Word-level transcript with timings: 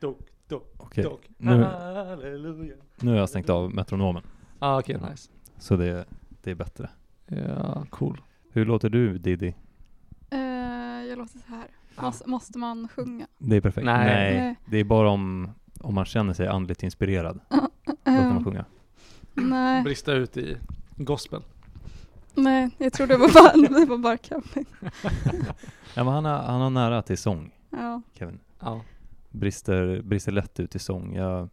dok, 0.00 0.18
dok, 0.48 0.74
Okej, 0.76 1.04
dok. 1.04 1.28
nu, 1.36 1.62
Halleluja. 1.62 2.74
nu 3.00 3.10
har 3.10 3.18
jag 3.18 3.28
stängt 3.28 3.50
av 3.50 3.74
metronomen. 3.74 4.22
Ah, 4.58 4.78
okej, 4.78 5.00
nice. 5.10 5.30
Så 5.58 5.76
det, 5.76 6.04
det 6.42 6.50
är 6.50 6.54
bättre. 6.54 6.90
Ja, 7.26 7.86
cool. 7.90 8.20
Hur 8.52 8.64
låter 8.64 8.88
du 8.88 9.18
Diddy? 9.18 9.52
Eh, 10.30 10.38
jag 11.08 11.18
låter 11.18 11.38
så 11.38 11.46
här. 11.48 11.66
Måste, 12.02 12.28
måste 12.28 12.58
man 12.58 12.88
sjunga? 12.88 13.26
Det 13.38 13.56
är 13.56 13.60
perfekt. 13.60 13.84
Nej. 13.84 14.36
Nej. 14.40 14.56
det 14.66 14.78
är 14.78 14.84
bara 14.84 15.10
om, 15.10 15.50
om 15.80 15.94
man 15.94 16.04
känner 16.04 16.32
sig 16.34 16.46
andligt 16.48 16.82
inspirerad. 16.82 17.40
Då 17.48 17.56
kan 18.04 18.14
man 18.28 18.36
Eh, 18.36 18.44
sjunga. 18.44 18.64
nej, 19.34 19.82
Brista 19.82 20.12
ut 20.12 20.36
i 20.36 20.56
gospel. 20.96 21.42
nej, 22.34 22.70
jag 22.78 22.92
tror 22.92 23.06
det 23.06 23.16
var 23.16 23.28
bara, 23.32 23.68
det 23.78 23.84
var 23.86 23.98
bara 23.98 24.16
Kevin. 24.16 24.64
Ja, 25.94 26.04
men 26.04 26.08
han, 26.14 26.24
har, 26.24 26.38
han 26.38 26.60
har 26.60 26.70
nära 26.70 27.02
till 27.02 27.18
sång, 27.18 27.54
Ja. 27.70 28.02
Kevin. 28.14 28.38
Ja. 28.60 28.80
Brister, 29.30 30.02
brister 30.02 30.32
lätt 30.32 30.60
ut 30.60 30.74
i 30.74 30.78
sång. 30.78 31.14
Jag, 31.14 31.48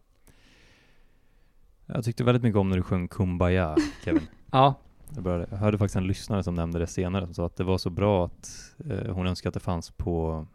jag 1.86 2.04
tyckte 2.04 2.24
väldigt 2.24 2.42
mycket 2.42 2.58
om 2.58 2.68
när 2.68 2.76
du 2.76 2.82
sjöng 2.82 3.08
Kumbaya, 3.08 3.76
Kevin. 4.04 4.26
Ja. 4.52 4.74
Jag, 5.14 5.22
började, 5.22 5.46
jag 5.50 5.58
hörde 5.58 5.78
faktiskt 5.78 5.96
en 5.96 6.06
lyssnare 6.06 6.42
som 6.42 6.54
nämnde 6.54 6.78
det 6.78 6.86
senare, 6.86 7.24
som 7.24 7.34
sa 7.34 7.46
att 7.46 7.56
det 7.56 7.64
var 7.64 7.78
så 7.78 7.90
bra 7.90 8.24
att 8.24 8.74
eh, 8.90 9.14
hon 9.14 9.26
önskade 9.26 9.48
att 9.48 9.54
det 9.54 9.60
fanns 9.60 9.90
på, 9.90 10.46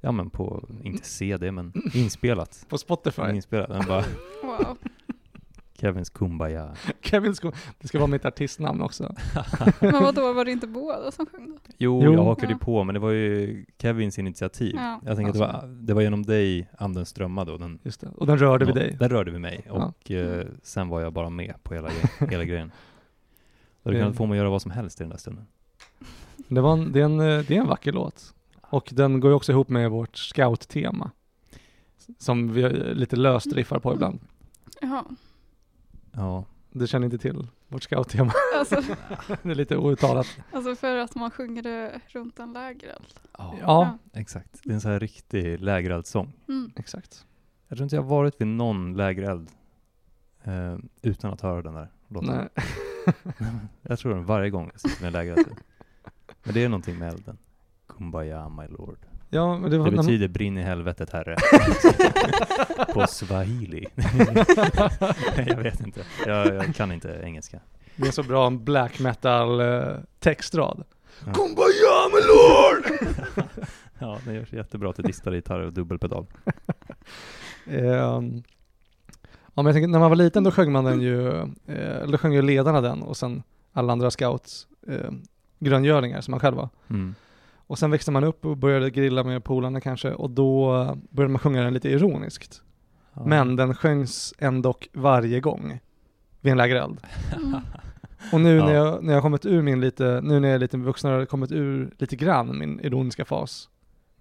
ja 0.00 0.12
men 0.12 0.30
på, 0.30 0.68
inte 0.82 1.06
CD, 1.08 1.52
men 1.52 1.72
inspelat. 1.94 2.66
På 2.68 2.78
Spotify. 2.78 3.22
Inspelat. 3.22 3.68
Den 3.68 3.84
bara, 3.88 4.04
Wow. 4.42 4.76
Kevins 5.82 6.10
Kumbaya. 6.10 6.74
Kevin 7.00 7.34
ska, 7.34 7.52
det 7.78 7.88
ska 7.88 7.98
vara 7.98 8.06
mitt 8.10 8.24
artistnamn 8.24 8.82
också. 8.82 9.14
Men 9.80 9.92
vadå, 9.92 10.32
var 10.32 10.44
det 10.44 10.50
inte 10.52 10.66
båda 10.66 11.10
som 11.10 11.26
sjöng 11.26 11.46
då? 11.50 11.56
Jo, 11.78 12.02
Jo. 12.04 12.12
jag 12.12 12.24
hakade 12.24 12.46
ju 12.46 12.52
Ja. 12.60 12.64
på, 12.64 12.84
men 12.84 12.94
det 12.94 12.98
var 13.00 13.10
ju 13.10 13.64
Kevins 13.78 14.18
initiativ. 14.18 14.74
Ja. 14.76 15.00
Jag 15.06 15.16
tänker 15.16 15.30
att 15.30 15.34
det 15.34 15.40
var, 15.40 15.66
det 15.82 15.94
var 15.94 16.02
genom 16.02 16.22
dig 16.22 16.68
anden 16.78 17.06
strömmade 17.06 17.52
och 17.52 17.58
den, 17.58 17.78
Just 17.82 18.00
det. 18.00 18.08
Och 18.16 18.26
den 18.26 18.38
rörde 18.38 18.64
vid 18.64 18.74
dig. 18.74 18.96
Den 19.00 19.08
rörde 19.08 19.30
vid 19.30 19.40
mig 19.40 19.60
Ja. 19.66 19.72
och 19.72 20.10
eh, 20.10 20.46
sen 20.62 20.88
var 20.88 21.00
jag 21.00 21.12
bara 21.12 21.30
med 21.30 21.54
på 21.62 21.74
hela, 21.74 21.88
hela 22.30 22.44
grejen. 22.44 22.72
Och 23.82 23.90
det 23.90 23.96
kan 23.96 24.06
Mm. 24.06 24.14
få 24.14 24.26
mig 24.26 24.34
att 24.36 24.38
göra 24.38 24.50
vad 24.50 24.62
som 24.62 24.70
helst 24.70 25.00
i 25.00 25.04
den 25.04 25.10
där 25.10 25.16
stunden. 25.16 25.46
Det, 26.48 26.60
var 26.60 26.72
en, 26.72 26.92
det, 26.92 27.00
är 27.00 27.04
en, 27.04 27.20
eh, 27.20 27.44
det 27.48 27.56
är 27.56 27.60
en 27.60 27.66
vacker 27.68 27.92
låt. 27.92 28.34
Och 28.60 28.88
den 28.92 29.20
går 29.20 29.30
ju 29.30 29.34
också 29.34 29.52
ihop 29.52 29.68
med 29.68 29.90
vårt 29.90 30.16
scout-tema. 30.16 31.10
Som 32.18 32.52
vi 32.52 32.62
eh, 32.62 32.70
lite 32.72 33.16
löst 33.16 33.52
riffar 33.52 33.78
på 33.78 33.92
ibland. 33.94 34.20
Jaha. 34.80 35.04
Ja, 36.12 36.44
Du 36.70 36.86
känner 36.86 37.04
inte 37.04 37.18
till 37.18 37.46
vårt 37.68 37.82
scout-tema? 37.82 38.32
Alltså, 38.58 38.74
det 39.42 39.50
är 39.50 39.54
lite 39.54 39.76
outtalat. 39.76 40.26
alltså 40.52 40.74
för 40.76 40.96
att 40.96 41.14
man 41.14 41.30
sjunger 41.30 41.62
det 41.62 42.00
runt 42.08 42.38
en 42.38 42.52
lägereld. 42.52 43.06
ja, 43.38 43.56
Ja, 43.60 43.98
exakt. 44.12 44.60
Det 44.64 44.70
är 44.70 44.74
en 44.74 44.80
sån 44.80 44.90
här 44.90 45.00
riktig 45.00 45.60
lägereldsång. 45.60 46.32
Mm. 46.48 46.72
exakt. 46.76 47.26
Jag 47.68 47.78
tror 47.78 47.84
inte 47.84 47.96
jag 47.96 48.02
har 48.02 48.08
varit 48.10 48.40
vid 48.40 48.48
någon 48.48 48.96
lägereld 48.96 49.50
eh, 50.44 50.76
utan 51.02 51.32
att 51.32 51.40
höra 51.40 51.62
den 51.62 51.74
där 51.74 51.88
låten. 52.08 52.36
Nej. 52.36 52.48
Jag 53.82 53.98
tror 53.98 54.14
den 54.14 54.24
varje 54.24 54.50
gång 54.50 54.70
jag 54.72 54.80
sitter 54.80 55.00
med 55.02 55.06
en 55.06 55.12
lägereld. 55.12 55.56
Men 56.44 56.54
det 56.54 56.64
är 56.64 56.68
någonting 56.68 56.98
med 56.98 57.08
elden. 57.12 57.38
Kumbaya 57.86 58.48
my 58.48 58.66
lord. 58.66 58.98
Ja, 59.34 59.58
men 59.58 59.70
det 59.70 59.78
var... 59.78 59.90
Det 59.90 59.96
betyder 59.96 60.28
brinn 60.28 60.58
i 60.58 60.62
helvetet 60.62 61.10
herre. 61.10 61.36
På 62.92 63.06
swahili. 63.06 63.86
jag 65.46 65.56
vet 65.56 65.80
inte. 65.80 66.00
Jag, 66.26 66.54
jag 66.54 66.74
kan 66.74 66.92
inte 66.92 67.20
engelska. 67.22 67.60
Det 67.96 68.08
är 68.08 68.12
så 68.12 68.22
bra 68.22 68.46
en 68.46 68.64
black 68.64 69.00
metal 69.00 69.60
eh, 69.60 69.96
textrad. 70.18 70.84
Ja. 71.26 71.32
Kumbaya 71.32 72.08
my 72.12 72.20
lord! 72.28 73.00
Ja, 73.98 74.18
den 74.24 74.34
görs 74.34 74.52
jättebra 74.52 74.92
till 74.92 75.04
distade 75.04 75.36
gitarr 75.36 75.60
och 75.60 75.72
dubbelpedal. 75.72 76.26
Ehm, 77.66 78.42
ja, 79.54 79.62
men 79.62 79.66
jag 79.66 79.74
tänker, 79.74 79.88
när 79.88 79.98
man 79.98 80.10
var 80.10 80.16
liten 80.16 80.44
då 80.44 80.50
sjöng 80.50 80.72
man 80.72 80.84
den 80.84 81.00
ju, 81.00 81.28
eh, 81.66 82.06
då 82.08 82.18
sjöng 82.18 82.32
ju 82.32 82.42
ledarna 82.42 82.80
den 82.80 83.02
och 83.02 83.16
sen 83.16 83.42
alla 83.72 83.92
andra 83.92 84.10
scouts 84.10 84.66
eh, 84.88 85.10
gröngölingar 85.58 86.20
som 86.20 86.32
man 86.32 86.40
själv 86.40 86.56
var. 86.56 86.68
Mm. 86.90 87.14
Och 87.72 87.78
sen 87.78 87.90
växte 87.90 88.10
man 88.10 88.24
upp 88.24 88.44
och 88.44 88.56
började 88.56 88.90
grilla 88.90 89.24
med 89.24 89.44
polarna 89.44 89.80
kanske 89.80 90.12
och 90.12 90.30
då 90.30 90.72
började 91.10 91.32
man 91.32 91.38
sjunga 91.38 91.62
den 91.62 91.74
lite 91.74 91.88
ironiskt. 91.88 92.62
Ja. 93.14 93.24
Men 93.26 93.56
den 93.56 93.74
sjöngs 93.74 94.34
ändå 94.38 94.74
varje 94.92 95.40
gång 95.40 95.80
vid 96.40 96.50
en 96.50 96.58
lägereld. 96.58 97.00
Mm. 97.36 97.60
Och 98.32 98.40
nu 98.40 98.56
Ja. 98.56 98.64
när, 98.64 98.74
jag, 98.74 99.04
när 99.04 99.12
jag 99.12 99.22
kommit 99.22 99.46
ur 99.46 99.62
min 99.62 99.80
lite, 99.80 100.20
nu 100.24 100.40
när 100.40 100.48
jag 100.48 100.54
är 100.54 100.58
lite 100.58 101.08
jag 101.08 101.28
kommit 101.28 101.52
ur 101.52 101.94
lite 101.98 102.16
grann 102.16 102.58
min 102.58 102.80
ironiska 102.80 103.24
fas. 103.24 103.68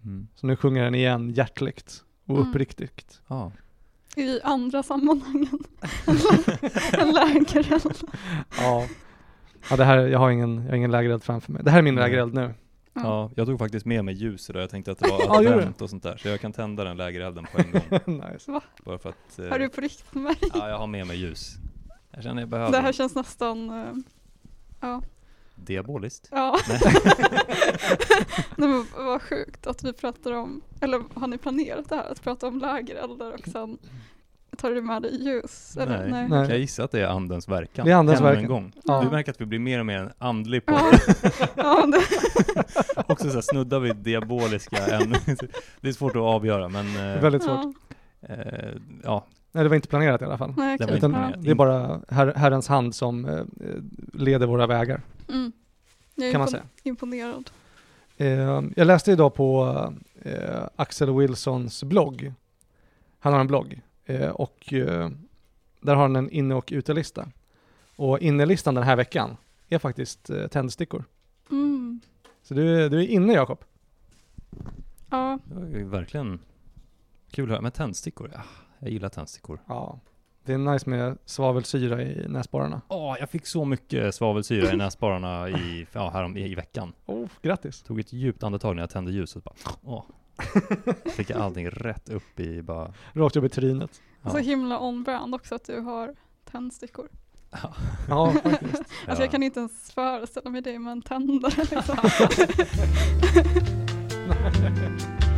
Mm. 0.03 0.27
Så 0.35 0.47
nu 0.47 0.55
sjunger 0.55 0.83
den 0.83 0.95
igen 0.95 1.29
hjärtligt 1.29 2.03
och 2.25 2.35
Mm. 2.37 2.49
uppriktigt. 2.49 3.21
Ja. 3.27 3.51
I 4.15 4.41
andra 4.41 4.83
sammanhangen. 4.83 5.59
en 6.93 7.11
lägereld. 7.11 7.97
Ja. 8.57 8.85
Ja 9.69 9.75
det 9.75 9.83
här, 9.85 9.97
jag 9.97 10.19
har 10.19 10.31
ingen, 10.31 10.55
jag 10.63 10.69
har 10.69 10.75
ingen 10.75 10.91
lägereld 10.91 11.23
framför 11.23 11.51
mig. 11.51 11.63
Det 11.63 11.71
här 11.71 11.77
är 11.77 11.83
min 11.83 11.95
lägereld 11.95 12.33
nu. 12.33 12.53
Ja, 12.93 13.31
jag 13.35 13.47
tog 13.47 13.59
faktiskt 13.59 13.85
med 13.85 14.05
mig 14.05 14.13
ljus 14.15 14.49
idag. 14.49 14.61
Jag 14.63 14.69
tänkte 14.69 14.91
att 14.91 14.99
det 14.99 15.09
var 15.09 15.19
Ja, 15.43 15.51
advent 15.53 15.81
och 15.81 15.89
sånt 15.89 16.03
där. 16.03 16.17
Så 16.17 16.27
jag 16.27 16.41
kan 16.41 16.53
tända 16.53 16.83
den 16.83 16.97
lägerelden 16.97 17.45
på 17.53 17.61
en 17.61 17.71
gång. 17.71 18.21
nice. 18.31 18.61
Bara 18.85 18.97
för 18.99 19.09
att... 19.09 19.39
eh, 19.39 19.45
Har 19.45 19.59
du 19.59 19.69
på 19.69 19.81
riktigt 19.81 20.13
med 20.13 20.23
mig? 20.23 20.35
Ja, 20.53 20.69
jag 20.69 20.77
har 20.77 20.87
med 20.87 21.07
mig 21.07 21.17
ljus. 21.17 21.55
Jag 22.11 22.23
känner 22.23 22.41
jag 22.41 22.49
behöver 22.49 22.71
Det 22.71 22.79
här 22.79 22.91
känns 22.93 23.15
nästan, 23.15 23.69
eh, 23.69 23.93
ja. 24.79 25.01
diaboliskt. 25.55 26.27
Ja. 26.31 26.59
Nej 28.55 28.69
men 28.69 28.85
vad 28.97 29.21
sjukt 29.21 29.67
att 29.67 29.83
vi 29.83 29.93
pratar 29.93 30.31
om, 30.31 30.61
eller 30.81 31.03
har 31.19 31.27
ni 31.27 31.37
planerat 31.37 31.89
det 31.89 31.95
här? 31.95 32.11
Att 32.11 32.21
prata 32.23 32.47
om 32.47 32.59
lägereldar 32.59 33.31
och 33.31 33.47
sen 33.51 33.77
tar 34.57 34.71
du 34.71 34.81
med 34.81 35.01
dig 35.01 35.23
ljus? 35.23 35.77
Eller? 35.77 35.99
Nej. 35.99 36.11
Nej. 36.11 36.29
Nej. 36.29 36.49
Jag 36.49 36.59
gissar 36.59 36.83
att 36.83 36.91
det 36.91 36.99
är 37.01 37.07
andens 37.07 37.49
verkan. 37.49 37.85
Det 37.85 37.91
är 37.91 37.95
andens 37.95 38.19
Ännu 38.19 38.27
verkan. 38.29 38.43
en 38.43 38.49
gång. 38.49 38.73
Ja. 38.83 39.01
Du 39.01 39.09
märker 39.09 39.31
att 39.31 39.41
vi 39.41 39.45
blir 39.45 39.59
mer 39.59 39.79
och 39.79 39.85
mer 39.85 39.97
en 39.99 40.11
andlig 40.17 40.65
podd. 40.65 40.77
Ja. 41.23 41.29
ja, 41.55 41.85
det, 41.85 42.01
Också 43.07 43.27
så 43.29 43.33
här 43.33 43.41
snuddar 43.41 43.79
vid 43.79 43.95
diaboliska 43.95 44.77
ämnen. 44.77 45.19
Det 45.81 45.89
är 45.89 45.93
svårt 45.93 46.15
att 46.15 46.21
avgöra 46.21 46.69
men 46.69 46.93
Det 46.93 46.99
är 46.99 47.15
eh, 47.15 47.21
väldigt 47.21 47.43
svårt. 47.43 47.75
ja. 48.21 48.27
eh, 48.35 48.71
ja, 49.03 49.25
Nej 49.51 49.63
det 49.63 49.69
var 49.69 49.75
inte 49.75 49.87
planerat 49.87 50.21
i 50.21 50.25
alla 50.25 50.37
fall. 50.37 50.53
Nej, 50.57 50.77
Det 50.77 50.83
inte 50.83 50.95
Utan 50.95 51.11
ja. 51.11 51.17
planerat. 51.17 51.43
det 51.43 51.51
är 51.51 51.55
bara 51.55 52.01
her, 52.09 52.33
Herrens 52.35 52.67
hand 52.67 52.95
som 52.95 53.25
eh, 53.25 53.43
leder 54.13 54.47
våra 54.47 54.67
vägar. 54.67 55.01
Mm. 55.29 55.51
Jag 56.15 56.27
är 56.27 56.31
Kan 56.31 56.39
man 56.39 56.47
säga. 56.47 56.63
imponerad. 56.83 57.49
Eh, 58.17 58.61
jag 58.75 58.87
läste 58.87 59.11
idag 59.11 59.33
på 59.33 59.75
eh, 60.21 60.63
Axel 60.75 61.17
Wilsons 61.17 61.83
blogg. 61.83 62.33
Han 63.19 63.33
har 63.33 63.39
en 63.39 63.47
blogg 63.47 63.73
eh, 63.73 63.79
och 64.33 64.73
eh, 64.73 65.09
där 65.81 65.95
har 65.95 66.01
han 66.01 66.15
en 66.15 66.29
inne 66.29 66.55
och 66.55 66.69
utelista. 66.71 67.27
Och 67.95 68.19
innelistan 68.19 68.75
den 68.75 68.83
här 68.83 68.95
veckan 68.95 69.37
är 69.69 69.79
faktiskt 69.79 70.29
eh, 70.29 70.47
tändstickor. 70.47 71.03
Mm. 71.51 72.01
Så 72.43 72.53
du, 72.53 72.83
är- 72.85 72.89
du 72.89 72.99
är 73.03 73.07
inne 73.07 73.33
Jakob. 73.33 73.63
Ja, 75.09 75.39
verkligen 75.85 76.39
kul 77.31 77.43
att 77.45 77.49
höra. 77.49 77.61
Men 77.61 77.71
tändstickor, 77.71 78.31
ja, 78.33 78.41
jag 78.79 78.89
gillar 78.91 79.09
tändstickor. 79.09 79.59
Ja. 79.67 79.99
Det 80.45 80.53
är 80.53 80.57
nice 80.57 80.89
med 80.89 81.17
svavelsyra 81.25 82.01
i 82.03 82.27
näsborrarna. 82.27 82.81
Åh, 82.87 83.15
jag 83.19 83.29
fick 83.29 83.45
så 83.45 83.65
mycket 83.65 84.15
svavelsyra 84.15 84.73
i 84.73 84.77
näsborrarna 84.77 85.49
i, 85.49 85.87
ja, 85.93 86.09
härom, 86.09 86.37
i, 86.37 86.51
i 86.51 86.55
veckan. 86.55 86.93
Oh, 87.05 87.27
grattis. 87.41 87.81
Tog 87.83 87.99
ett 87.99 88.13
djupt 88.13 88.43
andetag 88.43 88.75
när 88.75 88.83
jag 88.83 88.89
tände 88.89 89.11
ljuset. 89.11 89.43
Bara, 89.43 89.55
åh. 89.83 90.03
Fick 91.05 91.29
jag 91.29 91.41
allting 91.41 91.69
rätt 91.69 92.09
upp 92.09 92.39
i 92.39 92.61
bara... 92.61 92.93
Rakt 93.13 93.35
upp 93.35 93.43
i 93.43 93.49
trynet. 93.49 94.01
Ja. 94.21 94.29
så 94.29 94.37
himla 94.37 94.79
on-brand 94.79 95.35
också 95.35 95.55
att 95.55 95.65
du 95.65 95.79
har 95.79 96.15
tändstickor. 96.51 97.07
Ja, 98.09 98.33
faktiskt. 98.43 98.75
Alltså 98.81 98.93
Ja. 99.07 99.15
jag 99.19 99.31
kan 99.31 99.43
inte 99.43 99.59
ens 99.59 99.91
föreställa 99.91 100.49
mig 100.49 100.61
dig 100.61 100.79
med 100.79 100.91
en 100.91 101.01
tändare 101.01 101.65
liksom. 101.71 101.97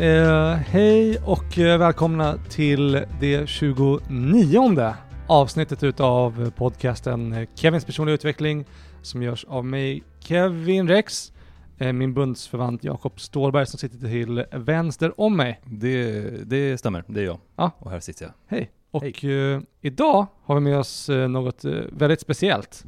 Eh, 0.00 0.52
hej 0.54 1.18
och 1.26 1.58
eh, 1.58 1.78
välkomna 1.78 2.38
till 2.48 3.04
det 3.20 3.48
29 3.48 4.94
avsnittet 5.26 5.82
utav 5.82 6.50
podcasten 6.50 7.32
eh, 7.32 7.48
Kevins 7.54 7.84
personliga 7.84 8.14
utveckling 8.14 8.64
som 9.02 9.22
görs 9.22 9.44
av 9.44 9.64
mig, 9.64 10.02
Kevin 10.20 10.88
Rex, 10.88 11.32
eh, 11.78 11.92
min 11.92 12.14
bundsförvant 12.14 12.84
Jakob 12.84 13.20
Stålberg 13.20 13.66
som 13.66 13.78
sitter 13.78 13.98
till 13.98 14.44
vänster 14.52 15.20
om 15.20 15.36
mig. 15.36 15.60
Det, 15.64 16.20
det 16.50 16.78
stämmer, 16.78 17.04
det 17.06 17.20
är 17.20 17.24
jag. 17.24 17.38
Ja. 17.56 17.70
Och 17.78 17.90
här 17.90 18.00
sitter 18.00 18.24
jag. 18.24 18.32
Hej! 18.46 18.70
Och 18.90 19.24
eh, 19.24 19.60
idag 19.80 20.26
har 20.44 20.54
vi 20.54 20.60
med 20.60 20.78
oss 20.78 21.08
eh, 21.08 21.28
något 21.28 21.64
väldigt 21.92 22.20
speciellt. 22.20 22.84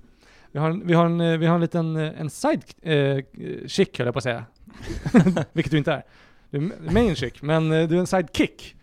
Vi 0.52 0.58
har, 0.58 0.70
en- 0.70 0.86
vi 0.86 0.94
har, 0.94 1.06
en, 1.06 1.40
vi 1.40 1.46
har 1.46 1.54
en 1.54 1.60
liten 1.60 1.96
en 1.96 2.30
side 2.30 2.62
eh, 2.82 3.18
chick 3.66 3.98
höll 3.98 4.06
jag 4.06 4.14
på 4.14 4.18
att 4.18 4.22
säga. 4.24 4.44
Vilket 5.52 5.70
du 5.70 5.78
inte 5.78 5.92
är. 5.92 6.04
Du 6.52 6.58
är 6.58 6.92
main 6.92 7.14
chick, 7.16 7.42
men 7.42 7.72
eh, 7.72 7.88
du 7.88 7.94
är 7.96 8.00
en 8.00 8.06
sidekick 8.06 8.76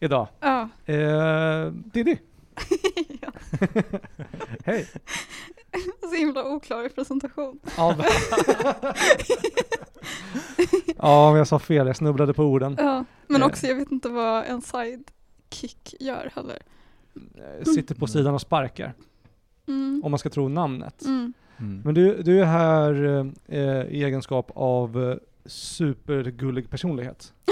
idag. 0.00 0.28
ja. 0.40 0.68
Eh, 0.86 1.66
Diddy, 1.72 2.16
Hej! 4.64 4.86
Så 6.00 6.14
himla 6.16 6.44
oklar 6.44 6.88
presentation. 6.88 7.58
Ja, 7.76 7.96
ja, 10.96 11.30
men 11.30 11.38
jag 11.38 11.46
sa 11.48 11.58
fel. 11.58 11.86
Jag 11.86 11.96
snubblade 11.96 12.34
på 12.34 12.42
orden. 12.44 12.76
Ja, 12.78 13.04
men 13.26 13.42
Eh. 13.42 13.46
också 13.48 13.66
jag 13.66 13.74
vet 13.74 13.92
inte 13.92 14.08
vad 14.08 14.44
en 14.44 14.62
sidekick 14.62 15.94
gör 16.00 16.30
heller. 16.34 16.58
Eh, 17.58 17.64
Sitter 17.64 17.94
på 17.94 18.06
sidan 18.06 18.34
och 18.34 18.40
sparkar, 18.40 18.94
Mm. 19.68 20.00
om 20.04 20.10
man 20.10 20.18
ska 20.18 20.30
tro 20.30 20.48
namnet. 20.48 21.04
Mm. 21.04 21.32
Mm. 21.58 21.82
Men 21.84 21.94
du, 21.94 22.22
du 22.22 22.40
är 22.40 22.44
här 22.44 23.04
eh, 23.48 23.60
i 23.94 24.04
egenskap 24.04 24.50
av 24.54 25.10
eh, 25.10 25.16
supergullig 25.46 26.70
personlighet. 26.70 27.34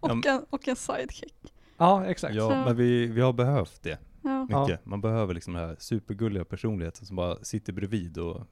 Och, 0.00 0.26
en, 0.26 0.44
och 0.50 0.68
en 0.68 0.76
sidekick. 0.76 1.34
Ja, 1.76 2.04
exakt. 2.06 2.34
Ja, 2.34 2.48
men 2.64 2.76
vi, 2.76 3.06
vi 3.06 3.20
har 3.20 3.32
behövt 3.32 3.82
det 3.82 3.98
Ja. 4.22 4.44
mycket. 4.44 4.86
Man 4.86 5.00
behöver 5.00 5.34
liksom 5.34 5.54
den 5.54 5.68
här 5.68 5.76
supergulliga 5.78 6.44
personligheten 6.44 7.06
som 7.06 7.16
bara 7.16 7.44
sitter 7.44 7.72
bredvid 7.72 8.18
och, 8.18 8.46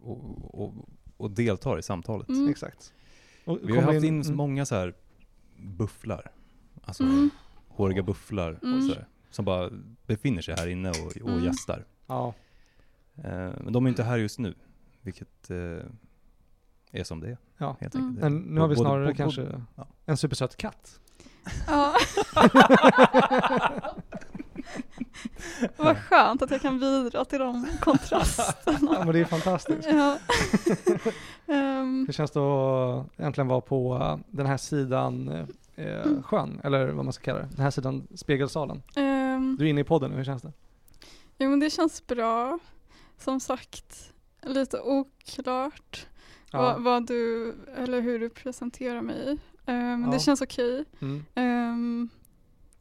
och, 0.00 0.54
och, 0.64 0.74
och 1.16 1.30
deltar 1.30 1.78
i 1.78 1.82
samtalet. 1.82 2.28
Mm. 2.28 2.48
Exakt. 2.48 2.92
Och 3.44 3.58
Vi 3.62 3.76
har 3.76 3.82
haft 3.92 4.04
in 4.04 4.24
så 4.24 4.28
mm, 4.30 4.36
många 4.36 4.66
så 4.66 4.74
här 4.74 4.94
bufflar, 5.56 6.30
alltså 6.82 7.02
Mm. 7.02 7.30
håriga 7.68 8.02
bufflar 8.02 8.58
Mm. 8.62 8.76
och 8.78 8.82
så 8.84 8.94
här, 8.94 9.06
som 9.30 9.44
bara 9.44 9.70
befinner 10.06 10.42
sig 10.42 10.54
här 10.58 10.66
inne 10.66 10.90
och, 10.90 11.06
och 11.22 11.28
Mm. 11.30 11.44
gästar. 11.44 11.84
Ja, 12.06 12.34
Eh, 13.24 13.52
men 13.64 13.72
de 13.72 13.84
är 13.86 13.88
inte 13.90 14.02
här 14.02 14.16
just 14.18 14.38
nu, 14.38 14.54
vilket 15.08 15.50
eh, 15.50 17.00
är 17.00 17.04
som 17.04 17.20
det 17.20 17.28
är. 17.28 17.38
ja. 17.58 17.76
Helt 17.80 17.94
Mm. 17.94 18.06
enkelt. 18.06 18.22
Men 18.22 18.36
nu 18.38 18.60
har 18.60 18.68
vi 18.68 18.74
Både- 18.74 18.86
snarare 18.88 19.04
både- 19.04 19.16
kanske 19.16 19.60
ja. 19.76 19.86
en 20.06 20.16
supersöt 20.16 20.56
katt. 20.56 21.00
Ja. 21.66 21.94
Vad 25.76 25.96
skönt 25.98 26.42
att 26.42 26.50
jag 26.50 26.60
kan 26.62 26.78
bidra 26.80 27.24
till 27.24 27.38
de 27.38 27.66
kontrasterna. 27.80 28.78
Ja, 28.94 29.04
men 29.04 29.12
det 29.14 29.20
är 29.20 29.24
fantastiskt. 29.24 29.88
Ja. 29.90 30.18
Ehm, 31.54 32.04
Hur 32.06 32.12
känns 32.12 32.30
det 32.30 32.40
att 32.40 33.06
äntligen 33.20 33.48
vara 33.48 33.60
på 33.60 33.96
eh, 33.96 34.16
den 34.30 34.46
här 34.46 34.56
sidan 34.56 35.28
eh, 35.76 36.22
sjön, 36.22 36.60
eller 36.64 36.88
vad 36.88 37.04
man 37.04 37.12
ska 37.12 37.24
kalla 37.24 37.38
det, 37.38 37.48
den 37.50 37.60
här 37.64 37.70
sidan 37.70 38.06
spegelsalen. 38.14 38.82
ehm, 38.96 39.56
Du 39.58 39.64
är 39.66 39.70
inne 39.70 39.80
i 39.80 39.84
podden 39.84 40.10
nu, 40.10 40.16
hur 40.16 40.24
känns 40.24 40.42
det? 40.42 40.52
jo 41.38 41.50
men 41.50 41.60
det 41.60 41.70
känns 41.70 42.06
bra. 42.06 42.58
Som 43.18 43.40
sagt, 43.40 44.12
lite 44.42 44.80
oklart 44.80 46.06
vad, 46.52 46.82
vad 46.82 47.06
du, 47.06 47.54
eller 47.76 48.00
hur 48.00 48.18
du 48.18 48.28
presenterar 48.30 49.00
mig. 49.02 49.30
Ehm, 49.66 50.00
men 50.00 50.02
Ja. 50.02 50.10
det 50.10 50.20
känns 50.20 50.40
okej. 50.40 50.84
Mm. 51.00 51.24
Ehm, 51.34 52.08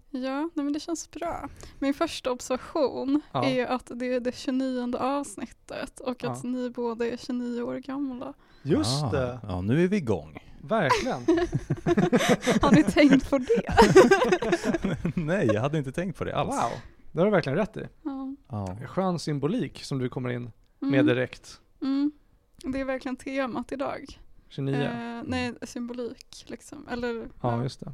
ja, 0.09 0.49
nej 0.53 0.63
men 0.63 0.73
det 0.73 0.79
känns 0.79 1.11
bra. 1.11 1.49
Min 1.79 1.93
första 1.93 2.31
observation 2.31 3.21
Ja. 3.31 3.43
är 3.45 3.65
att 3.65 3.91
det 3.95 4.05
är 4.13 4.19
det 4.19 4.35
29 4.35 4.97
avsnittet 4.97 5.99
och 5.99 6.23
att 6.23 6.43
Ja. 6.43 6.49
ni 6.49 6.69
båda 6.69 7.05
är 7.07 7.17
29 7.17 7.61
år 7.61 7.75
gamla. 7.75 8.33
Just 8.63 9.03
Ah, 9.03 9.11
det, 9.11 9.39
Ja, 9.43 9.61
nu 9.61 9.83
är 9.83 9.87
vi 9.87 9.97
igång. 9.97 10.37
verkligen. 10.61 11.25
Har 12.61 12.71
ni 12.71 12.83
tänkt 12.83 13.29
på 13.29 13.37
det? 13.37 13.73
Nej, 15.15 15.49
jag 15.53 15.61
hade 15.61 15.77
inte 15.77 15.91
tänkt 15.91 16.17
på 16.17 16.23
det 16.23 16.35
alls. 16.35 16.55
Wow, 16.55 16.71
det 17.11 17.19
har 17.19 17.25
du 17.25 17.31
verkligen 17.31 17.57
rätt 17.57 17.77
i. 17.77 17.87
Ja. 18.03 18.35
Ja. 18.49 18.77
Skön 18.87 19.19
symbolik 19.19 19.83
som 19.83 19.99
du 19.99 20.09
kommer 20.09 20.29
in 20.29 20.51
Mm. 20.81 20.91
med 20.91 21.05
direkt. 21.05 21.61
Mm. 21.81 22.11
Det 22.63 22.79
är 22.81 22.85
verkligen 22.85 23.15
temat 23.15 23.71
idag. 23.71 24.19
29. 24.49 24.75
Eh, 24.81 25.23
nej, 25.25 25.53
symbolik 25.61 26.45
liksom. 26.47 26.87
Eller 26.87 27.27
ja, 27.41 27.63
just 27.63 27.79
det. 27.79 27.93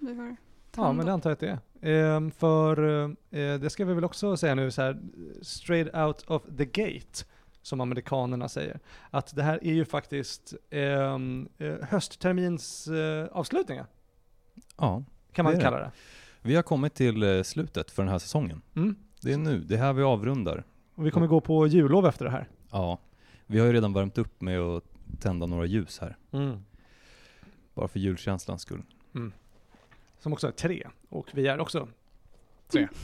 vi 0.00 0.14
har 0.14 0.36
Ja, 0.76 0.92
men 0.92 1.06
det 1.06 1.12
antar 1.12 1.30
jag 1.30 1.34
att 1.34 1.40
det 1.40 1.58
är. 1.82 2.16
Ehm, 2.16 2.30
för 2.30 3.04
eh, 3.30 3.54
det 3.54 3.70
ska 3.70 3.84
vi 3.84 3.94
väl 3.94 4.04
också 4.04 4.36
säga 4.36 4.54
nu 4.54 4.70
så 4.70 4.82
här, 4.82 5.00
straight 5.42 5.94
out 5.94 6.24
of 6.26 6.42
the 6.58 6.64
gate, 6.64 7.24
som 7.62 7.80
amerikanerna 7.80 8.48
säger. 8.48 8.80
Att 9.10 9.36
det 9.36 9.42
här 9.42 9.64
är 9.64 9.72
ju 9.72 9.84
faktiskt 9.84 10.54
ehm, 10.70 11.48
eh, 11.58 11.74
hösttermins 11.82 12.86
eh, 12.88 13.26
avslutningar, 13.32 13.86
ja, 14.76 15.04
kan 15.32 15.44
man 15.44 15.52
Det 15.52 15.56
är 15.56 15.58
det. 15.58 15.64
kalla 15.64 15.78
det. 15.78 15.90
vi 16.42 16.56
har 16.56 16.62
kommit 16.62 16.94
till 16.94 17.22
eh, 17.22 17.42
slutet 17.42 17.90
för 17.90 18.02
den 18.02 18.12
här 18.12 18.18
säsongen. 18.18 18.62
Mm. 18.76 18.96
Det 19.22 19.32
är 19.32 19.38
nu, 19.38 19.60
det 19.60 19.74
är 19.74 19.78
här 19.78 19.92
vi 19.92 20.02
avrundar. 20.02 20.64
Och 21.00 21.06
vi 21.06 21.10
kommer 21.10 21.26
gå 21.26 21.40
på 21.40 21.66
jullov 21.66 22.06
efter 22.06 22.24
det 22.24 22.30
här. 22.30 22.48
Ja, 22.70 22.98
vi 23.46 23.58
har 23.58 23.66
ju 23.66 23.72
redan 23.72 23.92
värmt 23.92 24.18
upp 24.18 24.40
med 24.40 24.60
att 24.60 24.84
tända 25.20 25.46
några 25.46 25.66
ljus 25.66 25.98
här. 25.98 26.16
Mm. 26.32 26.64
Bara 27.74 27.88
för 27.88 27.98
julkänslans 28.00 28.62
skull. 28.62 28.82
Som 30.18 30.32
också 30.32 30.46
är 30.48 30.52
tre, 30.52 30.86
och 31.08 31.26
vi 31.32 31.46
är 31.46 31.60
också 31.60 31.88
tre. 32.68 32.88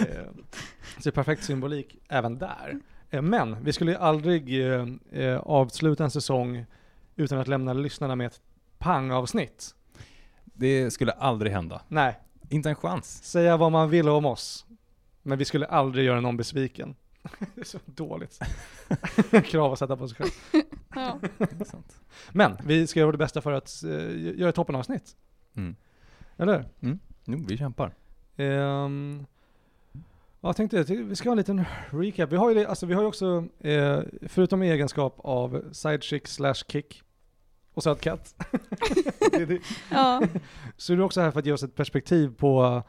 Eh, 0.00 0.26
Så 0.98 1.12
perfekt 1.12 1.44
symbolik 1.44 1.98
även 2.08 2.38
där. 2.38 2.80
Eh, 3.10 3.22
Men 3.22 3.64
vi 3.64 3.72
skulle 3.72 3.90
ju 3.90 3.96
aldrig 3.98 4.66
eh, 5.12 5.36
avsluta 5.38 6.04
en 6.04 6.10
säsong 6.10 6.64
utan 7.16 7.38
att 7.38 7.48
lämna 7.48 7.72
lyssnarna 7.72 8.16
med 8.16 8.26
ett 8.26 8.40
pangavsnitt. 8.78 9.74
Det 10.44 10.90
skulle 10.90 11.12
aldrig 11.12 11.52
hända. 11.52 11.82
Nej, 11.88 12.20
Inte 12.48 12.68
en 12.68 12.74
chans. 12.76 13.22
säga 13.24 13.56
vad 13.56 13.72
man 13.72 13.90
vill 13.90 14.08
om 14.08 14.24
oss. 14.24 14.66
Men 15.26 15.38
vi 15.38 15.44
skulle 15.44 15.66
aldrig 15.66 16.06
göra 16.06 16.20
någon 16.20 16.36
besviken. 16.36 16.94
det 17.54 17.60
är 17.60 17.64
så 17.64 17.78
dåligt 17.84 18.38
krav 19.44 19.72
att 19.72 19.78
sätta 19.78 19.96
på 19.96 20.08
sig 20.08 20.16
själv. 20.16 20.62
Ja. 20.94 21.20
Men 22.32 22.56
vi 22.64 22.86
ska 22.86 23.00
göra 23.00 23.12
det 23.12 23.18
bästa 23.18 23.40
för 23.40 23.52
att 23.52 23.82
eh, 23.84 24.38
göra 24.38 24.48
ett 24.48 24.54
toppenavsnitt. 24.54 25.16
Mm. 25.56 25.76
Eller? 26.36 26.68
Jo, 27.24 27.44
vi 27.48 27.56
kämpar. 27.56 27.94
Um, 28.36 29.26
jag 30.40 30.56
tänkte 30.56 30.80
att 30.80 30.90
vi 30.90 31.16
ska 31.16 31.28
ha 31.28 31.32
en 31.32 31.38
liten 31.38 31.64
recap. 31.90 32.32
Vi 32.32 32.36
har 32.36 32.50
ju, 32.50 32.64
alltså, 32.64 32.86
vi 32.86 32.94
har 32.94 33.02
ju 33.02 33.08
också, 33.08 33.44
eh, 33.60 34.00
förutom 34.22 34.62
egenskap 34.62 35.16
av 35.18 35.64
sidechick 35.72 36.26
slash 36.26 36.54
kick 36.68 37.02
och 37.74 37.82
söt 37.82 38.00
katt, 38.00 38.34
ja. 39.90 40.22
så 40.76 40.92
är 40.92 40.96
du 40.96 41.02
också 41.02 41.20
här 41.20 41.30
för 41.30 41.38
att 41.38 41.46
ge 41.46 41.52
oss 41.52 41.62
ett 41.62 41.74
perspektiv 41.74 42.34
på 42.36 42.82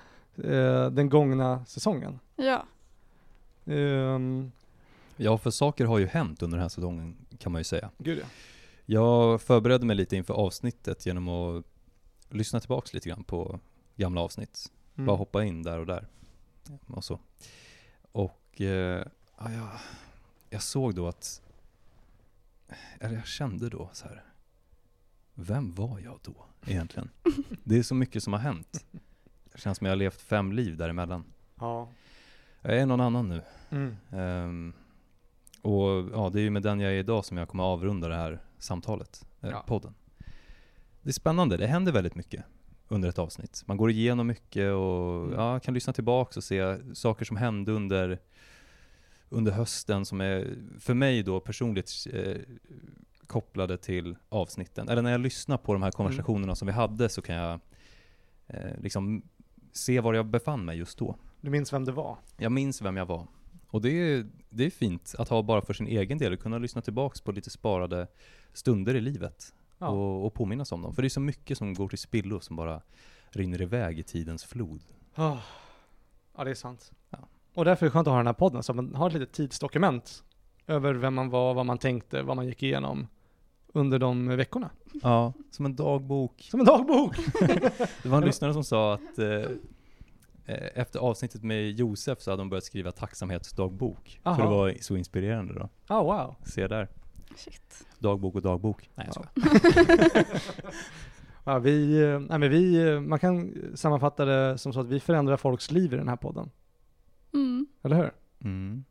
eh, 0.43 0.89
den 0.91 1.09
gångna 1.09 1.65
säsongen. 1.65 2.19
Ja. 2.37 2.65
Um, 3.65 4.51
Ja, 5.17 5.37
för 5.37 5.51
saker 5.51 5.85
har 5.85 5.97
ju 5.97 6.05
hänt 6.07 6.43
under 6.43 6.57
den 6.57 6.61
här 6.61 6.69
säsongen 6.69 7.17
kan 7.39 7.51
man 7.51 7.59
ju 7.59 7.63
säga. 7.63 7.91
gud 7.97 8.19
ja. 8.19 8.25
Jag 8.85 9.41
förberedde 9.41 9.85
mig 9.85 9.95
lite 9.95 10.15
inför 10.15 10.33
avsnittet 10.33 11.05
genom 11.05 11.27
att 11.29 11.65
lyssna 12.29 12.59
tillbaks 12.59 12.93
lite 12.93 13.09
grann 13.09 13.23
på 13.23 13.59
gamla 13.95 14.21
avsnitt. 14.21 14.71
Mm. 14.95 15.05
Bara 15.05 15.17
hoppa 15.17 15.43
in 15.43 15.63
där 15.63 15.79
och 15.79 15.85
där. 15.85 16.07
Och 16.87 17.03
så. 17.03 17.19
Och 18.11 18.61
eh, 18.61 19.07
ja, 19.37 19.51
jag, 19.51 19.69
jag 20.49 20.61
såg 20.63 20.95
då 20.95 21.07
att, 21.07 21.41
eller 22.99 23.15
jag 23.15 23.27
kände 23.27 23.69
då 23.69 23.89
så 23.94 24.07
här. 24.07 24.23
Vem 25.33 25.73
var 25.75 25.99
jag 25.99 26.19
då 26.23 26.45
egentligen? 26.65 27.09
Det 27.63 27.77
är 27.77 27.83
så 27.83 27.95
mycket 27.95 28.23
som 28.23 28.33
har 28.33 28.39
hänt. 28.39 28.85
Det 29.53 29.61
känns 29.61 29.77
som 29.77 29.85
jag 29.85 29.91
har 29.91 29.97
levt 29.97 30.21
fem 30.21 30.51
liv 30.51 30.77
däremellan. 30.77 31.23
Ja. 31.56 31.89
Jag 32.68 32.78
är 32.78 32.86
någon 32.86 33.02
annan 33.02 33.30
nu. 33.30 33.42
Mm. 33.69 33.95
Ehm, 34.12 34.74
och 35.62 36.09
ja, 36.14 36.30
det 36.33 36.40
är 36.40 36.44
ju 36.44 36.50
med 36.50 36.62
den 36.64 36.80
jag 36.80 36.92
är 36.92 36.95
idag 36.97 37.26
som 37.26 37.38
jag 37.38 37.47
kommer 37.50 37.64
avrunda 37.64 38.07
det 38.07 38.16
här 38.16 38.40
samtalet, 38.57 39.26
eh, 39.42 39.50
Ja. 39.50 39.64
podden. 39.68 39.94
Det 41.02 41.09
är 41.09 41.14
spännande, 41.14 41.57
det 41.57 41.68
händer 41.68 41.92
väldigt 41.92 42.16
mycket 42.16 42.44
under 42.88 43.09
ett 43.09 43.19
avsnitt. 43.19 43.64
Man 43.66 43.78
går 43.78 43.90
igenom 43.92 44.28
mycket 44.28 44.74
och 44.74 45.24
Mm. 45.26 45.33
ja, 45.40 45.59
kan 45.59 45.74
lyssna 45.74 45.94
tillbaka 45.94 46.40
och 46.40 46.44
se 46.44 46.78
saker 46.95 47.26
som 47.26 47.38
hände 47.38 47.71
under, 47.71 48.19
under 49.30 49.52
hösten 49.52 50.06
som 50.06 50.21
är 50.21 50.56
för 50.80 50.94
mig 50.94 51.24
då 51.24 51.40
personligt 51.40 51.92
eh, 52.14 52.36
kopplade 53.28 53.78
till 53.78 54.16
avsnitten. 54.30 54.90
Eller 54.90 55.02
när 55.02 55.12
jag 55.12 55.21
lyssnar 55.21 55.57
på 55.57 55.74
de 55.74 55.83
här 55.83 55.92
konversationerna 55.92 56.56
som 56.56 56.66
vi 56.66 56.71
hade 56.74 57.09
så 57.09 57.21
kan 57.21 57.36
jag 57.36 57.59
eh, 58.47 58.78
liksom 58.81 59.21
se 59.71 60.00
var 60.00 60.14
jag 60.14 60.26
befann 60.26 60.66
mig 60.66 60.78
just 60.78 60.97
då. 60.97 61.16
Du 61.47 61.51
minns 61.51 61.73
vem 61.73 61.85
det 61.85 61.92
var? 61.92 62.18
Jag 62.37 62.51
minns 62.51 62.81
vem 62.81 62.97
jag 62.97 63.06
var. 63.06 63.27
Och 63.68 63.81
det 63.81 63.89
är, 63.89 64.25
det 64.49 64.66
är 64.66 64.69
fint 64.69 65.16
att 65.18 65.30
ha 65.30 65.42
bara 65.42 65.61
för 65.61 65.73
sin 65.73 65.87
egen 65.87 66.18
del 66.18 66.33
och 66.33 66.39
kunna 66.39 66.57
lyssna 66.57 66.81
tillbaks 66.81 67.21
på 67.21 67.31
lite 67.31 67.49
sparade 67.49 68.07
stunder 68.54 68.95
i 68.95 69.01
livet 69.01 69.54
Ja. 69.77 69.87
och, 69.87 70.25
och 70.25 70.33
påminnas 70.33 70.71
om 70.71 70.81
dem. 70.81 70.94
För 70.95 71.01
det 71.01 71.07
är 71.07 71.09
så 71.09 71.19
mycket 71.19 71.57
som 71.57 71.73
går 71.73 71.87
till 71.87 71.97
spillo 71.97 72.39
som 72.39 72.56
bara 72.56 72.81
rinner 73.30 73.61
iväg 73.61 73.99
i 73.99 74.04
tidens 74.04 74.44
flod. 74.45 74.81
Ah. 75.16 75.37
Ja, 76.37 76.44
det 76.44 76.49
är 76.49 76.56
sant. 76.56 76.92
Ja. 77.09 77.18
Och 77.54 77.66
därför 77.66 77.85
är 77.85 77.89
det 77.89 77.94
skönt 77.94 78.07
att 78.07 78.11
ha 78.11 78.18
den 78.18 78.27
här 78.27 78.33
podden, 78.33 78.63
så 78.63 78.73
man 78.73 78.95
har 78.95 79.07
ett 79.07 79.13
litet 79.13 79.31
tidsdokument 79.31 80.23
över 80.68 80.94
vem 80.94 81.13
man 81.13 81.30
var, 81.30 81.54
vad 81.54 81.66
man 81.66 81.77
tänkte, 81.77 82.21
vad 82.21 82.35
man 82.35 82.47
gick 82.47 82.63
igenom 82.63 83.07
under 83.68 83.99
de 83.99 84.27
veckorna. 84.27 84.69
Ja, 85.04 85.33
som 85.51 85.66
en 85.66 85.75
dagbok. 85.75 86.47
Som 86.51 86.59
en 86.59 86.66
dagbok! 86.66 87.16
Det 88.04 88.09
var 88.09 88.18
en 88.18 88.25
lyssnare 88.25 88.54
som 88.54 88.63
sa 88.63 88.94
att 88.94 89.19
eh, 89.19 89.42
efter 90.54 90.99
avsnittet 90.99 91.44
med 91.44 91.71
Josef 91.71 92.19
så 92.19 92.31
hade 92.31 92.42
de 92.42 92.49
börjat 92.49 92.63
skriva 92.63 92.92
tacksamhetsdagbok. 92.92 94.19
Aha. 94.23 94.35
För 94.35 94.44
det 94.44 94.49
var 94.49 94.75
så 94.81 94.95
inspirerande 94.95 95.54
då. 95.54 95.69
Ah, 95.87 96.04
wow. 96.04 96.35
Se 96.45 96.68
där. 96.68 96.87
Shit. 97.35 97.87
Dagbok 97.99 98.35
och 98.35 98.42
dagbok. 98.42 98.89
Nej, 98.95 99.09
jag 99.16 99.25
Ja. 101.44 101.59
vi, 101.59 102.01
eh, 102.04 102.19
nej 102.19 102.39
men 102.39 102.49
vi, 102.49 102.89
eh, 102.89 102.99
man 102.99 103.19
kan 103.19 103.54
sammanfatta 103.75 104.25
det 104.25 104.57
som 104.57 104.73
så 104.73 104.80
att 104.80 104.87
vi 104.87 104.99
förändrar 104.99 105.37
folks 105.37 105.71
liv 105.71 105.94
i 105.94 105.97
den 105.97 106.07
här 106.07 106.16
podden. 106.16 106.49
Mm. 107.33 107.68
Eller 107.83 107.95
hur? 107.95 108.11
Mm. 108.44 108.83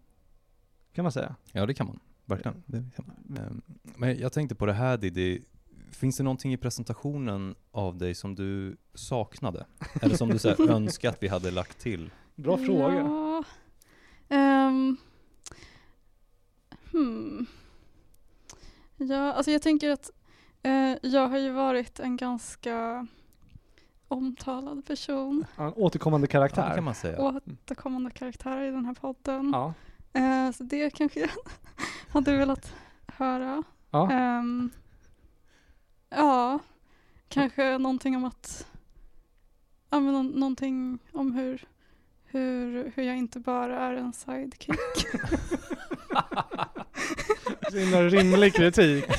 Kan 0.92 1.02
man 1.02 1.12
säga. 1.12 1.36
Ja, 1.52 1.66
det 1.66 1.74
kan 1.74 1.86
man. 1.86 2.00
Verkligen. 2.24 2.62
Det 2.66 2.84
kan 2.96 3.04
man. 3.06 3.38
Ehm, 3.38 3.62
Men 3.96 4.18
jag 4.18 4.32
tänkte 4.32 4.54
på 4.54 4.66
det 4.66 4.72
här 4.72 4.96
Diddy. 4.96 5.42
Finns 5.90 6.16
det 6.16 6.22
någonting 6.22 6.52
i 6.52 6.56
presentationen 6.56 7.54
av 7.70 7.98
dig 7.98 8.14
som 8.14 8.34
du 8.34 8.76
saknade? 8.94 9.66
Eller 10.02 10.16
som 10.16 10.28
du 10.28 10.38
så 10.38 10.48
här, 10.48 10.70
önskar 10.70 11.08
att 11.08 11.22
vi 11.22 11.28
hade 11.28 11.50
lagt 11.50 11.78
till? 11.78 12.10
Bra 12.34 12.58
fråga. 12.58 12.94
Ja. 12.96 13.44
Ehm. 14.28 14.96
hmm. 16.92 17.46
Ja, 18.96 19.32
alltså 19.32 19.50
jag 19.50 19.62
tänker 19.62 19.90
att 19.90 20.10
eh, 20.62 20.94
jag 21.02 21.28
har 21.28 21.38
ju 21.38 21.50
varit 21.50 22.00
en 22.00 22.16
ganska 22.16 23.06
omtalad 24.08 24.86
person, 24.86 25.44
Ja, 25.56 25.66
En 25.66 25.72
återkommande 25.72 26.24
Ja, 26.26 26.30
karaktär. 26.30 26.74
kan 26.74 26.84
man 26.84 26.94
säga. 26.94 27.20
återkommande 27.20 28.10
karaktär 28.10 28.62
i 28.62 28.70
den 28.70 28.84
här 28.84 28.94
podden. 28.94 29.50
Ja. 29.52 29.74
Eh, 30.12 30.52
så 30.52 30.62
det 30.64 30.90
kanske 30.90 31.20
jag 31.20 31.30
hade 32.08 32.36
velat 32.36 32.72
höra. 33.06 33.62
Ja. 33.90 34.10
Ehm, 34.12 34.70
ja, 36.10 36.58
kanske 37.28 37.78
någonting 37.78 38.16
om 38.16 38.24
att, 38.24 38.66
ja 39.90 40.00
men 40.00 40.12
nå- 40.12 40.22
någonting 40.38 40.98
om 41.12 41.32
hur, 41.34 41.64
hur, 42.24 42.92
hur 42.94 43.02
jag 43.02 43.16
inte 43.16 43.40
bara 43.40 43.80
är 43.80 43.92
en 43.94 44.12
sidekick. 44.12 44.76
Så 47.70 47.76
himla 47.78 48.02
rimlig 48.02 48.54
kritik. 48.54 49.04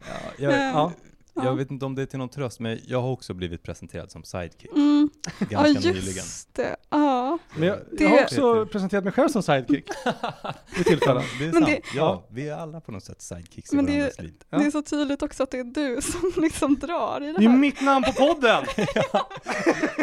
Ja, 0.00 0.14
jag, 0.38 0.52
ja. 0.52 0.92
Ja. 1.38 1.44
jag 1.44 1.56
vet 1.56 1.70
inte 1.70 1.84
om 1.86 1.94
det 1.94 2.02
är 2.02 2.06
till 2.06 2.18
någon 2.18 2.28
tröst, 2.28 2.60
men 2.60 2.78
jag 2.86 3.00
har 3.02 3.08
också 3.10 3.34
blivit 3.34 3.62
presenterad 3.62 4.10
som 4.10 4.24
sidekick. 4.24 4.70
Mm. 4.72 5.10
Ja 5.38 5.62
Ganska 5.62 5.88
nyligen. 5.88 6.02
just 6.14 6.54
det, 6.54 6.76
ja. 6.90 7.38
Men 7.56 7.68
jag, 7.68 7.78
Det- 7.92 8.04
jag 8.04 8.10
har 8.10 8.22
också 8.22 8.66
presenterat 8.66 9.04
mig 9.04 9.12
själv 9.12 9.28
som 9.28 9.42
sidekick. 9.42 9.88
Vid 10.76 10.86
tillfällen. 10.86 11.22
Det 11.38 11.44
är 11.44 11.52
Men 11.52 11.62
sant. 11.62 11.66
det- 11.66 11.96
ja, 11.98 12.26
vi 12.30 12.48
är 12.48 12.56
alla 12.56 12.80
på 12.80 12.92
något 12.92 13.04
sätt 13.04 13.22
sidekicks 13.22 13.72
i 13.72 13.76
Men 13.76 13.86
det- 13.86 13.92
varandras 13.92 14.18
liv. 14.18 14.34
Ja. 14.50 14.58
Det 14.58 14.64
är 14.64 14.70
så 14.70 14.82
tydligt 14.82 15.22
också 15.22 15.42
att 15.42 15.50
det 15.50 15.58
är 15.58 15.64
du 15.64 16.00
som 16.02 16.32
liksom 16.42 16.74
drar 16.78 17.20
i 17.22 17.26
det 17.26 17.38
Det 17.38 17.44
är 17.44 17.48
här. 17.48 17.56
mitt 17.56 17.80
namn 17.82 18.04
på 18.04 18.12
podden! 18.12 18.64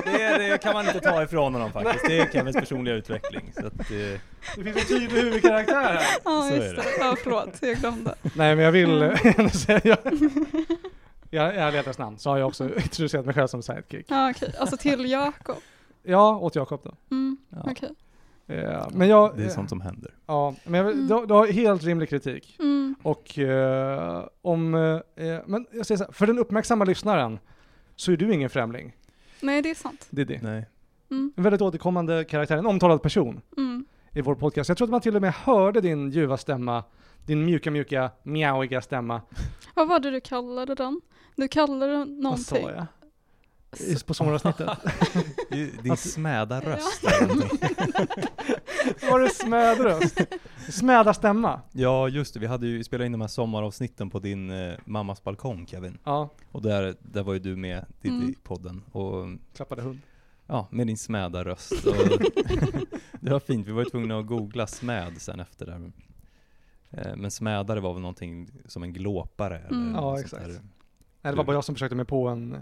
Det, 0.06 0.22
är, 0.24 0.40
det 0.50 0.58
kan 0.58 0.74
man 0.74 0.86
inte 0.88 1.00
ta 1.00 1.24
ifrån 1.24 1.54
honom 1.54 1.72
faktiskt. 1.72 2.06
Det 2.08 2.20
är 2.20 2.30
Kevins 2.32 2.56
personliga 2.56 2.96
utveckling. 2.96 3.52
Så 3.60 3.68
att, 3.68 3.80
eh, 3.80 4.20
Det 4.56 4.64
finns 4.64 4.78
en 4.78 4.86
tydlig 4.86 5.22
huvudkaraktär 5.22 5.74
här. 5.84 6.04
Ja, 6.26 6.42
så 6.50 6.56
är 6.56 6.56
just 6.56 6.76
det. 6.76 6.82
det. 6.82 6.88
Ja, 7.00 7.16
förlåt, 7.24 7.50
jag 7.62 7.78
glömde. 7.78 8.16
Nej 8.22 8.56
men 8.56 8.66
jag 8.66 8.72
vill 8.72 9.02
Mm. 9.02 9.18
ändå 9.38 9.50
säga, 9.50 9.98
jag, 11.36 11.46
jag, 11.48 11.56
i 11.56 11.58
ärlighetens 11.58 11.98
namn 11.98 12.18
så 12.20 12.30
har 12.30 12.38
jag 12.38 12.48
också 12.48 12.64
introducerat 12.76 13.26
mig 13.26 13.36
själv 13.36 13.48
som 13.48 13.64
sidekick. 13.64 14.06
Ja, 14.10 14.30
okej. 14.30 14.54
Alltså 14.60 14.78
till 14.78 15.10
Jakob. 15.12 15.58
Ja, 16.04 16.38
åt 16.38 16.56
Jakob 16.56 16.82
då. 16.84 16.92
Mm, 17.16 17.38
ja, 17.50 17.58
okej. 17.72 17.90
Eh, 18.48 18.88
Men 18.92 19.08
jag, 19.08 19.38
det 19.38 19.44
är 19.44 19.48
eh, 19.48 19.54
sånt 19.54 19.70
som 19.70 19.82
händer. 19.82 20.14
ja, 20.26 20.56
men 20.64 20.74
jag, 20.86 20.92
Mm. 20.94 21.08
du, 21.08 21.26
du 21.26 21.34
har 21.34 21.48
helt 21.48 21.84
rimlig 21.84 22.10
kritik. 22.10 22.56
Mm, 22.60 22.96
Och 23.04 23.40
eh, 23.40 24.26
om, 24.42 24.76
eh, 24.76 25.38
men 25.46 25.66
jag 25.72 25.86
säger 25.86 25.98
så 25.98 26.04
här, 26.04 26.12
för 26.12 26.28
den 26.28 26.40
uppmärksamma 26.40 26.86
lyssnaren 26.86 27.40
så 27.96 28.12
är 28.12 28.18
du 28.18 28.34
ingen 28.34 28.50
främling, 28.50 28.96
nej, 29.42 29.62
det 29.62 29.70
är 29.70 29.76
sant. 29.76 30.08
Diddy. 30.10 30.36
Mm, 30.36 30.64
En 31.38 31.44
väldigt 31.44 31.62
återkommande 31.62 32.24
karaktär, 32.24 32.58
en 32.58 32.66
omtalad 32.66 33.02
person 33.02 33.42
mm. 33.58 33.86
i 34.12 34.22
vår 34.22 34.36
podcast. 34.36 34.70
Jag 34.70 34.78
tror 34.78 34.86
att 34.88 34.92
man 34.92 35.02
till 35.02 35.16
och 35.16 35.22
med 35.22 35.34
hörde 35.34 35.82
din 35.82 36.10
ljuva 36.10 36.38
stämma, 36.38 36.84
din 37.26 37.46
mjuka, 37.46 37.72
mjuka, 37.72 38.12
mjauiga 38.24 38.82
stämma. 38.82 39.22
Vad 39.76 39.88
var 39.88 40.00
det 40.00 40.12
du 40.12 40.22
kallade 40.22 40.76
den? 40.76 41.02
Du 41.36 41.48
kallade 41.48 41.92
den 41.92 42.22
Vad 42.24 42.40
sa 42.40 42.56
någonting. 42.56 42.78
jag? 42.78 42.86
På 44.06 44.14
sommaravsnittet. 44.14 44.70
Din 45.84 45.98
smäda 45.98 46.62
röst. 46.62 47.04
någonting. 47.22 47.60
Var 49.10 49.20
det 49.20 49.30
smädröst? 49.30 50.22
Smäda 50.70 51.14
stämma? 51.14 51.62
Ja, 51.72 52.08
just 52.10 52.34
det. 52.34 52.40
Vi 52.40 52.46
hade 52.48 52.68
ju 52.68 52.84
spelat 52.84 53.06
in 53.06 53.12
de 53.12 53.22
här 53.22 53.28
sommaravsnitten 53.28 54.10
på 54.10 54.20
din 54.20 54.50
eh, 54.52 54.76
mammas 54.86 55.24
balkong, 55.24 55.68
Kevin. 55.68 55.98
Ja, 56.04 56.30
Och 56.52 56.62
där, 56.62 56.96
där 57.02 57.24
var 57.24 57.34
ju 57.34 57.40
du 57.40 57.56
med 57.56 57.86
i 58.02 58.08
Mm. 58.08 58.34
podden. 58.44 58.84
Och 58.92 59.26
klappade 59.56 59.82
hund. 59.82 60.00
ja, 60.48 60.68
med 60.72 60.88
din 60.88 60.98
smäda 60.98 61.44
röst. 61.46 61.86
Och 61.86 61.96
det 63.20 63.32
var 63.32 63.40
fint. 63.40 63.68
Vi 63.68 63.72
var 63.72 63.84
ju 63.84 63.90
tvungna 63.90 64.18
att 64.20 64.26
googla 64.26 64.68
smäd 64.68 65.22
sen 65.22 65.40
efter 65.40 65.66
där. 65.66 65.92
Eh, 66.92 67.16
Men 67.16 67.32
smädare 67.32 67.80
var 67.80 67.94
väl 67.94 68.02
någonting 68.02 68.50
som 68.66 68.84
en 68.84 68.94
glåpare 68.94 69.58
eller 69.60 69.78
Mm. 69.78 69.92
något 69.92 70.02
Ja, 70.02 70.20
exakt. 70.20 70.44
där. 70.46 70.52
Nej, 71.22 71.32
det 71.34 71.36
var 71.36 71.44
bara 71.44 71.54
jag 71.58 71.64
som 71.64 71.76
försökte 71.76 71.96
mig 71.96 72.06
på 72.06 72.28
en, 72.28 72.58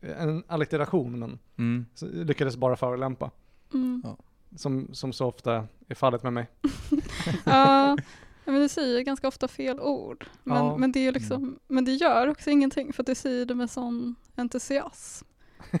en 0.00 0.42
allitteration, 0.46 1.18
men 1.18 1.38
Mm. 1.58 1.86
lyckades 2.00 2.56
bara 2.56 2.76
förolämpa. 2.76 3.30
Mm. 3.74 4.02
Ja. 4.04 4.16
Som, 4.56 4.88
som 4.94 5.12
så 5.12 5.26
ofta 5.26 5.66
är 5.88 5.94
fallet 5.94 6.22
med 6.22 6.32
mig. 6.32 6.46
Ja, 7.44 7.96
men 8.44 8.60
du 8.60 8.68
säger 8.68 9.00
ganska 9.02 9.28
ofta 9.28 9.48
fel 9.48 9.80
ord. 9.80 10.26
Men, 10.44 10.56
Ja. 10.56 10.76
men, 10.76 10.92
det 10.92 11.06
är 11.06 11.12
liksom, 11.12 11.58
men 11.68 11.84
det 11.84 11.92
gör 11.92 12.28
också 12.28 12.50
ingenting 12.50 12.92
för 12.92 13.02
att 13.02 13.06
du 13.06 13.14
säger 13.14 13.46
det 13.46 13.54
med 13.54 13.70
sån 13.70 14.14
entusiasm. 14.36 15.26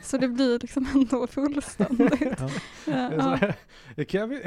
Så 0.02 0.16
det 0.16 0.28
blir 0.28 0.58
liksom 0.58 0.86
ändå 0.94 1.26
fullständigt. 1.26 2.20
Ja. 2.20 2.48
Det 2.84 3.14
Ja, 3.18 3.38
ja. 3.96 4.04
Kevin, 4.08 4.40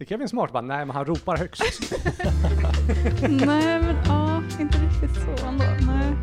Kevin 0.08 0.28
smart? 0.28 0.52
Bara, 0.52 0.62
nej, 0.62 0.84
men 0.86 0.96
han 0.96 1.04
ropar 1.04 1.36
högst. 1.36 1.92
Nej 3.22 3.82
men 3.82 3.96
ja, 4.06 4.42
inte 4.60 4.78
riktigt 4.78 5.14
så 5.14 5.46
ändå. 5.46 5.64
Nej. 5.86 6.14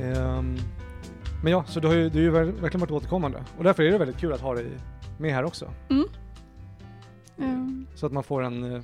Ehm, 0.00 0.56
men 1.42 1.52
ja, 1.52 1.64
så 1.66 1.80
du 1.80 1.88
har 1.88 1.94
ju, 1.94 2.08
du 2.08 2.18
har 2.18 2.24
ju 2.24 2.30
ver- 2.52 2.60
verkligen 2.60 2.80
varit 2.80 2.90
återkommande. 2.90 3.44
Och 3.58 3.64
därför 3.64 3.82
är 3.82 3.92
det 3.92 3.98
väldigt 3.98 4.18
kul 4.18 4.32
att 4.32 4.40
ha 4.40 4.54
dig 4.54 4.66
med 5.18 5.32
här 5.34 5.44
också. 5.44 5.70
Mm. 5.90 6.04
Ehm, 7.38 7.86
Så 7.94 8.06
att 8.06 8.12
man 8.12 8.22
får 8.24 8.42
en, 8.42 8.64
eh, 8.74 8.82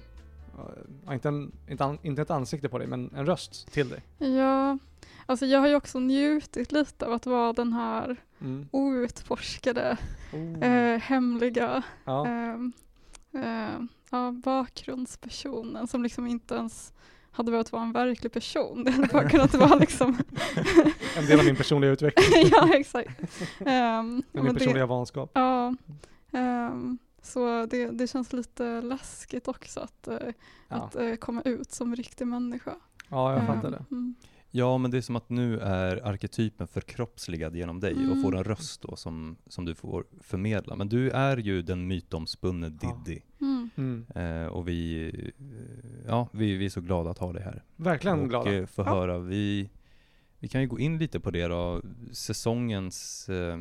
ja, 1.07 1.15
inte, 1.15 1.29
en 1.29 1.53
inte, 1.69 1.85
an, 1.85 1.99
inte 2.03 2.23
ett 2.23 2.31
ansikte 2.31 2.69
på 2.69 2.79
dig, 2.79 2.87
men 2.87 3.11
en 3.17 3.27
röst 3.27 3.73
till 3.73 3.89
dig. 3.89 4.03
Ja, 4.19 4.79
alltså 5.27 5.47
jag 5.47 5.61
har 5.61 5.69
ju 5.69 5.75
också 5.75 5.99
njutit 6.01 6.73
lite 6.73 7.07
av 7.07 7.13
att 7.13 7.27
vara 7.27 7.53
den 7.53 7.73
här 7.73 8.17
Mm. 8.41 8.69
outforskade, 8.71 9.97
Oh. 10.33 10.65
eh, 10.65 10.99
hemliga 11.01 11.83
ja. 12.05 12.27
ehm, 12.27 12.73
eh, 13.35 13.85
ja, 14.11 14.33
bakgrundspersonen 14.45 15.87
som 15.87 16.03
liksom 16.03 16.27
inte 16.27 16.55
ens 16.55 16.93
hade 17.31 17.51
behövt 17.51 17.73
vara 17.73 17.83
en 17.83 17.93
verklig 17.93 18.33
person. 18.33 18.85
Det 18.85 18.91
hade 18.91 19.07
bara 19.13 19.29
kunnat 19.29 19.55
vara 19.55 19.75
liksom, 19.75 20.19
En 21.17 21.27
del 21.27 21.39
av 21.39 21.45
min 21.45 21.57
personliga 21.57 21.91
utveckling. 21.91 22.49
ja 22.53 22.75
exakt. 22.77 23.21
Um, 23.61 24.23
Min 24.33 24.55
personliga 24.55 24.87
vanskap. 24.87 25.31
Ja, 25.35 25.75
ehm, 26.33 26.99
så 27.25 27.67
det, 27.67 27.87
det 27.91 28.07
känns 28.07 28.33
lite 28.33 28.81
läskigt 28.81 29.49
också 29.49 29.81
att, 29.81 30.09
eh, 30.09 30.17
Ja, 30.69 30.77
att 30.77 30.97
eh, 30.97 31.15
komma 31.15 31.43
ut 31.43 31.73
som 31.73 31.97
riktig 31.97 32.27
människa. 32.27 32.75
ja 33.11 33.33
jag 33.33 33.41
Ehm, 33.41 33.47
fattar 33.47 33.71
det. 33.71 33.85
Mm. 33.91 34.15
Ja, 34.51 34.79
men 34.79 34.91
det 34.91 34.97
är 34.97 35.03
som 35.03 35.17
att 35.17 35.31
nu 35.31 35.59
är 35.61 36.07
arketypen 36.07 36.67
förkroppsligad 36.67 37.57
genom 37.57 37.81
dig 37.81 37.95
och 37.95 38.01
Mm. 38.01 38.23
får 38.23 38.37
en 38.37 38.45
röst 38.45 38.83
då 38.83 38.97
som, 38.97 39.37
som 39.47 39.65
du 39.65 39.75
får 39.75 40.05
förmedla. 40.21 40.77
Men 40.77 40.89
du 40.89 41.11
är 41.11 41.37
ju 41.37 41.63
den 41.63 41.87
mytomspunne 41.87 42.73
Ja. 42.83 43.01
Diddy. 43.05 43.21
Mm. 43.41 43.71
Mm. 43.77 44.07
Eh, 44.15 44.47
och 44.49 44.69
vi, 44.69 45.09
eh, 45.39 46.07
ja, 46.07 46.29
vi, 46.33 46.57
vi 46.57 46.65
är 46.65 46.71
så 46.71 46.81
glada 46.81 47.11
att 47.11 47.19
ha 47.19 47.33
dig 47.33 47.43
här. 47.43 47.63
Verkligen 47.77 48.21
och 48.21 48.29
glada. 48.29 48.53
eh, 48.55 48.67
få 48.67 48.83
Ja. 48.83 48.89
höra. 48.95 49.19
Vi, 49.19 49.71
vi 50.39 50.49
kan 50.49 50.61
ju 50.61 50.67
gå 50.67 50.79
in 50.79 50.99
lite 50.99 51.21
på 51.21 51.31
det 51.31 51.47
då. 51.47 51.83
Säsongens, 52.13 53.29
eh, 53.29 53.59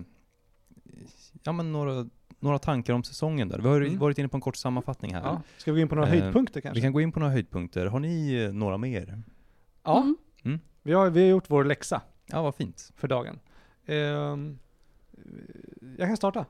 ja 1.44 1.52
men 1.52 1.72
några, 1.72 2.10
några 2.44 2.60
tankar 2.60 2.94
om 2.94 3.04
säsongen 3.04 3.50
där. 3.50 3.60
Vi 3.60 3.68
har 3.68 3.82
Mm. 3.82 4.00
varit 4.00 4.18
inne 4.18 4.28
på 4.28 4.38
en 4.38 4.42
kort 4.42 4.56
sammanfattning 4.56 5.14
här. 5.14 5.22
Ja. 5.22 5.42
Ska 5.58 5.72
vi 5.72 5.76
gå 5.80 5.82
in 5.82 5.88
på 5.88 5.96
några 5.96 6.08
Eh, 6.16 6.22
höjdpunkter 6.22 6.62
kanske? 6.62 6.76
Vi 6.76 6.82
kan 6.82 6.94
gå 6.94 7.02
in 7.02 7.12
på 7.12 7.20
några 7.20 7.32
höjdpunkter. 7.34 7.86
Har 7.86 8.00
ni 8.00 8.34
eh, 8.34 8.54
några 8.54 8.78
mer? 8.78 9.22
Ja, 9.84 10.06
Mm. 10.44 10.60
vi 10.84 10.94
har, 10.94 11.10
vi 11.10 11.22
har 11.22 11.28
gjort 11.30 11.46
vår 11.48 11.64
läxa 11.64 12.02
Ja, 12.26 12.42
vad 12.42 12.56
fint. 12.56 12.92
för 12.96 13.08
dagen. 13.08 13.40
Ehm, 13.86 14.60
jag 15.98 16.08
kan 16.08 16.18
starta. 16.18 16.46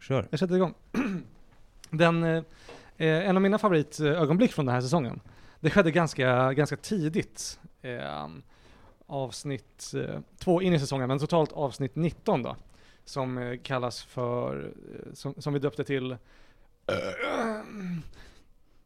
Kör. 0.00 0.26
Jag 0.30 0.38
sätter 0.40 0.54
igång. 0.56 0.74
Den, 1.90 2.22
eh, 2.24 2.42
eh, 2.96 3.28
en 3.28 3.36
av 3.36 3.42
mina 3.42 3.58
favoritögonblick 3.58 4.52
från 4.52 4.66
den 4.66 4.74
här 4.74 4.82
säsongen, 4.82 5.20
det 5.60 5.70
skedde 5.70 5.90
ganska, 5.90 6.52
ganska 6.52 6.76
tidigt. 6.76 7.60
Eh, 7.82 8.28
avsnitt 9.06 9.92
eh, 9.96 10.20
två 10.38 10.62
in 10.62 10.72
i 10.72 10.78
säsongen, 10.80 11.08
men 11.08 11.18
totalt 11.18 11.52
avsnitt 11.52 11.96
19 11.96 12.42
då. 12.42 12.56
Som 13.06 13.38
eh, 13.38 13.58
kallas 13.62 14.02
för, 14.04 14.72
eh, 14.94 15.12
som, 15.12 15.34
som 15.38 15.52
vi 15.52 15.58
döpte 15.58 15.84
till 15.84 16.16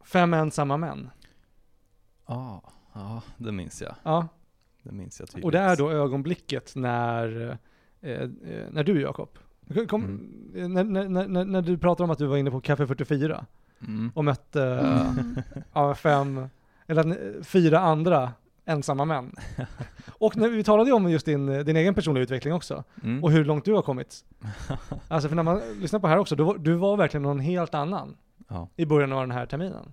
Fem 0.05 0.35
ensamma 0.35 0.77
män. 0.77 1.11
Ja, 2.27 2.63
ja, 2.93 3.23
det 3.37 3.53
minns 3.53 3.83
jag. 3.83 3.95
Ja, 4.03 4.29
Det 4.83 4.93
minns 4.93 5.21
jag 5.21 5.29
tydligt. 5.29 5.45
och 5.45 5.53
det 5.53 5.59
är 5.59 5.77
då 5.77 5.91
ögonblicket 5.91 6.73
när, 6.77 7.59
eh, 8.01 8.11
eh, 8.11 8.29
när 8.71 8.85
du 8.85 9.01
Jakob 9.01 9.39
Kom, 9.89 10.03
när, 10.53 10.85
när, 10.85 11.09
när, 11.09 11.45
när 11.45 11.63
du 11.63 11.79
pratar 11.79 12.05
om 12.05 12.11
att 12.11 12.19
du 12.19 12.27
var 12.27 12.37
inne 12.37 12.51
på 12.51 12.61
Café 12.61 12.87
44 12.87 13.47
Mm. 13.87 14.13
och 14.15 14.25
mötte 14.25 14.63
Mm. 14.65 15.37
ja, 15.73 15.95
fem, 15.95 16.49
eller 16.87 17.43
fyra 17.43 17.79
andra 17.81 18.33
ensamma 18.65 19.05
män. 19.05 19.35
Och 20.09 20.37
när 20.37 20.49
vi 20.49 20.65
talade 20.65 20.91
ju 20.91 20.95
om 20.97 21.11
just 21.11 21.27
din, 21.27 21.47
din 21.65 21.77
egen 21.77 21.95
personliga 21.95 22.23
utveckling 22.23 22.55
också, 22.55 22.85
Mm. 23.03 23.25
och 23.25 23.31
hur 23.31 23.45
långt 23.45 23.65
du 23.65 23.73
har 23.75 23.83
kommit. 23.83 24.25
Alltså 25.09 25.29
för 25.29 25.37
när 25.37 25.43
man 25.43 25.61
lyssnar 25.81 26.01
på 26.01 26.07
det 26.07 26.11
här 26.11 26.19
också, 26.19 26.37
du, 26.37 26.43
var- 26.45 26.59
du 26.59 26.75
var 26.75 26.97
verkligen 26.97 27.23
någon 27.23 27.41
helt 27.41 27.75
annan 27.75 28.17
Ja. 28.49 28.69
i 28.77 28.87
början 28.87 29.13
av 29.13 29.21
den 29.21 29.31
här 29.31 29.47
terminen. 29.47 29.93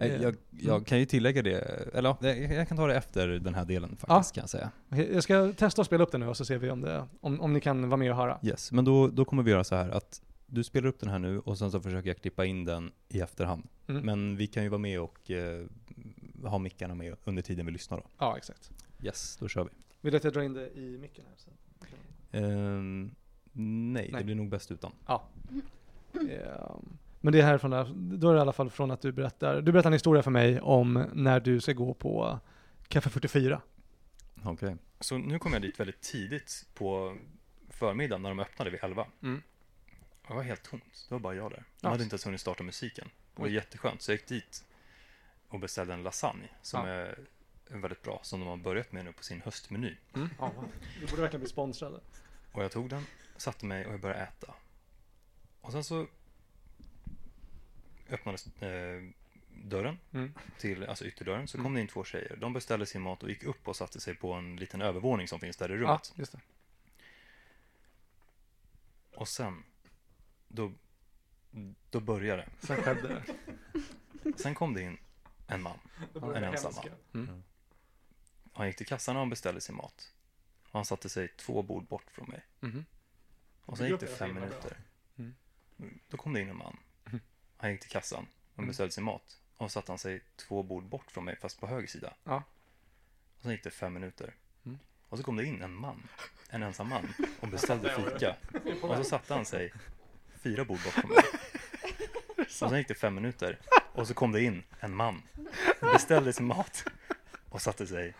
Eh, 0.00 0.22
Jag, 0.22 0.34
jag 0.50 0.86
kan 0.86 0.98
ju 0.98 1.04
tillägga 1.06 1.42
det, 1.42 1.58
eller 1.94 2.16
ja, 2.20 2.28
jag, 2.28 2.68
kan 2.68 2.76
ta 2.76 2.86
det 2.86 2.94
efter 2.94 3.28
den 3.28 3.54
här 3.54 3.64
delen 3.64 3.96
Ja. 4.00 4.06
faktiskt 4.06 4.34
kan 4.34 4.42
jag 4.42 4.50
säga. 4.50 4.70
Jag 5.14 5.22
ska 5.22 5.52
testa 5.52 5.80
att 5.82 5.86
spela 5.86 6.02
upp 6.04 6.12
den 6.12 6.20
nu 6.20 6.28
och 6.28 6.36
så 6.36 6.44
ser 6.44 6.58
vi 6.58 6.70
om, 6.70 6.80
det, 6.80 7.04
om, 7.20 7.40
om 7.40 7.52
ni 7.52 7.60
kan 7.60 7.88
vara 7.88 7.96
med 7.98 8.10
och 8.10 8.16
höra. 8.16 8.38
Yes, 8.42 8.72
men 8.72 8.84
då, 8.84 9.08
då 9.08 9.24
kommer 9.24 9.42
vi 9.42 9.50
göra 9.50 9.64
så 9.64 9.74
här 9.74 9.90
att 9.90 10.22
du 10.46 10.64
spelar 10.64 10.88
upp 10.88 11.00
den 11.00 11.08
här 11.10 11.18
nu 11.18 11.38
och 11.38 11.58
sen 11.58 11.70
så 11.70 11.80
försöker 11.80 12.08
jag 12.10 12.16
klippa 12.16 12.44
in 12.44 12.64
den 12.64 12.92
i 13.08 13.20
efterhand. 13.20 13.68
Mm. 13.88 14.02
Men 14.06 14.36
vi 14.36 14.46
kan 14.46 14.62
ju 14.62 14.68
vara 14.68 14.78
med 14.78 15.00
och 15.00 15.30
eh, 15.30 15.66
ha 16.42 16.58
mickarna 16.58 16.94
med 16.94 17.16
under 17.24 17.42
tiden 17.42 17.66
vi 17.66 17.72
lyssnar 17.72 17.98
då. 17.98 18.04
Ja, 18.18 18.36
exakt. 18.36 18.70
Yes, 19.02 19.36
då 19.36 19.48
kör 19.48 19.64
vi. 19.64 19.70
Vill 20.00 20.10
du 20.12 20.16
att 20.16 20.24
jag 20.24 20.32
drar 20.32 20.42
in 20.42 20.52
det 20.54 20.70
i 20.70 20.98
micken 20.98 21.24
här? 21.28 21.34
Så. 21.36 21.50
Ehm, 22.36 23.14
nej, 23.52 24.08
Nej. 24.12 24.20
det 24.20 24.24
blir 24.24 24.34
nog 24.34 24.48
bäst 24.48 24.70
utan. 24.70 24.92
Ehm, 25.06 26.98
Men 27.20 27.32
det 27.32 27.38
är 27.40 27.42
härifrån 27.44 27.70
där, 27.70 27.92
då 27.96 28.28
är 28.28 28.32
det 28.34 28.38
i 28.38 28.40
alla 28.40 28.52
fall 28.52 28.70
från 28.70 28.90
att 28.90 29.00
du 29.00 29.12
berättar, 29.12 29.60
du 29.62 29.72
berättar 29.72 29.88
en 29.88 29.92
historia 29.92 30.22
för 30.22 30.30
mig 30.30 30.60
om 30.60 31.04
när 31.14 31.40
du 31.40 31.60
ska 31.60 31.72
gå 31.72 31.94
på 31.94 32.38
Café 32.88 33.10
44. 33.10 33.60
Okej. 34.44 34.76
Så 35.00 35.18
nu 35.18 35.38
kom 35.38 35.52
jag 35.52 35.62
dit 35.62 35.80
väldigt 35.80 36.00
tidigt 36.00 36.66
på 36.74 37.16
förmiddagen 37.68 38.22
när 38.22 38.28
de 38.28 38.38
öppnade 38.40 38.70
vid 38.70 38.80
11. 38.84 39.06
Mm. 39.22 39.42
Det 40.28 40.34
var 40.34 40.42
helt 40.42 40.62
tomt. 40.62 41.06
Det 41.08 41.14
var 41.14 41.20
bara 41.20 41.34
jag 41.34 41.50
där. 41.50 41.56
De 41.58 41.64
Ja. 41.80 41.88
hade 41.88 42.02
inte 42.02 42.14
ens 42.14 42.26
hunnit 42.26 42.40
starta 42.40 42.62
musiken. 42.62 43.08
Det 43.36 43.42
var 43.42 43.48
jätteskönt. 43.48 44.02
Så 44.02 44.10
jag 44.12 44.16
gick 44.18 44.28
dit 44.28 44.64
och 45.52 45.60
beställde 45.60 45.94
en 45.94 46.02
lasagne 46.02 46.48
som 46.62 46.86
Ja. 46.88 46.92
är 46.94 47.18
väldigt 47.68 48.02
bra, 48.02 48.20
som 48.22 48.40
de 48.40 48.48
har 48.48 48.56
börjat 48.56 48.92
med 48.92 49.04
nu 49.04 49.12
på 49.12 49.22
sin 49.22 49.40
höstmeny. 49.40 49.96
Ja, 50.38 50.52
vi 51.00 51.06
borde 51.06 51.22
verkligen 51.22 51.40
bli 51.40 51.48
sponsrade. 51.50 52.00
Och 52.52 52.64
jag 52.64 52.72
tog 52.72 52.88
den, 52.88 53.04
satte 53.36 53.66
mig 53.66 53.86
och 53.86 53.92
jag 53.92 54.00
började 54.00 54.22
äta. 54.22 54.54
Och 55.60 55.72
sen 55.72 55.84
så 55.84 56.06
öppnades 58.10 58.46
eh, 58.62 59.02
dörren, 59.64 59.98
Mm. 60.12 60.32
till, 60.58 60.84
alltså 60.86 61.04
ytterdörren, 61.04 61.48
så 61.48 61.56
Mm. 61.56 61.64
kom 61.64 61.74
det 61.74 61.80
in 61.80 61.88
två 61.88 62.04
tjejer. 62.04 62.36
De 62.36 62.52
beställde 62.52 62.86
sin 62.86 63.02
mat 63.02 63.22
och 63.22 63.28
gick 63.30 63.44
upp 63.44 63.68
och 63.68 63.76
satte 63.76 64.00
sig 64.00 64.14
på 64.14 64.32
en 64.32 64.56
liten 64.56 64.82
övervåning 64.82 65.28
som 65.28 65.40
finns 65.40 65.56
där 65.56 65.68
i 65.68 65.72
Ja, 65.74 65.78
rummet. 65.80 66.12
just 66.16 66.32
det. 66.32 66.40
Och 69.14 69.28
sen, 69.28 69.64
då, 70.48 70.72
då 71.90 72.00
började 72.00 72.42
det. 72.42 72.66
Sen 72.66 72.82
skedde 72.82 73.08
det. 73.08 73.24
Sen 74.36 74.54
kom 74.54 74.74
det 74.74 74.82
in 74.82 74.98
en 75.54 75.62
man. 75.62 75.78
En 76.14 76.44
ensam 76.44 76.72
hemska. 76.74 76.92
Mm. 77.14 77.42
Han 78.52 78.66
gick 78.66 78.76
till 78.76 78.86
kassan 78.86 79.16
och 79.16 79.20
han 79.20 79.30
beställde 79.30 79.60
sin 79.60 79.76
mat. 79.76 80.12
Och 80.64 80.78
han 80.78 80.84
satte 80.84 81.08
sig 81.08 81.28
två 81.28 81.62
bord 81.62 81.84
bort 81.86 82.10
från 82.10 82.28
mig. 82.28 82.42
Mhm. 82.60 82.84
Och 83.64 83.78
sen 83.78 83.88
gick 83.88 84.00
det 84.00 84.06
fem 84.06 84.34
minuter. 84.34 84.76
Mm. 85.18 85.34
Då 86.08 86.16
kom 86.16 86.32
det 86.32 86.40
in 86.40 86.48
en 86.48 86.56
man. 86.56 86.76
Mm. 87.06 87.20
Han 87.56 87.70
gick 87.70 87.80
till 87.80 87.90
kassan 87.90 88.26
och 88.52 88.58
Mm. 88.58 88.68
beställde 88.68 88.92
sin 88.92 89.04
mat. 89.04 89.38
Och 89.56 89.70
satte 89.72 89.92
han 89.92 89.98
sig 89.98 90.20
två 90.36 90.62
bord 90.62 90.84
bort 90.84 91.10
från 91.10 91.24
mig, 91.24 91.36
fast 91.36 91.60
på 91.60 91.66
höger 91.66 91.86
sida. 91.88 92.14
Ja. 92.24 92.42
Och 93.36 93.42
sen 93.42 93.50
gick 93.52 93.64
det 93.64 93.70
fem 93.70 93.92
minuter. 93.92 94.34
Mm. 94.64 94.78
Och 95.08 95.18
så 95.18 95.24
kom 95.24 95.36
det 95.36 95.44
in 95.44 95.62
en 95.62 95.74
man, 95.74 96.08
en 96.48 96.62
ensam 96.62 96.88
man, 96.88 97.14
och 97.40 97.48
beställde 97.48 97.94
fika. 98.12 98.36
Och 98.82 98.96
så 98.96 99.04
satte 99.04 99.34
han 99.34 99.44
sig 99.44 99.72
fyra 100.42 100.64
bord 100.64 100.78
bort 100.84 100.92
från 100.92 101.10
mig. 101.10 101.18
Och 102.46 102.50
sen 102.50 102.78
gick 102.78 102.88
det 102.88 102.94
fem 102.94 103.14
minuter. 103.14 103.58
Och 103.92 104.06
så 104.06 104.14
kom 104.14 104.32
det 104.32 104.42
in 104.42 104.62
en 104.80 104.96
man, 104.96 105.22
beställde 105.80 106.32
sin 106.32 106.46
mat 106.46 106.84
och 107.50 107.62
satte 107.62 107.86
sig 107.86 108.14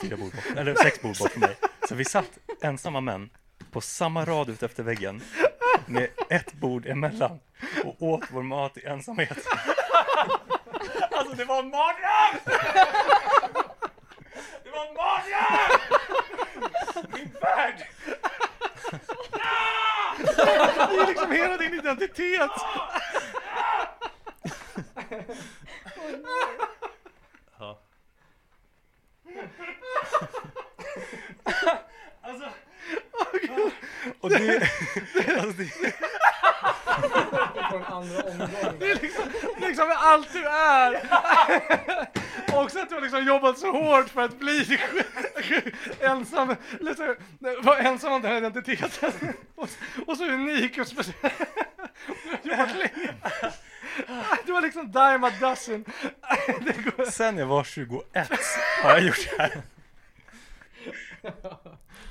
fyra 0.00 0.16
bord 0.16 0.32
bort, 0.32 0.56
eller 0.56 0.74
sex 0.74 1.02
bord 1.02 1.18
bort 1.18 1.30
från 1.30 1.40
mig. 1.40 1.56
Så 1.88 1.94
vi 1.94 2.04
satt 2.04 2.38
ensamma 2.62 3.00
män 3.00 3.30
på 3.70 3.80
samma 3.80 4.24
rad 4.24 4.48
ut 4.48 4.62
efter 4.62 4.82
väggen 4.82 5.22
med 5.86 6.08
ett 6.30 6.52
bord 6.52 6.86
emellan 6.86 7.40
och 7.84 8.02
åt 8.02 8.24
vår 8.30 8.42
mat 8.42 8.76
i 8.76 8.84
ensamhet. 8.86 9.46
Alltså 11.10 11.34
det 11.34 11.44
var 11.44 11.58
en 11.58 11.68
mardröm! 11.70 12.40
Det 14.64 14.70
var 14.70 14.86
en 14.86 14.94
mardröm! 14.94 15.78
Min 17.12 17.30
värld! 17.40 17.86
Det 20.36 21.02
är 21.02 21.06
liksom 21.06 21.32
hela 21.32 21.56
din 21.56 21.74
identitet! 21.74 22.50
Ja. 27.58 27.80
Alltså, 32.22 32.48
Och 34.20 34.30
det, 34.30 34.68
alltså 35.40 35.62
det, 35.62 35.92
på 37.70 37.76
en 37.76 37.84
andra 37.84 38.22
omgång. 38.22 38.78
Det 38.78 38.90
är 38.90 39.00
liksom, 39.02 39.24
liksom 39.60 39.92
allt 39.96 40.32
du 40.32 40.46
är. 40.46 41.02
Också 42.52 42.78
att 42.78 42.88
du 42.88 42.94
har 42.94 43.02
liksom 43.02 43.24
jobbat 43.24 43.58
så 43.58 43.72
hårt 43.72 44.08
för 44.08 44.20
att 44.20 44.38
bli 44.38 44.78
ensam, 46.00 46.51
liksom, 46.80 47.14
vara 47.62 47.78
ensam 47.78 48.12
om 48.12 48.22
den 48.22 48.30
här 48.30 48.38
identiteten. 48.38 49.12
Och, 49.54 49.68
och 50.06 50.16
så 50.16 50.24
unik 50.24 50.78
och 50.78 50.86
speciell. 50.86 51.32
Du 54.46 54.52
har 54.52 54.62
liksom 54.62 54.92
dime 54.92 55.26
a 55.26 55.30
dozen. 55.40 55.84
Det 56.96 57.10
sen 57.10 57.38
jag 57.38 57.46
var 57.46 57.64
21 57.64 58.04
har 58.82 58.90
jag 58.90 59.00
gjort 59.00 59.28
det 59.36 59.42
här. 59.42 59.62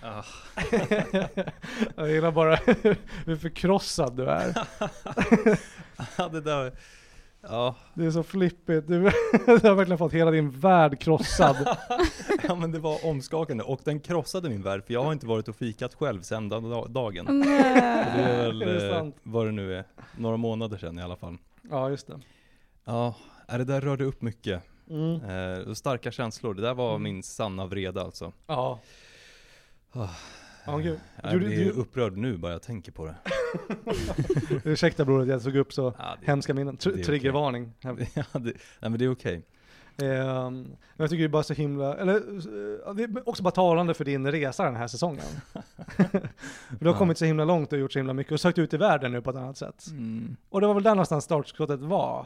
Ah, 0.04 0.24
Jag 1.96 2.10
gillar 2.10 2.32
bara 2.32 2.56
hur 3.26 3.36
förkrossad 3.36 4.18
du 4.18 4.26
är. 4.26 4.54
ja, 6.18 6.28
det 6.28 6.42
där, 6.42 6.72
ja, 7.41 7.75
Det 7.93 8.06
är 8.06 8.12
så 8.12 8.23
flippigt. 8.23 8.88
Du, 8.88 8.99
du 9.45 9.67
har 9.67 9.75
verkligen 9.75 9.97
fått 9.97 10.13
hela 10.13 10.32
din 10.32 10.51
värld 10.51 10.99
krossad. 10.99 11.56
ja, 12.47 12.56
men 12.56 12.71
det 12.71 12.80
var 12.80 13.06
omskakande 13.06 13.63
och 13.63 13.82
den 13.84 13.99
krossade 13.99 14.49
min 14.49 14.62
värld 14.62 14.84
för 14.86 14.93
jag 14.93 15.04
har 15.04 15.13
inte 15.13 15.25
varit 15.25 15.47
och 15.47 15.56
fikat 15.56 15.93
själv 15.93 16.21
sedan 16.21 16.49
den 16.49 16.69
da- 16.69 16.88
dagen. 16.88 17.27
Och 17.27 17.34
det 17.34 17.51
är 17.54 18.45
väl, 18.45 18.62
Är 18.62 18.65
det 18.65 18.88
eh, 18.89 18.97
sant? 18.97 19.15
vad 19.23 19.45
det 19.45 19.51
nu 19.51 19.75
är, 19.75 19.84
några 20.17 20.38
månader 20.38 20.77
sedan 20.77 20.99
i 20.99 21.01
alla 21.01 21.15
fall. 21.15 21.38
Ja, 21.69 21.89
just 21.89 22.08
det. 22.08 22.19
Ja, 22.86 23.15
äh, 23.51 23.58
det 23.58 23.63
där 23.65 23.82
rörde 23.82 24.04
upp 24.04 24.21
mycket. 24.21 24.63
Mm. 24.89 25.15
Eh, 25.67 25.73
starka 25.73 26.12
känslor, 26.12 26.54
det 26.54 26.62
där 26.62 26.73
var 26.73 26.89
Mm. 26.89 27.04
min 27.04 27.23
sanna 27.23 27.65
vrede 27.65 28.01
alltså. 28.01 28.32
Ja. 28.47 28.80
Ah. 29.91 30.08
Ja, 30.65 30.77
gud. 30.77 30.99
Jag 31.23 31.38
blir 31.39 31.69
upprörd 31.71 32.17
nu 32.17 32.38
bara 32.38 32.51
jag 32.51 32.62
tänker 32.62 32.91
på 32.91 33.06
det. 33.06 33.15
Ursäkta 34.64 35.04
att 35.04 35.28
jag 35.28 35.44
tog 35.44 35.56
upp 35.56 35.74
så 35.74 35.94
Ja, 35.98 36.18
hemska 36.22 36.54
minnen. 36.54 36.78
Tr- 36.78 37.04
triggervarning. 37.04 37.74
ja, 37.82 37.94
det, 38.34 38.42
nej 38.42 38.54
men 38.80 38.98
det 38.98 39.06
är 39.06 39.12
okej. 39.12 39.46
Ehm, 40.02 40.62
men 40.64 40.78
jag 40.98 41.10
tycker 41.10 41.24
det 41.24 41.28
är 41.28 41.30
bara 41.30 41.44
så 41.44 41.54
himla, 41.54 41.96
eller 41.98 42.16
eh, 42.16 42.94
det 42.94 43.04
är 43.04 43.30
också 43.30 43.44
bara 43.44 43.52
talande 43.52 43.94
för 43.94 44.06
din 44.06 44.32
resa 44.32 44.64
den 44.66 44.76
här 44.76 44.88
säsongen. 44.88 45.26
du 46.80 46.86
har 46.88 46.94
Ja. 46.94 46.98
kommit 46.98 47.18
så 47.18 47.26
himla 47.26 47.46
långt 47.46 47.74
och 47.74 47.80
gjort 47.80 47.94
så 47.94 48.00
himla 48.00 48.14
mycket 48.14 48.34
och 48.34 48.40
sökt 48.42 48.58
ut 48.58 48.74
i 48.74 48.78
världen 48.78 49.12
nu 49.12 49.22
på 49.22 49.30
ett 49.30 49.36
annat 49.36 49.58
sätt. 49.58 49.88
Mm. 49.92 50.36
Och 50.50 50.62
det 50.62 50.68
var 50.68 50.74
väl 50.74 50.84
där 50.84 50.92
någonstans 50.96 51.24
startskottet 51.24 51.80
var? 51.80 52.26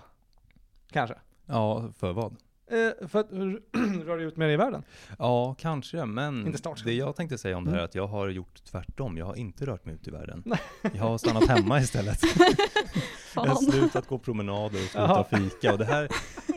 Kanske. 0.92 1.16
Ja, 1.46 1.90
för 1.98 2.14
vad? 2.14 2.36
Eh, 2.68 3.08
för 3.08 3.20
att 3.20 3.32
röra 4.06 4.22
ut 4.22 4.38
mer 4.38 4.50
i 4.50 4.56
världen. 4.56 4.84
Ja, 5.20 5.56
kanske, 5.60 6.06
men 6.06 6.48
Inte 6.48 6.74
det 6.84 6.94
jag 6.94 7.16
tänkte 7.16 7.38
säga 7.38 7.58
om 7.58 7.66
det 7.66 7.72
här 7.72 7.78
är 7.78 7.82
Mm. 7.82 7.86
att 7.90 7.96
jag 7.96 8.08
har 8.08 8.30
gjort 8.30 8.64
tvärtom. 8.64 9.18
Jag 9.18 9.26
har 9.26 9.36
inte 9.36 9.66
rört 9.66 9.86
mig 9.86 9.96
ut 9.96 10.08
i 10.08 10.12
världen. 10.12 10.44
Jag 10.82 11.04
har 11.04 11.18
stannat 11.18 11.48
hemma 11.48 11.80
istället. 11.82 12.20
Jag 13.36 13.46
har 13.46 13.56
slutat 13.72 14.08
gå 14.08 14.20
promenader 14.20 14.80
och 14.84 14.90
slutat 14.90 15.30
fika. 15.30 15.72
Och 15.74 15.78
det 15.80 15.86
här, 15.86 16.10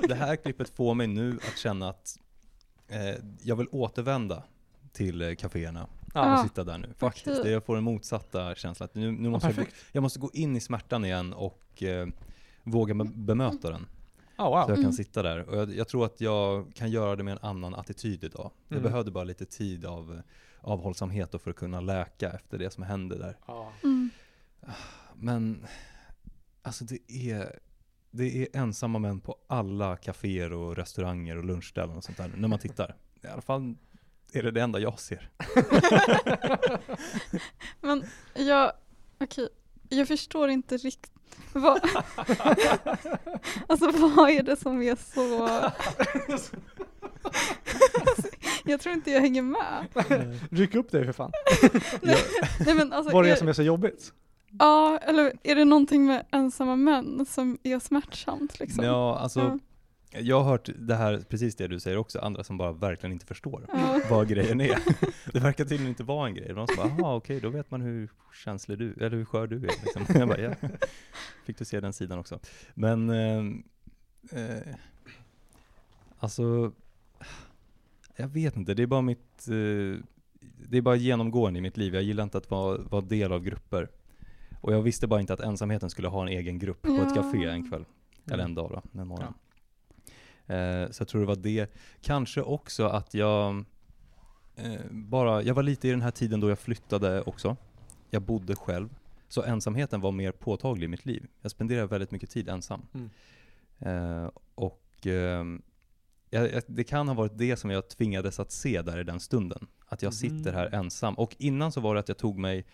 det 0.08 0.14
här 0.14 0.36
klippet 0.36 0.76
får 0.76 0.94
mig 0.94 1.06
nu 1.06 1.38
att 1.48 1.58
känna 1.58 1.88
att 1.88 2.18
eh, 2.88 3.24
jag 3.42 3.56
vill 3.56 3.66
återvända 3.70 4.42
till 4.92 5.22
eh, 5.22 5.34
kaféerna 5.34 5.86
Ja. 6.14 6.34
och 6.34 6.40
sitta 6.48 6.64
där 6.64 6.78
nu. 6.78 6.88
Faktiskt, 6.98 7.44
jag 7.44 7.64
får 7.64 7.74
den 7.74 7.84
motsatta 7.84 8.54
känslan. 8.54 8.88
Nu, 8.92 9.12
nu 9.12 9.28
måste 9.28 9.52
jag, 9.56 9.66
jag 9.92 10.02
måste 10.02 10.18
gå 10.18 10.30
in 10.34 10.56
i 10.56 10.60
smärtan 10.60 11.04
igen 11.04 11.32
och 11.32 11.82
eh, 11.82 12.06
våga 12.64 12.94
be- 12.94 13.04
bemöta 13.14 13.70
den. 13.70 13.86
Ja, 14.38 14.44
Så 14.44 14.50
wow. 14.50 14.58
jag 14.58 14.66
kan 14.68 14.78
Mm. 14.78 14.92
sitta 14.92 15.22
där. 15.22 15.48
Och 15.48 15.56
jag, 15.56 15.74
jag 15.74 15.88
tror 15.88 16.06
att 16.06 16.20
jag 16.20 16.74
kan 16.74 16.90
göra 16.90 17.16
det 17.16 17.22
med 17.22 17.32
en 17.32 17.38
annan 17.42 17.74
attityd 17.74 18.24
idag. 18.24 18.50
Jag 18.68 18.78
Mm. 18.78 18.90
behövde 18.90 19.10
bara 19.10 19.24
lite 19.24 19.46
tid 19.46 19.84
av 19.84 20.22
avhållsamhet 20.60 21.42
för 21.42 21.50
att 21.50 21.56
kunna 21.56 21.80
läka 21.80 22.30
efter 22.32 22.58
det 22.58 22.70
som 22.70 22.82
hände 22.82 23.18
där. 23.18 23.38
Ja. 23.46 23.72
Mm. 23.84 24.10
Men 25.14 25.66
alltså 26.62 26.84
det 26.84 26.98
är, 27.30 27.58
det 28.10 28.42
är 28.42 28.48
ensamma 28.60 28.98
män 28.98 29.20
på 29.20 29.36
alla 29.46 29.96
kaféer 29.96 30.52
och 30.52 30.76
restauranger 30.76 31.36
och 31.36 31.44
lunchställen 31.44 31.96
och 31.96 32.04
sånt 32.04 32.16
där. 32.18 32.30
När 32.36 32.48
man 32.48 32.58
tittar. 32.58 32.96
I 33.22 33.26
alla 33.26 33.42
fall 33.42 33.74
är 34.32 34.42
det 34.42 34.50
det 34.50 34.60
enda 34.62 34.78
jag 34.78 35.00
ser. 35.00 35.30
Men 37.80 38.04
jag 38.34 38.72
Okej, 39.20 39.48
jag 39.88 40.08
förstår 40.08 40.48
inte 40.48 40.76
riktigt. 40.76 41.12
Vad, 41.52 41.80
alltså 43.66 43.90
vad 43.90 44.30
är 44.30 44.42
det 44.42 44.56
som 44.56 44.82
är 44.82 44.96
så... 45.14 45.48
jag 48.64 48.80
tror 48.80 48.94
inte 48.94 49.10
jag 49.10 49.20
hänger 49.20 49.42
med. 49.42 49.86
Ryck 50.50 50.74
upp 50.74 50.90
dig 50.90 51.04
för 51.04 51.12
fan. 51.12 51.32
Nej, 52.66 52.74
men 52.74 52.92
alltså, 52.92 53.12
Vad 53.12 53.26
är 53.26 53.30
det 53.30 53.36
som 53.36 53.48
är 53.48 53.52
så 53.52 53.62
jobbigt? 53.62 54.12
Ja, 54.58 54.98
eller 55.02 55.32
är 55.42 55.54
det 55.54 55.64
någonting 55.64 56.06
med 56.06 56.26
ensamma 56.30 56.76
män 56.76 57.26
som 57.30 57.58
är 57.62 57.78
smärtsamt 57.78 58.60
liksom? 58.60 58.84
Ja, 58.84 59.18
alltså 59.18 59.40
Ja. 59.40 59.58
Jag 60.12 60.36
har 60.42 60.50
hört 60.50 60.68
det 60.78 60.94
här, 60.94 61.18
precis 61.28 61.56
det 61.56 61.68
du 61.68 61.80
säger 61.80 61.96
också, 61.96 62.18
andra 62.18 62.44
som 62.44 62.56
bara 62.58 62.72
verkligen 62.72 63.12
inte 63.12 63.26
förstår 63.26 63.64
Ja. 63.72 64.00
vad 64.10 64.28
grejen 64.28 64.60
är. 64.60 64.78
Det 65.32 65.40
verkar 65.40 65.64
tydligen 65.64 65.88
inte 65.88 66.02
vara 66.02 66.26
en 66.28 66.34
grej. 66.34 66.48
De 66.54 66.66
som 66.66 66.76
bara, 66.76 66.88
jaha 66.98 67.16
okej, 67.16 67.40
då 67.40 67.48
vet 67.48 67.70
man 67.70 67.80
hur 67.80 68.10
känslig 68.44 68.78
du, 68.78 68.92
eller 68.92 69.16
hur 69.16 69.24
skör 69.24 69.46
du 69.46 69.56
är. 69.56 69.60
Liksom. 69.62 70.04
Jag 70.18 70.28
bara, 70.28 70.40
ja. 70.40 70.54
Fick 71.46 71.58
du 71.58 71.64
se 71.64 71.80
den 71.80 71.92
sidan 71.92 72.18
också. 72.18 72.38
Men, 72.74 73.10
eh, 73.10 73.38
eh, 74.40 74.74
alltså, 76.18 76.72
jag 78.16 78.28
vet 78.28 78.56
inte, 78.56 78.74
det 78.74 78.82
är 78.82 78.86
bara 78.86 79.02
mitt, 79.02 79.48
eh, 79.48 80.00
det 80.68 80.76
är 80.78 80.80
bara 80.82 80.96
genomgående 80.96 81.58
i 81.58 81.62
mitt 81.62 81.76
liv. 81.76 81.94
Jag 81.94 82.02
gillar 82.02 82.24
inte 82.24 82.38
att 82.38 82.50
vara, 82.50 82.78
vara 82.78 83.00
del 83.02 83.32
av 83.32 83.42
grupper. 83.42 83.88
Och 84.60 84.72
jag 84.74 84.82
visste 84.82 85.06
bara 85.06 85.20
inte 85.20 85.32
att 85.32 85.40
ensamheten 85.40 85.90
skulle 85.90 86.08
ha 86.08 86.22
en 86.22 86.28
egen 86.28 86.58
grupp 86.58 86.82
på 86.82 86.88
ett 86.92 87.12
Ja. 87.16 87.22
café 87.22 87.44
en 87.44 87.68
kväll. 87.70 87.84
Eller 88.30 88.44
en 88.44 88.54
dag 88.54 88.70
då, 88.92 89.00
en 89.00 89.06
morgon. 89.08 89.34
Eh, 90.48 90.90
så 90.90 91.00
jag 91.00 91.08
tror 91.08 91.20
det 91.20 91.26
var 91.26 91.36
det. 91.36 91.72
Kanske 92.00 92.42
också 92.42 92.86
att 92.86 93.14
jag 93.14 93.64
eh, 94.56 94.80
bara, 94.90 95.42
jag 95.42 95.54
var 95.54 95.62
lite 95.62 95.88
i 95.88 95.90
den 95.90 96.02
här 96.02 96.10
tiden 96.10 96.40
då 96.40 96.48
jag 96.48 96.58
flyttade 96.58 97.22
också. 97.22 97.56
Jag 98.10 98.22
bodde 98.22 98.56
själv. 98.56 98.88
Så 99.28 99.42
ensamheten 99.42 100.00
var 100.00 100.12
mer 100.12 100.32
påtaglig 100.32 100.84
i 100.84 100.88
mitt 100.88 101.06
liv. 101.06 101.26
Jag 101.42 101.50
spenderade 101.50 101.86
väldigt 101.86 102.10
mycket 102.10 102.30
tid 102.30 102.48
ensam. 102.48 102.86
Mm. 102.94 103.10
Eh, 103.78 104.30
och 104.54 105.06
jag, 106.30 106.62
det 106.66 106.84
kan 106.84 107.08
ha 107.08 107.14
varit 107.14 107.38
det 107.38 107.56
som 107.56 107.70
jag 107.70 107.88
tvingades 107.88 108.40
att 108.40 108.52
se 108.52 108.82
där 108.82 108.98
i 108.98 109.04
den 109.04 109.20
stunden. 109.20 109.66
Att 109.86 110.02
jag 110.02 110.14
sitter 110.14 110.52
här 110.52 110.74
ensam. 110.74 111.14
Och 111.14 111.36
innan 111.38 111.72
så 111.72 111.80
var 111.80 111.94
det 111.94 112.00
att 112.00 112.08
jag 112.08 112.18
tog 112.18 112.38
mig 112.38 112.66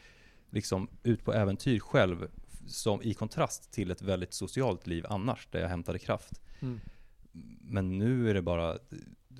liksom 0.51 0.89
ut 1.03 1.25
på 1.25 1.33
äventyr 1.33 1.79
själv, 1.79 2.29
som 2.67 3.03
i 3.03 3.15
kontrast 3.15 3.73
till 3.73 3.91
ett 3.91 4.03
väldigt 4.03 4.35
socialt 4.35 4.87
liv 4.87 5.07
annars, 5.09 5.49
där 5.51 5.61
jag 5.61 5.69
hämtade 5.69 5.99
kraft. 5.99 6.41
Mm. 6.61 6.81
Men 7.61 7.99
nu 7.99 8.31
är 8.31 8.35
det 8.35 8.42
bara, 8.42 8.79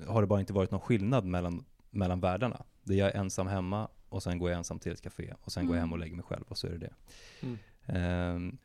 har 0.07 0.21
det 0.21 0.27
bara 0.27 0.39
inte 0.39 0.53
varit 0.53 0.71
någon 0.71 0.79
skillnad 0.81 1.25
mellan, 1.25 1.65
mellan 1.89 2.19
världarna. 2.19 2.63
Det 2.83 2.95
jag 2.95 3.09
är 3.15 3.19
ensam 3.19 3.47
hemma 3.47 3.87
och 4.09 4.23
sen 4.23 4.39
går 4.39 4.49
jag 4.49 4.57
ensam 4.57 4.79
till 4.79 4.91
ett 4.91 5.01
café 5.01 5.33
och 5.41 5.51
sen 5.51 5.67
går 5.67 5.75
jag 5.75 5.81
hem 5.81 5.91
och 5.91 5.95
Mm. 5.97 5.99
lägger 6.05 6.15
mig 6.15 6.25
själv 6.25 6.43
och 6.47 6.57
så 6.57 6.67
är 6.67 6.71
det 6.71 6.77
det. 6.77 6.93
Mm. 7.41 7.57
Ehm, 7.85 8.57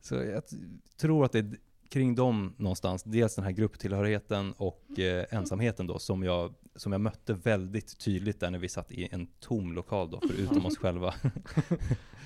så 0.00 0.14
jag 0.14 0.42
tror 0.96 1.24
att 1.24 1.32
det 1.32 1.38
är 1.38 1.56
kring 1.88 2.14
dem 2.14 2.54
någonstans, 2.56 3.02
dels 3.02 3.34
den 3.34 3.44
här 3.44 3.52
grupptillhörigheten 3.52 4.52
och 4.52 4.98
eh, 4.98 5.24
ensamheten 5.30 5.86
då, 5.86 5.98
som 5.98 6.22
jag, 6.22 6.54
som 6.76 6.92
jag 6.92 7.00
mötte 7.00 7.32
väldigt 7.32 7.98
tydligt 7.98 8.40
där 8.40 8.50
när 8.50 8.58
vi 8.58 8.68
satt 8.68 8.92
i 8.92 9.08
en 9.12 9.26
tom 9.40 9.72
lokal 9.72 10.10
då, 10.10 10.20
förutom 10.20 10.66
oss 10.66 10.78
själva. 10.78 11.14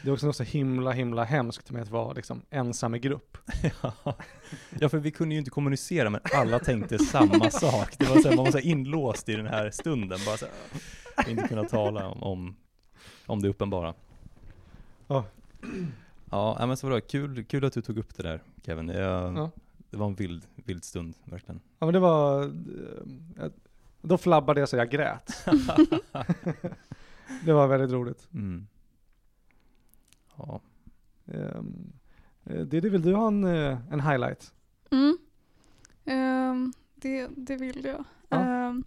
Det 0.03 0.09
är 0.09 0.13
också 0.13 0.27
något 0.27 0.37
så 0.37 0.43
himla, 0.43 0.93
himla 0.93 1.25
hemskt 1.25 1.71
med 1.71 1.83
att 1.83 1.91
vara 1.91 2.13
liksom 2.13 2.43
ensam 2.51 2.95
i 2.95 2.99
grupp. 2.99 3.39
ja, 4.81 4.89
för 4.89 4.99
vi 4.99 5.11
kunde 5.11 5.35
ju 5.35 5.39
inte 5.39 5.51
kommunicera, 5.51 6.11
men 6.11 6.21
alla 6.35 6.59
tänkte 6.59 6.99
samma 6.99 7.51
sak. 7.51 7.99
Det 7.99 8.05
var 8.05 8.21
så 8.21 8.29
här, 8.29 8.37
man 8.37 8.45
var 8.45 8.53
så 8.53 8.59
inlåst 8.59 9.29
i 9.29 9.37
den 9.37 9.47
här 9.47 9.71
stunden, 9.71 10.19
bara 10.27 10.37
så 10.37 10.47
här, 11.17 11.31
inte 11.31 11.49
kunna 11.49 11.65
tala 11.65 12.09
om, 12.09 12.23
om, 12.23 12.57
om 13.27 13.43
det 13.43 13.49
uppenbara. 13.49 13.95
Ja. 15.07 15.25
Ja, 16.33 16.67
men 16.67 16.77
så 16.77 16.87
var 16.87 16.95
det 16.95 17.01
kul, 17.01 17.45
kul 17.45 17.65
att 17.65 17.73
du 17.73 17.83
tog 17.83 17.99
upp 17.99 18.17
det 18.17 18.23
där 18.23 18.43
Kevin. 18.63 18.89
Jag, 18.89 19.37
Ja. 19.37 19.51
Det 19.91 19.97
var 19.99 20.07
en 20.07 20.15
vild, 20.15 20.47
vild 20.55 20.85
stund, 20.85 21.15
verkligen. 21.25 21.61
Ja 21.79 21.87
men 21.87 21.93
det 21.95 22.01
var, 22.01 22.45
eh, 22.45 23.51
då 24.03 24.19
flabbade 24.19 24.61
jag 24.61 24.69
så 24.69 24.77
jag 24.77 24.91
grät. 24.91 25.45
det 27.45 27.53
var 27.53 27.67
väldigt 27.67 27.91
roligt. 27.91 28.29
Mm. 28.35 28.67
Ja. 30.37 30.61
Um, 31.25 31.93
det, 32.45 32.81
det 32.81 32.91
vill 32.91 33.03
du 33.03 33.15
ha 33.15 33.29
en, 33.29 33.45
eh, 33.45 33.79
en 33.91 34.01
highlight? 34.01 34.55
Mm. 34.91 35.19
Ehm, 36.05 36.73
det, 36.95 37.29
det 37.37 37.57
vill 37.57 37.85
jag. 37.85 38.05
Ja. 38.29 38.37
Ehm, 38.39 38.85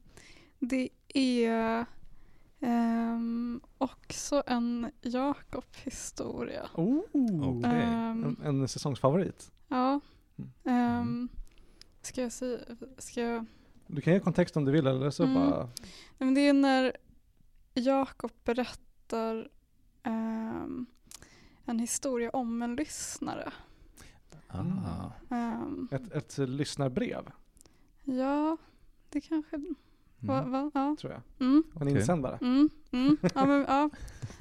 det 0.60 0.90
är 1.14 1.86
ehm, 2.60 3.62
också 3.78 4.44
en 4.48 4.92
Jakob-historia. 5.02 6.70
Oh. 6.76 7.00
Okej. 7.44 7.82
Ehm, 7.82 8.38
En, 8.44 8.62
en 8.62 8.68
säsongsfavorit. 8.68 9.52
ja. 9.68 10.00
Mm. 10.38 10.52
Ehm, 10.64 11.30
ska 12.02 12.22
jag 12.22 12.32
säga, 12.32 12.60
ska 12.98 13.22
jag 13.22 13.46
Du 13.88 14.02
kan 14.02 14.14
ge 14.14 14.20
kontext 14.20 14.58
om 14.58 14.66
du 14.66 14.72
vill 14.72 14.88
eller 14.88 15.10
så 15.10 15.24
Mm. 15.24 15.36
bara, 15.36 15.64
Nej, 15.66 15.72
men 16.18 16.34
det 16.34 16.42
är 16.42 16.54
när 16.54 16.98
Jakob 17.74 18.32
berättar 18.44 19.50
ehm, 20.04 20.86
en 21.66 21.80
historia 21.80 22.30
om 22.30 22.62
en 22.62 22.76
lyssnare. 22.76 23.52
Ah. 24.48 25.10
Ett, 25.92 26.12
ett 26.12 26.38
lyssnarbrev 26.38 27.32
ja, 28.04 28.58
det 29.10 29.22
kanske... 29.22 29.58
Va, 30.28 30.40
Mm. 30.40 30.52
va, 30.52 30.72
ja. 30.74 30.96
tror 31.00 31.14
jag. 31.14 31.22
Mm, 31.48 31.64
Och 31.74 31.82
en 31.82 31.88
insändare. 31.88 32.38
mm, 32.42 32.70
mm. 32.92 33.18
Ja, 33.36 33.46
men, 33.46 33.66
ja. 33.68 33.90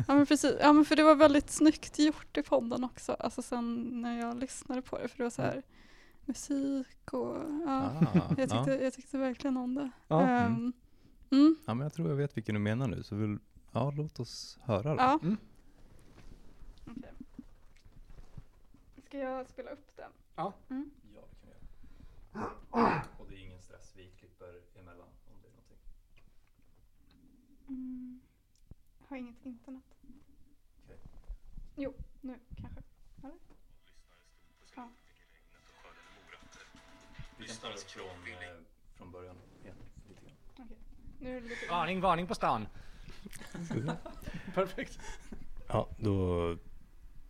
ja, 0.09 0.15
men 0.15 0.27
precis. 0.27 0.55
Ja, 0.61 0.73
men 0.73 0.85
för 0.85 0.97
det 0.97 1.03
var 1.03 1.15
väldigt 1.15 1.51
snyggt 1.51 1.99
gjort 1.99 2.37
i 2.37 2.43
podden 2.43 2.85
också. 2.85 3.13
Alltså 3.13 3.43
sen 3.43 3.75
när 4.03 4.19
jag 4.21 4.39
lyssnade 4.39 4.83
på 4.83 4.99
det. 4.99 5.09
För 5.09 5.17
det 5.19 5.23
var 5.23 5.31
så 5.31 5.43
här 5.43 5.63
musik 6.25 7.13
och... 7.13 7.37
Ja. 7.67 7.93
Ah, 8.15 8.35
Jag, 8.39 8.51
tyckte, 8.51 8.71
ja. 8.71 8.81
jag 8.83 8.93
tyckte 8.93 9.19
verkligen 9.19 9.57
om 9.57 9.75
det. 9.75 9.91
Ja. 10.09 10.23
Ehm, 10.23 10.73
mm, 11.31 11.57
ja, 11.67 11.75
men 11.75 11.85
jag 11.85 11.93
tror 11.93 12.09
jag 12.09 12.17
vet 12.17 12.37
vilken 12.37 12.55
du 12.55 12.61
menar 12.61 12.89
nu, 12.89 13.03
så 13.03 13.15
vill, 13.17 13.39
ja, 13.73 13.91
låt 13.97 14.21
oss 14.21 14.59
höra 14.63 14.91
då. 14.95 14.97
ja. 15.03 15.19
Mm. 15.23 15.37
Okej. 16.87 17.11
Ska 19.09 19.19
jag 19.19 19.49
spela 19.49 19.71
upp 19.71 19.97
den? 19.97 20.11
Ja. 20.37 20.53
Mm. 20.71 20.91
Ja, 21.15 21.21
det 21.31 21.37
kan 21.41 21.49
vi 22.73 22.81
göra. 22.81 23.03
Och 23.19 23.27
det 23.29 23.35
är 23.37 23.39
ingen 23.47 23.63
stress, 23.63 23.93
vi 23.97 24.11
klipper 24.19 24.47
emellan 24.81 25.07
om 25.07 25.37
det 25.43 25.49
är 25.49 25.53
någonting. 25.53 25.79
Mm. 27.75 28.21
Har 29.09 29.17
inget 29.17 29.47
internet. 29.47 29.83
Okej. 30.85 30.99
Jo, 31.77 31.95
nu 32.21 32.39
kanske. 32.61 32.81
Eller? 33.23 33.35
Ja. 34.77 34.89
Lyssnare 37.39 37.77
från, 37.77 38.07
eh, 38.07 38.63
från 38.95 39.11
början 39.11 39.37
igen, 39.63 39.77
lite 40.09 40.21
grann. 40.57 40.69
Nu 41.19 41.37
är 41.37 41.41
det 41.41 41.49
lite... 41.49 41.67
Varning, 41.71 42.01
varning 42.01 42.27
på 42.27 42.35
stan. 42.35 42.67
Perfekt. 44.55 44.99
Ja, 45.69 45.89
då, 45.99 46.57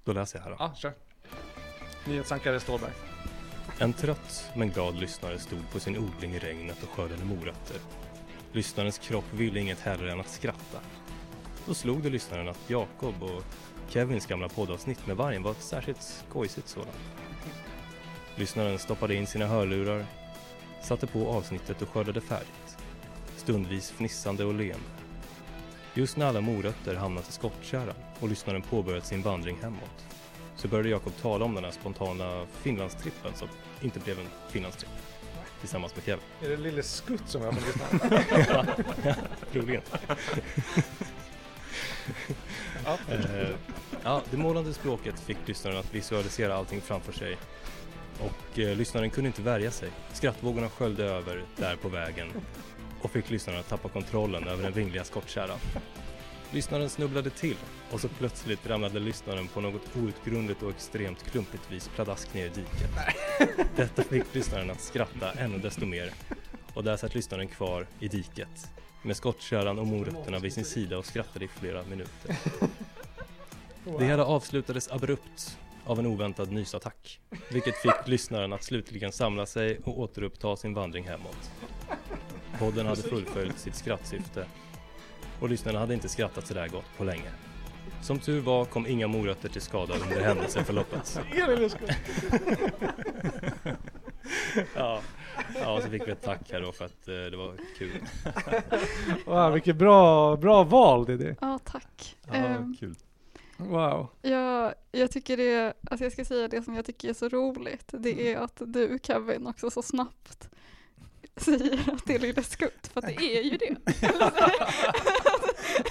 då 0.04 0.12
läser 0.12 0.38
jag 0.38 0.44
här 0.44 0.50
då. 0.50 0.56
Ja, 0.58 0.74
kör. 0.74 0.94
Nyhetsankare 2.06 2.60
Stålberg. 2.60 2.92
En 3.78 3.92
trött 3.92 4.50
men 4.56 4.70
glad 4.70 4.94
lyssnare 4.94 5.38
stod 5.38 5.70
på 5.70 5.80
sin 5.80 5.98
odling 5.98 6.34
i 6.34 6.38
regnet 6.38 6.82
och 6.82 6.88
skördade 6.88 7.24
morötter. 7.24 7.76
Lyssnarens 8.54 8.98
kropp 8.98 9.24
ville 9.32 9.60
inget 9.60 9.80
hellre 9.80 10.12
än 10.12 10.20
att 10.20 10.28
skratta. 10.28 10.78
Då 11.66 11.74
slog 11.74 12.02
det 12.02 12.10
lyssnaren 12.10 12.48
att 12.48 12.70
Jakob 12.70 13.22
och 13.22 13.42
Kevins 13.88 14.26
gamla 14.26 14.48
poddavsnitt 14.48 15.06
med 15.06 15.16
vargen 15.16 15.42
var 15.42 15.50
ett 15.50 15.62
särskilt 15.62 16.02
skojsigt 16.02 16.68
sådant. 16.68 16.98
Lyssnaren 18.36 18.78
stoppade 18.78 19.14
in 19.14 19.26
sina 19.26 19.46
hörlurar, 19.46 20.06
satte 20.82 21.06
på 21.06 21.28
avsnittet 21.28 21.82
och 21.82 21.88
skördade 21.88 22.20
färdigt. 22.20 22.76
Stundvis 23.36 23.90
fnissande 23.90 24.44
och 24.44 24.54
leende. 24.54 24.86
Just 25.94 26.16
när 26.16 26.26
alla 26.26 26.40
morötter 26.40 26.94
hamnat 26.94 27.28
i 27.28 27.32
skottkärran 27.32 27.96
och 28.20 28.28
lyssnaren 28.28 28.62
påbörjat 28.62 29.06
sin 29.06 29.22
vandring 29.22 29.58
hemåt 29.62 30.06
så 30.56 30.68
började 30.68 30.88
Jakob 30.88 31.16
tala 31.16 31.44
om 31.44 31.54
den 31.54 31.64
här 31.64 31.70
spontana 31.70 32.46
Finlandstrippen 32.52 33.34
som 33.34 33.48
inte 33.82 34.00
blev 34.00 34.18
en 34.18 34.28
Finlandstripp 34.48 35.13
tillsammans 35.64 35.94
med 35.94 36.04
Kevin. 36.04 36.24
Är 36.42 36.48
det 36.48 36.56
Lille 36.56 36.82
Skutt 36.82 37.28
som 37.28 37.42
jag 37.42 37.54
får 37.54 37.62
lyssna? 37.66 37.86
Troligen. 39.52 39.82
ja. 42.84 42.98
Eh, 43.08 43.48
ja, 44.02 44.22
det 44.30 44.36
målande 44.36 44.74
språket 44.74 45.20
fick 45.20 45.36
lyssnaren 45.46 45.76
att 45.76 45.94
visualisera 45.94 46.54
allting 46.54 46.80
framför 46.80 47.12
sig. 47.12 47.36
Och 48.20 48.58
eh, 48.58 48.76
lyssnaren 48.76 49.10
kunde 49.10 49.28
inte 49.28 49.42
värja 49.42 49.70
sig. 49.70 49.90
Skrattvågorna 50.12 50.68
sköljde 50.68 51.04
över 51.04 51.44
där 51.56 51.76
på 51.76 51.88
vägen 51.88 52.28
och 53.02 53.10
fick 53.10 53.30
lyssnaren 53.30 53.60
att 53.60 53.68
tappa 53.68 53.88
kontrollen 53.88 54.48
över 54.48 54.62
den 54.62 54.72
vingliga 54.72 55.04
skottkärran. 55.04 55.58
Lyssnaren 56.54 56.90
snubblade 56.90 57.30
till 57.30 57.56
och 57.90 58.00
så 58.00 58.08
plötsligt 58.08 58.66
ramlade 58.66 59.00
lyssnaren 59.00 59.48
på 59.48 59.60
något 59.60 59.96
outgrundligt 59.96 60.62
och 60.62 60.70
extremt 60.70 61.30
klumpigt 61.30 61.72
vis 61.72 61.90
pladask 61.94 62.34
ner 62.34 62.46
i 62.46 62.48
diket. 62.48 62.90
Detta 63.76 64.02
fick 64.02 64.34
lyssnaren 64.34 64.70
att 64.70 64.80
skratta 64.80 65.32
ännu 65.32 65.58
desto 65.58 65.86
mer 65.86 66.12
och 66.74 66.84
där 66.84 66.96
satt 66.96 67.14
lyssnaren 67.14 67.48
kvar 67.48 67.86
i 68.00 68.08
diket 68.08 68.70
med 69.02 69.16
skottkärran 69.16 69.78
och 69.78 69.86
morötterna 69.86 70.38
vid 70.38 70.52
sin 70.52 70.64
sida 70.64 70.98
och 70.98 71.06
skrattade 71.06 71.44
i 71.44 71.48
flera 71.48 71.82
minuter. 71.82 72.36
Det 73.98 74.04
hela 74.04 74.24
avslutades 74.24 74.90
abrupt 74.90 75.58
av 75.84 75.98
en 75.98 76.06
oväntad 76.06 76.52
nysattack, 76.52 77.20
vilket 77.50 77.76
fick 77.76 78.06
lyssnaren 78.08 78.52
att 78.52 78.64
slutligen 78.64 79.12
samla 79.12 79.46
sig 79.46 79.78
och 79.84 79.98
återuppta 79.98 80.56
sin 80.56 80.74
vandring 80.74 81.08
hemåt. 81.08 81.50
Podden 82.58 82.86
hade 82.86 83.02
fullföljt 83.02 83.58
sitt 83.58 83.74
skrattsyfte 83.76 84.46
och 85.44 85.50
lyssnarna 85.50 85.78
hade 85.78 85.94
inte 85.94 86.08
skrattat 86.08 86.46
sådär 86.46 86.68
gott 86.68 86.96
på 86.96 87.04
länge. 87.04 87.30
Som 88.02 88.18
tur 88.18 88.40
var 88.40 88.64
kom 88.64 88.86
inga 88.86 89.06
morötter 89.06 89.48
till 89.48 89.60
skada 89.60 89.94
under 89.94 90.20
händelseförloppet. 90.20 91.20
ja. 94.74 95.00
ja, 95.54 95.80
så 95.80 95.90
fick 95.90 96.08
vi 96.08 96.12
ett 96.12 96.22
tack 96.22 96.52
här 96.52 96.60
då 96.60 96.72
för 96.72 96.84
att 96.84 97.08
eh, 97.08 97.14
det 97.14 97.36
var 97.36 97.56
kul. 97.78 98.02
Wow, 99.26 99.52
vilket 99.52 99.76
bra, 99.76 100.36
bra 100.36 100.64
val 100.64 101.04
Diddy. 101.04 101.34
Ja, 101.40 101.58
tack. 101.64 102.16
Ja, 102.26 102.34
Ehm, 102.34 102.76
kul. 102.80 102.94
Wow. 103.56 104.08
Jag, 104.22 104.74
jag 104.92 105.10
tycker 105.10 105.36
det, 105.36 105.74
alltså 105.90 106.04
jag 106.04 106.12
ska 106.12 106.24
säga 106.24 106.48
det 106.48 106.62
som 106.62 106.74
jag 106.74 106.84
tycker 106.84 107.08
är 107.08 107.14
så 107.14 107.28
roligt, 107.28 107.88
det 107.88 108.32
är 108.32 108.36
att 108.36 108.62
du 108.66 108.98
Kevin 109.02 109.46
också 109.46 109.70
så 109.70 109.82
snabbt 109.82 110.48
säger 111.36 111.92
att 111.92 112.06
det 112.06 112.14
är 112.14 112.18
Lille 112.18 112.42
Skutt, 112.42 112.90
för 112.92 113.00
att 113.00 113.06
det 113.06 113.38
är 113.38 113.42
ju 113.42 113.56
det. 113.56 113.76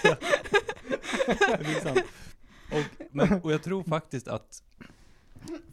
Det 1.60 1.82
sant. 1.84 2.00
Och, 2.72 3.06
men, 3.12 3.41
och 3.41 3.52
jag 3.54 3.63
tror 3.63 3.84
faktiskt 3.84 4.28
att, 4.28 4.63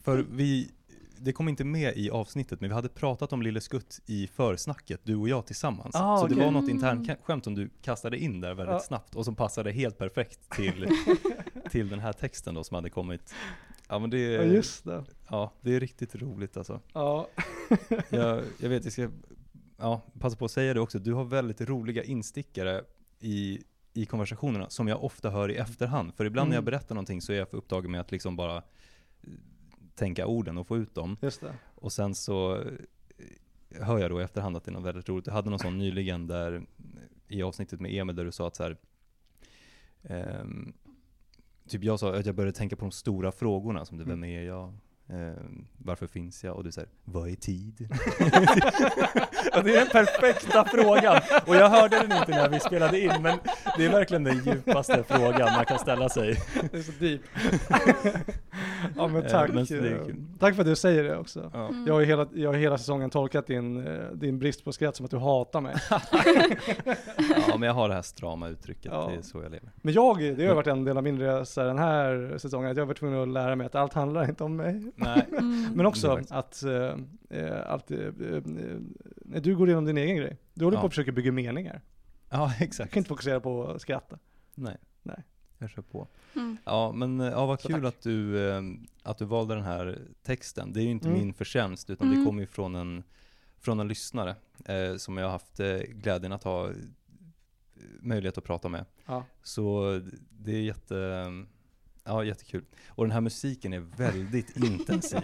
för 0.03 0.27
vi, 0.31 0.71
det 1.19 1.33
kom 1.33 1.49
inte 1.49 1.65
med 1.65 1.97
i 1.97 2.11
avsnittet, 2.11 2.61
men 2.61 2.71
vi 2.71 2.75
hade 2.75 2.89
pratat 2.89 3.33
om 3.33 3.43
Lille 3.43 3.61
Skutt 3.61 4.01
i 4.07 4.27
försnacket, 4.27 5.01
du 5.05 5.17
och 5.17 5.29
jag 5.29 5.47
tillsammans. 5.47 5.95
Ah, 5.95 6.17
så 6.19 6.27
det 6.27 6.35
okej. 6.35 6.45
var 6.45 6.53
något 6.53 6.63
Mm. 6.71 6.77
internskämt 6.77 7.45
som 7.45 7.55
du 7.55 7.71
kastade 7.83 8.19
in 8.19 8.41
där 8.41 8.55
väldigt 8.55 8.73
Ja. 8.73 8.81
snabbt 8.81 9.15
och 9.17 9.25
som 9.25 9.35
passade 9.37 9.73
helt 9.73 9.99
perfekt 9.99 10.51
till, 10.51 10.89
till 11.71 11.89
den 11.89 11.99
här 11.99 12.13
texten 12.13 12.55
då 12.55 12.65
som 12.65 12.75
hade 12.75 12.91
kommit. 12.91 13.35
Ja 13.89 13.99
men 13.99 14.11
det, 14.11 14.19
Ja, 14.21 14.43
just 14.43 14.85
det. 14.85 15.05
ja, 15.29 15.53
det 15.61 15.75
är 15.75 15.81
riktigt 15.81 16.15
roligt 16.15 16.57
alltså. 16.57 16.81
Ja. 16.93 17.29
Jag, 18.09 18.43
jag 18.59 18.69
vet, 18.69 18.85
jag 18.85 18.93
ska 18.93 19.09
ja, 19.77 20.03
passa 20.21 20.37
på 20.37 20.45
att 20.45 20.51
säga 20.51 20.75
det 20.75 20.81
också, 20.81 20.99
du 20.99 21.13
har 21.13 21.25
väldigt 21.25 21.61
roliga 21.61 22.03
instickare 22.05 22.85
i, 23.21 23.61
i 23.95 24.07
konversationerna 24.07 24.71
som 24.71 24.89
jag 24.89 25.05
ofta 25.05 25.31
hör 25.31 25.51
i 25.51 25.57
efterhand. 25.57 26.15
För 26.15 26.25
ibland 26.25 26.49
när 26.49 26.57
jag 26.57 26.63
Mm. 26.63 26.71
berättar 26.71 26.95
någonting 26.95 27.21
så 27.21 27.33
är 27.33 27.37
jag 27.37 27.49
för 27.49 27.57
upptagen 27.57 27.91
med 27.91 28.01
att 28.01 28.11
liksom 28.13 28.37
bara 28.37 28.57
eh, 28.57 28.63
tänka 29.95 30.27
orden 30.27 30.59
och 30.59 30.67
få 30.67 30.77
ut 30.77 30.95
dem. 30.95 31.17
Och 31.75 31.93
sen 31.93 32.15
så 32.15 32.57
eh, 32.57 33.83
hör 33.83 33.99
jag 33.99 34.11
då 34.11 34.21
i 34.21 34.25
efterhand 34.25 34.57
att 34.57 34.65
det 34.65 34.71
är 34.71 34.73
något 34.73 34.85
väldigt 34.85 35.09
roligt. 35.09 35.27
Jag 35.27 35.35
hade 35.35 35.51
någon 35.51 35.59
sån 35.59 35.79
nyligen 35.79 36.27
där 36.27 36.53
eh, 36.57 36.63
i 37.29 37.43
avsnittet 37.43 37.81
med 37.81 37.95
Emil 37.95 38.17
där 38.17 38.25
du 38.25 38.33
sa 38.33 38.47
att 38.47 38.57
så 38.57 38.63
här, 38.63 38.77
ehm, 40.03 40.73
typ 41.69 41.85
jag 41.85 42.01
sa 42.01 42.15
att 42.17 42.27
jag 42.27 42.35
började 42.35 42.57
tänka 42.59 42.77
på 42.77 42.85
de 42.85 42.91
stora 42.93 43.33
frågorna 43.33 43.85
som 43.85 43.99
det, 43.99 44.05
vem 44.05 44.25
är 44.25 44.43
jag? 44.43 44.75
Ehm, 45.13 45.67
varför 45.79 46.07
finns 46.07 46.45
jag? 46.45 46.57
Och 46.57 46.65
du 46.65 46.73
säger, 46.73 46.89
vad 47.05 47.31
är 47.31 47.35
tid? 47.35 47.75
det 49.65 49.75
är 49.75 49.77
den 49.77 49.87
perfekta 49.87 50.65
frågan. 50.65 51.21
Och 51.47 51.57
jag 51.57 51.69
hörde 51.69 51.97
den 51.97 52.19
inte 52.19 52.31
när 52.31 52.49
vi 52.49 52.61
spelade 52.61 53.01
in, 53.01 53.23
men 53.23 53.39
det 53.77 53.87
är 53.87 53.91
verkligen 53.91 54.25
den 54.25 54.45
djupaste 54.45 55.05
frågan 55.09 55.53
man 55.53 55.65
kan 55.65 55.79
ställa 55.79 56.09
sig. 56.09 56.43
Det 56.73 56.79
är 56.79 56.83
så 56.83 56.93
deep. 56.93 57.21
ja 58.97 59.09
men 59.09 59.23
Eh, 59.25 59.31
tack. 59.31 59.51
men 59.53 59.59
eh. 59.85 60.01
Tack 60.39 60.55
för 60.55 60.63
att 60.63 60.67
du 60.69 60.77
säger 60.77 61.05
det 61.05 61.17
också. 61.19 61.51
Ja. 61.55 61.69
Mm. 61.69 61.87
Jag 61.87 61.95
har, 61.95 62.03
hela, 62.03 62.27
jag 62.35 62.53
har 62.53 62.59
hela 62.59 62.79
säsongen 62.79 63.11
tolkat 63.11 63.47
din, 63.47 63.87
eh, 63.87 64.11
din 64.13 64.39
brist 64.39 64.65
på 64.65 64.73
skratt 64.73 64.97
som 64.97 65.05
att 65.05 65.11
du 65.11 65.19
hatar 65.19 65.61
mig. 65.61 65.75
ja, 67.49 67.57
men 67.59 67.63
jag 67.67 67.75
har 67.75 67.89
det 67.89 67.95
här 67.95 68.03
strama 68.03 68.49
uttrycket, 68.49 68.93
Ja. 68.93 69.09
det 69.13 69.19
är 69.19 69.23
så 69.23 69.43
jag 69.43 69.53
lever. 69.53 69.71
Men 69.77 69.95
jag, 69.95 70.19
det 70.37 70.47
har 70.47 70.55
varit 70.55 70.67
en 70.67 70.85
del 70.85 70.97
av 70.97 71.03
min 71.03 71.19
resa 71.19 71.65
den 71.65 71.79
här 71.79 72.39
säsongen, 72.39 72.71
att 72.71 72.77
jag 72.77 72.83
har 72.83 72.87
varit 72.89 72.99
tvungen 72.99 73.23
att 73.23 73.29
lära 73.29 73.57
mig 73.57 73.67
att 73.67 73.75
allt 73.75 73.93
handlar 73.93 74.29
inte 74.29 74.45
om 74.45 74.57
mig. 74.57 74.93
Nej. 74.97 75.27
Mm. 75.41 75.73
Men 75.75 75.87
också 75.87 76.21
att, 76.31 76.63
eh, 76.63 76.95
att 77.67 77.91
när 79.25 79.41
du 79.41 79.57
går 79.57 79.69
igenom 79.69 79.85
din 79.85 79.99
egen 79.99 80.17
grej, 80.17 80.37
du 80.55 80.65
håller 80.65 80.77
Ja. 80.77 80.81
på 80.81 80.87
att 80.87 80.93
försöka 80.93 81.13
bygga 81.13 81.33
meningar. 81.33 81.81
Ja, 82.31 82.53
Du 82.59 82.65
exakt. 82.65 82.93
kan 82.93 83.01
inte 83.01 83.09
fokusera 83.09 83.41
på 83.41 83.65
att 83.67 83.81
skratta. 83.81 84.19
Nej. 84.55 84.77
Nej. 85.03 85.25
Jag 85.61 85.71
kör 85.71 85.83
på. 85.83 86.09
Mm. 86.37 86.57
Ja, 86.65 86.93
men 86.93 87.21
eh, 87.21 87.27
ja, 87.27 87.47
vad 87.47 87.61
kul 87.61 87.87
att 87.87 88.03
du, 88.03 88.49
eh, 88.51 88.63
att 89.03 89.19
du 89.19 89.25
valde 89.25 89.55
den 89.55 89.65
här 89.65 89.99
texten. 90.23 90.73
Det 90.73 90.81
är 90.81 90.85
ju 90.85 90.91
inte 90.91 91.09
Mm. 91.09 91.19
min 91.19 91.35
förtjänst, 91.35 91.91
utan 91.91 92.07
Mm. 92.09 92.19
det 92.21 92.27
kommer 92.27 92.41
ju 92.41 92.47
från 92.47 92.75
en, 92.75 93.03
från 93.59 93.81
en 93.81 93.89
lyssnare 93.89 94.37
eh, 94.65 94.97
som 94.97 95.17
jag 95.17 95.25
har 95.25 95.31
haft 95.33 95.61
eh, 95.61 95.77
glädjen 95.79 96.33
att 96.33 96.45
ha 96.45 96.71
möjlighet 98.01 98.39
att 98.39 98.45
prata 98.45 98.69
med. 98.69 98.85
Ja. 99.07 99.25
Så 99.43 100.01
det 100.31 100.53
är 100.53 100.61
jätte, 100.61 101.25
ja, 102.11 102.25
jättekul. 102.25 102.65
Och 102.89 103.05
den 103.05 103.13
här 103.13 103.21
musiken 103.21 103.73
är 103.73 103.81
väldigt 103.97 104.57
intensiv. 104.65 105.21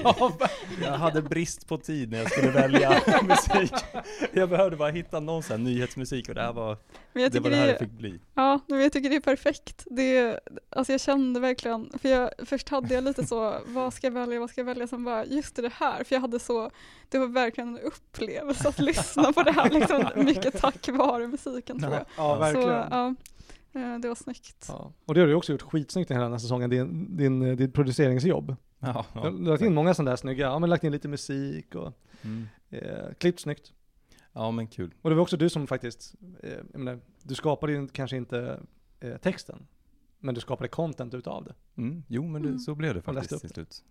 Jag 0.83 0.93
hade 0.93 1.23
brist 1.23 1.69
på 1.69 1.79
tid 1.79 2.11
när 2.11 2.19
jag 2.19 2.31
skulle 2.33 2.51
välja 2.51 2.91
musik. 3.23 3.73
Jag 4.33 4.49
behövde 4.49 4.77
bara 4.77 4.91
hitta 4.91 5.21
någon 5.21 5.43
sån 5.43 5.57
här 5.57 5.65
nyhetsmusik 5.65 6.29
och 6.29 6.35
det 6.35 6.43
här 6.43 6.53
var 6.53 6.79
Men 7.13 7.23
jag 7.23 7.33
det, 7.33 7.41
var 7.41 7.51
det 7.51 7.57
här 7.57 7.67
det, 7.67 7.79
fick 7.79 7.91
bli. 7.91 8.21
ja, 8.35 8.61
men 8.67 8.81
jag 8.81 8.93
tycker 8.93 9.11
det 9.11 9.17
är 9.17 9.21
perfekt. 9.21 9.85
Det, 9.91 10.41
alltså 10.71 10.93
jag 10.93 11.01
kände 11.01 11.41
verkligen, 11.41 11.91
för 11.99 12.09
jag, 12.09 12.31
först 12.45 12.69
hade 12.69 12.95
jag 12.95 13.05
lite 13.05 13.27
så, 13.27 13.59
vad 13.67 13.95
ska 13.95 14.07
jag 14.07 14.13
välja, 14.15 14.41
vad 14.41 14.51
ska 14.51 14.61
jag 14.61 14.67
välja, 14.67 14.87
sen 14.87 15.05
bara, 15.05 15.25
just 15.25 15.57
det, 15.57 15.63
det 15.63 15.73
här, 15.75 16.05
för 16.05 16.15
jag 16.15 16.21
hade 16.21 16.39
så, 16.39 16.71
det 17.09 17.19
var 17.19 17.27
verkligen 17.27 17.69
en 17.69 17.79
upplevelse 17.79 18.69
att 18.69 18.79
lyssna 18.79 19.33
på 19.33 19.43
det 19.43 19.53
här, 19.53 19.71
liksom, 19.71 20.05
mycket 20.17 20.61
tack 20.61 20.89
vare 20.89 21.27
musiken 21.27 21.81
tror 21.81 21.93
jag. 21.95 22.05
Ja, 22.17 22.35
verkligen. 22.37 22.69
Så, 22.69 22.87
ja, 22.91 23.15
det 24.03 24.09
var 24.09 24.15
snyggt. 24.15 24.67
Ja. 24.69 24.93
Och 25.05 25.15
det 25.15 25.21
har 25.21 25.29
du 25.29 25.35
också 25.35 25.53
gjort 25.53 25.63
skitsnyggt 25.63 26.09
den 26.09 26.33
här 26.33 26.39
säsongen, 26.39 26.71
din, 26.71 27.17
din, 27.17 27.43
eh, 27.43 27.57
ditt 27.57 27.75
produceringsjobb. 27.75 28.57
Ja, 28.79 29.07
Du 29.15 29.19
har- 29.21 29.31
du 29.31 29.37
har 29.45 29.51
lagt 29.51 29.63
in 29.63 29.75
många 29.75 29.95
sådana 29.95 30.11
där 30.11 30.17
snygga, 30.17 30.47
ja 30.47 30.59
men 30.59 30.71
lagt 30.71 30.85
in 30.85 30.93
lite 30.93 31.09
musik 31.09 31.75
och 31.75 31.93
Mm. 32.23 32.47
eh, 32.71 33.15
klippt 33.19 33.41
snyggt. 33.41 33.73
Ja 34.33 34.51
men 34.51 34.67
kul. 34.67 34.95
Och 35.03 35.11
det 35.11 35.17
var 35.17 35.23
också 35.23 35.37
du 35.37 35.49
som 35.49 35.67
faktiskt, 35.67 36.15
eh, 36.43 36.51
jag 36.73 36.79
menar, 36.79 37.01
du 37.23 37.35
skapade 37.35 37.73
ju 37.73 37.89
kanske 37.89 38.17
inte 38.17 38.61
eh, 39.01 39.17
texten, 39.17 39.67
men 40.21 40.35
du 40.35 40.41
skapade 40.41 40.69
content 40.69 41.15
utav 41.15 41.45
det. 41.45 41.55
Mm. 41.83 42.03
Jo 42.09 42.27
men 42.29 42.43
det, 42.43 42.49
Mm. 42.49 42.59
så 42.59 42.75
blev 42.75 42.95
det 42.95 43.03
faktiskt 43.03 43.41
till 43.41 43.51
slut. 43.51 43.85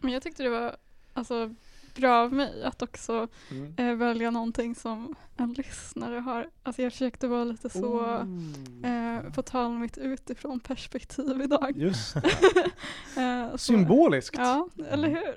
Men 0.00 0.12
jag 0.12 0.22
tyckte 0.22 0.42
det 0.42 0.48
var 0.50 0.76
alltså, 1.12 1.54
bra 1.94 2.22
av 2.22 2.32
mig 2.32 2.62
att 2.64 2.82
också 2.82 3.28
eh, 3.76 3.94
välja 3.94 4.30
någonting 4.30 4.74
som 4.74 5.14
en 5.36 5.52
lyssnare 5.52 6.16
har. 6.18 6.48
Alltså 6.62 6.82
jag 6.82 6.92
försökte 6.92 7.28
vara 7.28 7.44
lite 7.44 7.70
så, 7.70 8.00
Oh. 8.00 8.86
eh, 8.90 9.32
på 9.32 9.42
tal 9.42 9.66
om 9.66 9.80
mitt 9.80 9.98
utifrån 9.98 10.60
perspektiv 10.60 11.40
idag. 11.44 11.72
Just 11.76 12.16
Eh, 13.16 13.56
Symboliskt. 13.56 14.36
Ja, 14.38 14.68
eller 14.88 15.08
hur? 15.08 15.36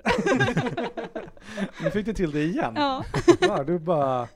Nu 1.84 1.90
fick 1.90 2.06
du 2.06 2.12
till 2.12 2.30
det 2.30 2.42
igen. 2.44 2.72
ja. 2.76 3.04
Ja, 3.40 3.64
du 3.64 3.78
bara 3.78 4.28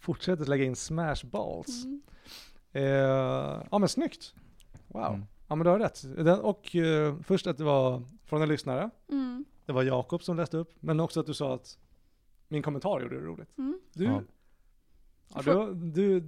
fortsätter 0.00 0.44
lägga 0.44 0.64
in 0.64 0.76
smash 0.76 1.24
balls. 1.32 1.84
Mm. 1.84 2.02
Eh, 2.72 2.82
ja 3.70 3.78
men 3.78 3.88
snyggt. 3.88 4.34
Wow. 4.88 5.06
Mm. 5.14 5.24
Ja 5.48 5.54
men 5.56 5.64
du 5.64 5.70
har 5.70 5.78
rätt. 5.78 6.02
Den, 6.24 6.40
och 6.40 6.76
eh, 6.76 7.14
först 7.24 7.46
att 7.46 7.58
det 7.58 7.64
var 7.64 8.02
från 8.26 8.42
en 8.42 8.48
lyssnare. 8.48 8.90
Mm. 9.10 9.44
Det 9.66 9.72
var 9.72 9.82
Jakob 9.82 10.22
som 10.22 10.36
läste 10.36 10.56
upp. 10.56 10.72
Men 10.80 11.00
också 11.00 11.20
att 11.20 11.26
du 11.26 11.34
sa 11.34 11.54
att 11.54 11.78
min 12.48 12.62
kommentar 12.62 13.00
gjorde 13.00 13.20
det 13.20 13.26
roligt. 13.26 13.58
Mm. 13.58 13.80
Du, 13.92 14.04
Ja. 14.04 14.22
ja. 15.34 15.42
du, 15.42 15.74
du, 15.74 16.20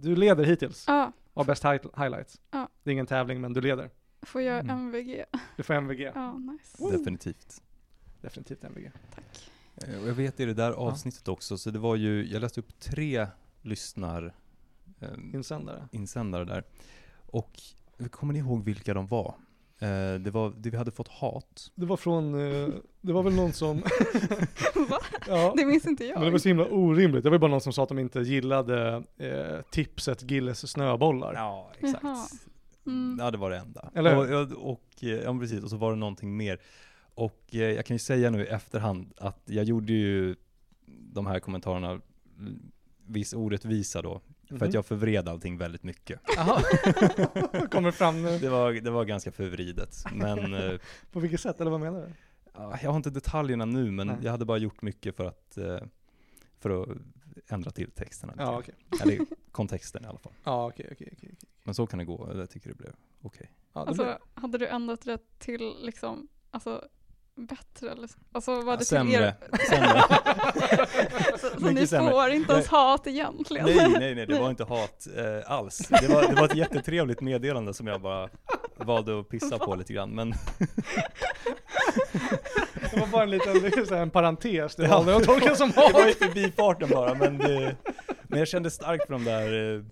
du 0.00 0.16
leder 0.16 0.44
hittills 0.44 0.84
Ja, 0.88 1.12
av 1.34 1.46
bäst 1.46 1.64
hi- 1.64 2.02
highlights. 2.02 2.40
Ja. 2.50 2.68
Det 2.82 2.90
är 2.90 2.92
ingen 2.92 3.06
tävling 3.06 3.40
men 3.40 3.52
du 3.52 3.60
leder. 3.60 3.90
får 4.22 4.42
jag 4.42 4.60
Mm. 4.60 4.76
MVG? 4.78 5.24
Du 5.56 5.62
får 5.62 5.74
MVG. 5.74 6.00
Ja, 6.14 6.38
nice. 6.38 6.76
Oh. 6.84 6.92
Definitivt. 6.92 7.62
Definitivt 8.20 8.64
MVG. 8.64 8.90
Tack. 9.14 9.50
Eh, 9.76 10.02
Och 10.02 10.08
jag 10.08 10.14
vet 10.14 10.40
i 10.40 10.44
det 10.44 10.54
där 10.54 10.72
avsnittet 10.72 11.28
också, 11.28 11.58
så 11.58 11.70
det 11.70 11.78
var 11.78 11.96
ju, 11.96 12.26
jag 12.26 12.40
läste 12.40 12.60
upp 12.60 12.78
tre 12.80 13.26
lyssnar 13.62 14.34
ehm, 15.00 15.34
Insändare. 15.34 15.88
insändare 15.92 16.44
där. 16.44 16.64
Och 17.26 17.60
kommer 18.10 18.32
ni 18.32 18.38
ihåg 18.38 18.64
vilka 18.64 18.94
de 18.94 19.06
var? 19.06 19.34
Eh, 19.82 20.14
det 20.20 20.30
var, 20.30 20.52
det 20.56 20.70
vi 20.70 20.76
hade 20.76 20.90
fått 20.90 21.08
hat. 21.08 21.70
Det 21.74 21.86
var 21.86 21.96
från, 21.96 22.34
eh, 22.34 22.68
det 23.00 23.12
var 23.12 23.22
väl 23.22 23.34
någon 23.34 23.52
som, 23.52 23.76
Va? 24.88 24.98
ja. 25.26 25.54
Det 25.56 25.64
minns 25.64 25.86
inte 25.86 26.04
jag. 26.04 26.14
Men 26.14 26.24
det 26.24 26.30
var 26.30 26.38
så 26.38 26.48
himla 26.48 26.66
orimligt. 26.66 27.24
Det 27.24 27.30
var 27.30 27.38
bara 27.38 27.50
någon 27.50 27.60
som 27.60 27.72
sa 27.72 27.82
att 27.82 27.88
de 27.88 27.98
inte 27.98 28.20
gillade 28.20 29.02
eh, 29.18 29.60
tipset 29.70 30.30
Gilles 30.30 30.70
snöbollar. 30.70 31.34
Ja, 31.34 31.70
exakt. 31.78 32.04
Mm. 32.86 33.16
Ja, 33.20 33.30
det 33.30 33.38
var 33.38 33.50
det 33.50 33.56
enda. 33.56 33.90
Eller 33.94 34.16
och, 34.16 34.42
och, 34.42 34.70
och, 34.70 35.04
eh, 35.04 35.08
ja, 35.08 35.38
precis, 35.38 35.62
och 35.62 35.70
så 35.70 35.76
var 35.76 35.90
det 35.90 35.98
någonting 35.98 36.36
mer. 36.36 36.60
Och 37.14 37.40
eh, 37.52 37.60
jag 37.60 37.86
kan 37.86 37.94
ju 37.94 37.98
säga 37.98 38.30
nu 38.30 38.44
i 38.44 38.46
efterhand 38.46 39.12
att 39.16 39.42
jag 39.44 39.64
gjorde 39.64 39.92
ju 39.92 40.36
de 40.86 41.26
här 41.26 41.40
kommentarerna 41.40 41.90
mm, 41.90 42.72
viss 43.06 43.34
orättvisa 43.34 44.02
då. 44.02 44.20
För 44.50 44.56
Mhm. 44.56 44.68
att 44.68 44.74
jag 44.74 44.86
förvred 44.86 45.28
allting 45.28 45.58
väldigt 45.58 45.82
mycket. 45.82 46.20
Jaha. 46.36 46.62
Kommer 47.70 47.90
fram 47.90 48.22
nu. 48.22 48.38
Det 48.38 48.48
var, 48.48 48.72
det 48.72 48.90
var 48.90 49.04
ganska 49.04 49.32
förvridet. 49.32 50.04
Men 50.12 50.54
eh, 50.70 50.78
På 51.12 51.20
vilket 51.20 51.40
sätt, 51.40 51.60
eller 51.60 51.70
vad 51.70 51.80
menar 51.80 52.00
du? 52.00 52.12
ja, 52.54 52.78
jag 52.82 52.90
har 52.90 52.96
inte 52.96 53.10
detaljerna 53.10 53.64
nu, 53.64 53.90
men 53.90 54.06
Nej. 54.06 54.16
jag 54.22 54.30
hade 54.30 54.44
bara 54.44 54.58
gjort 54.58 54.82
mycket 54.82 55.16
för 55.16 55.24
att, 55.24 55.56
eh, 55.58 55.78
för 56.58 56.82
att 56.82 56.88
ändra 57.48 57.70
till 57.70 57.90
texterna 57.90 58.34
Ja, 58.38 58.58
okej. 58.58 58.74
Eller 59.02 59.26
kontexten 59.52 60.04
i 60.04 60.06
alla 60.06 60.18
fall. 60.18 60.32
Ja, 60.44 60.66
okej, 60.66 60.88
okej, 60.92 61.08
okej. 61.16 61.28
okej. 61.36 61.48
Men 61.64 61.74
så 61.74 61.86
kan 61.86 61.98
det 61.98 62.04
gå, 62.04 62.30
jag 62.34 62.50
tycker 62.50 62.68
det 62.68 62.74
blev 62.76 62.92
okej. 63.22 63.50
Ja, 63.72 63.80
det 63.80 63.86
Alltså, 63.88 64.02
blir- 64.04 64.18
hade 64.34 64.58
du 64.58 64.66
ändrat 64.66 65.00
det 65.04 65.18
till 65.38 65.74
liksom, 65.82 66.28
alltså 66.50 66.88
bättre 67.46 67.90
eller? 67.90 68.08
Alltså 68.32 68.60
var 68.60 68.72
Ja, 68.72 68.76
det 68.76 68.84
sämre, 68.84 69.34
till 69.50 69.60
er? 69.60 69.64
sämre. 69.70 70.02
Så, 71.38 71.60
så 71.60 71.70
ni 71.70 71.86
sämre. 71.86 72.10
får 72.10 72.30
inte 72.30 72.52
ens 72.52 72.66
hat 72.68 73.06
egentligen? 73.06 73.66
Nej, 73.66 73.88
nej, 73.98 74.14
nej, 74.14 74.26
det 74.26 74.38
var 74.40 74.50
inte 74.50 74.64
hat 74.64 75.06
eh, 75.16 75.50
alls. 75.52 75.78
Det 75.78 76.08
var, 76.08 76.28
det 76.28 76.34
var 76.34 76.44
ett 76.44 76.54
jättetrevligt 76.56 77.20
meddelande 77.20 77.74
som 77.74 77.86
jag 77.86 78.00
bara 78.00 78.28
valde 78.76 79.20
att 79.20 79.28
pissa 79.28 79.58
på 79.58 79.74
lite 79.74 79.92
grann. 79.92 80.10
Men 80.10 80.34
Det 82.90 83.00
var 83.00 83.06
bara 83.06 83.22
en 83.22 83.30
liten 83.30 83.86
så 83.86 83.94
här 83.94 84.02
en 84.02 84.10
parentes, 84.10 84.76
det 84.76 84.88
valde 84.88 85.12
jag 85.12 85.20
att 85.20 85.26
tolka 85.26 85.54
som 85.56 85.70
det 85.74 85.76
var 85.76 86.04
hat. 86.06 86.14
förbifarten 86.14 86.88
bara. 86.88 87.14
Men, 87.14 87.38
det, 87.38 87.76
men 88.22 88.38
jag 88.38 88.48
kände 88.48 88.70
starkt 88.70 89.06
för 89.06 89.12
de 89.12 89.24
där 89.24 89.74
eh, 89.76 89.82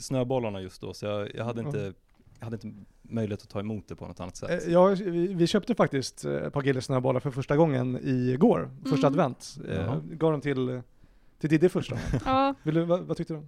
snöbollarna 0.00 0.60
just 0.60 0.80
då, 0.80 0.94
så 0.94 1.06
jag, 1.06 1.34
jag, 1.34 1.44
hade 1.44 1.60
inte, 1.60 1.92
hade 2.40 2.54
inte 2.66 2.84
möjlighet 3.02 3.42
att 3.42 3.48
ta 3.48 3.60
emot 3.60 3.88
det 3.88 3.96
på 3.96 4.06
något 4.06 4.20
annat 4.20 4.36
sätt. 4.36 4.66
Eh, 4.66 4.72
Ja, 4.72 4.86
vi, 5.34 5.46
köpte 5.46 5.74
faktiskt 5.74 6.24
eh, 6.24 6.32
ett 6.32 6.52
par 6.52 6.62
Gilles 6.62 6.84
snöbollar 6.84 7.20
för 7.20 7.30
första 7.30 7.56
gången 7.56 7.98
igår, 8.02 8.70
första 8.82 9.06
Mm. 9.06 9.20
advent. 9.20 9.56
Eh, 9.68 9.74
Jaha. 9.76 10.00
gav 10.04 10.32
dem 10.32 10.40
till, 10.40 10.82
till 11.38 11.50
Diddy 11.50 11.68
första. 11.68 11.96
Ja, 12.24 12.54
Vill 12.62 12.74
du, 12.74 12.84
vad, 12.84 13.00
vad 13.00 13.16
tyckte 13.16 13.34
du? 13.34 13.46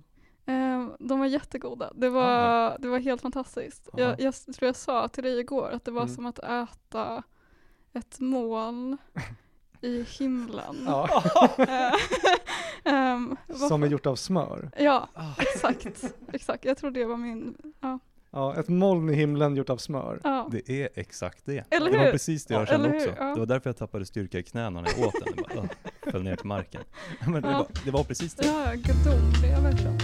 de 0.99 1.19
var 1.19 1.27
jättegoda. 1.27 1.93
Det 1.95 2.09
var, 2.09 2.77
det 2.79 2.89
var 2.89 2.99
helt 2.99 3.23
fantastiskt. 3.23 3.89
Jag, 3.97 4.21
jag 4.21 4.35
tror 4.35 4.67
jag 4.67 4.77
sa 4.77 5.09
till 5.09 5.25
dig 5.25 5.39
igår 5.41 5.71
att 5.71 5.85
det 5.85 5.91
var 5.91 6.03
Mm. 6.03 6.15
som 6.15 6.27
att 6.27 6.39
äta 6.39 7.23
ett 7.93 8.21
moln 8.21 8.99
i 9.81 10.03
himlen. 10.03 10.77
Ja, 10.87 11.23
ehm, 12.85 13.37
som 13.69 13.83
är 13.83 13.87
gjort 13.87 14.07
av 14.07 14.17
smör. 14.17 14.71
Ja, 14.79 15.09
Ah. 15.15 15.33
exakt. 15.39 16.05
exakt. 16.33 16.65
Jag 16.65 16.77
tror 16.79 16.91
det 16.91 17.05
var 17.05 17.17
min, 17.17 17.57
ja. 17.81 17.99
Ja, 18.33 18.57
ett 18.61 18.69
moln 18.69 19.11
i 19.11 19.15
himlen 19.15 19.57
gjort 19.57 19.71
av 19.71 19.77
smör. 19.77 20.21
ja. 20.25 20.49
Det 20.53 20.83
är 20.83 20.89
exakt 20.95 21.43
det. 21.47 21.65
Eller 21.71 21.91
det 21.91 21.97
var 21.99 22.05
hur? 22.05 22.13
precis 22.13 22.47
det 22.47 22.55
jag 22.55 22.63
Ja, 22.63 22.67
kände 22.67 22.89
eller 22.89 22.99
hur? 23.01 23.09
också. 23.11 23.23
Ja. 23.23 23.35
Det 23.35 23.39
var 23.41 23.47
därför 23.47 23.69
jag 23.71 23.77
tappade 23.77 24.07
styrka 24.07 24.39
i 24.39 24.43
knäna 24.43 24.81
när 24.81 24.91
jag 24.99 25.07
åt 25.09 25.15
den. 25.25 25.37
Det 25.37 25.55
bara, 25.55 25.63
uh, 25.65 25.71
föll 26.13 26.23
ner 26.23 26.37
till 26.37 26.47
marken. 26.47 26.81
Men 27.27 27.43
det, 27.43 27.49
Ja. 27.51 27.59
var, 27.59 27.67
det 27.85 27.91
var 27.91 28.05
precis 28.05 28.35
det. 28.35 28.47
Ja, 28.47 28.73
gudomliga 28.75 29.61
verkligen. 29.61 29.99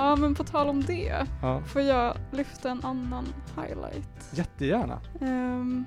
Ja, 0.00 0.16
men 0.16 0.34
på 0.34 0.44
tal 0.44 0.68
om 0.68 0.82
det 0.84 1.26
Ja, 1.42 1.62
får 1.64 1.82
jag 1.82 2.16
lyfta 2.32 2.70
en 2.70 2.84
annan 2.84 3.26
highlight. 3.56 4.30
jättegärna. 4.32 5.00
Ehm, 5.20 5.84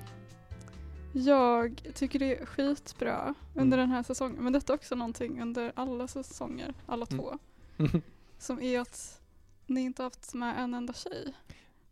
jag 1.12 1.82
tycker 1.94 2.18
det 2.18 2.40
är 2.40 2.46
skitbra 2.46 3.34
under 3.54 3.76
Mm. 3.78 3.88
den 3.88 3.90
här 3.96 4.02
säsongen, 4.02 4.36
men 4.44 4.52
detta 4.52 4.72
är 4.72 4.74
också 4.76 4.94
någonting 4.94 5.42
under 5.42 5.72
alla 5.76 6.08
säsonger, 6.08 6.74
alla 6.86 7.06
Mm. 7.10 7.18
två, 7.24 7.38
som 8.38 8.62
är 8.62 8.80
att 8.80 9.20
ni 9.66 9.80
inte 9.80 10.02
haft 10.02 10.34
med 10.34 10.58
en 10.62 10.74
enda 10.74 10.92
tjej. 10.92 11.34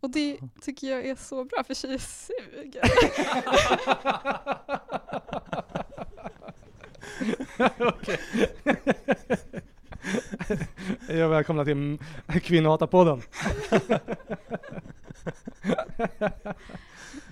Och 0.00 0.10
det 0.10 0.38
tycker 0.60 0.86
jag 0.90 1.06
är 1.06 1.16
så 1.16 1.44
bra, 1.44 1.64
för 1.64 1.74
tjejer 1.74 1.98
suger. 1.98 2.82
Okej. 7.78 8.18
Jag 11.12 11.20
är 11.20 11.28
välkomna 11.28 11.64
till 11.64 11.98
Kvinnohatarpodden. 12.42 13.22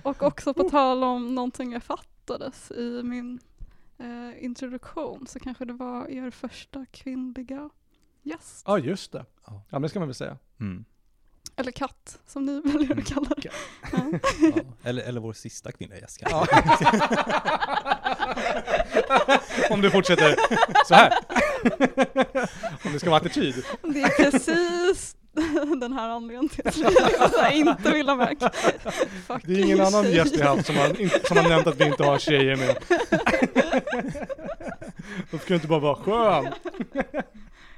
Och 0.03 0.23
också 0.23 0.53
på 0.53 0.69
tal 0.69 1.03
om 1.03 1.35
någonting 1.35 1.71
jag 1.71 1.83
fattades 1.83 2.71
i 2.71 3.01
min 3.03 3.39
eh, 3.97 4.43
introduktion 4.43 5.27
så 5.27 5.39
kanske 5.39 5.65
det 5.65 5.73
var 5.73 6.07
er 6.07 6.31
första 6.31 6.85
kvinnliga 6.91 7.69
gäst. 8.21 8.63
Ja, 8.67 8.79
just 8.79 9.11
det. 9.11 9.25
Ja. 9.45 9.53
Ja, 9.53 9.61
men 9.69 9.81
det 9.81 9.89
ska 9.89 9.99
man 9.99 10.07
väl 10.07 10.15
säga. 10.15 10.37
Mm. 10.59 10.85
Eller 11.55 11.71
katt 11.71 12.17
som 12.27 12.45
ni 12.45 12.61
väljer 12.61 12.97
att 12.99 13.05
kalla 13.05 13.29
det. 13.37 13.43
Ja. 13.43 13.51
Ja. 14.41 14.51
Eller, 14.83 15.03
eller 15.03 15.21
vår 15.21 15.33
sista 15.33 15.71
kvinnliga 15.71 15.99
gäst 15.99 16.17
kanske. 16.19 16.63
Om 19.69 19.81
du 19.81 19.91
fortsätter 19.91 20.35
så 20.87 20.95
här. 20.95 21.13
Om 22.85 22.93
det 22.93 22.99
ska 22.99 23.09
vara 23.09 23.19
attityd. 23.21 23.65
Det 23.83 24.01
är 24.01 24.31
precis 24.31 25.15
den 25.81 25.93
här 25.93 26.09
anledningen 26.09 26.49
till 26.49 26.67
att 27.19 27.33
jag 27.37 27.53
inte 27.55 27.91
vill 27.91 28.09
ha 28.09 28.15
med. 28.15 28.51
Det 29.43 29.53
är 29.53 29.59
ingen 29.59 29.81
annan 29.81 30.11
gäst 30.11 30.35
vi 30.37 30.41
haft 30.41 30.65
som 30.65 30.75
har, 30.75 31.27
som 31.27 31.37
har 31.37 31.49
nämnt 31.49 31.67
att 31.67 31.81
vi 31.81 31.85
inte 31.85 32.03
har 32.03 32.19
tjejer 32.19 32.55
med. 32.55 32.75
Då 35.31 35.37
ska 35.37 35.47
du 35.47 35.55
inte 35.55 35.67
bara 35.67 35.79
vara 35.79 35.95
skön. 35.95 36.53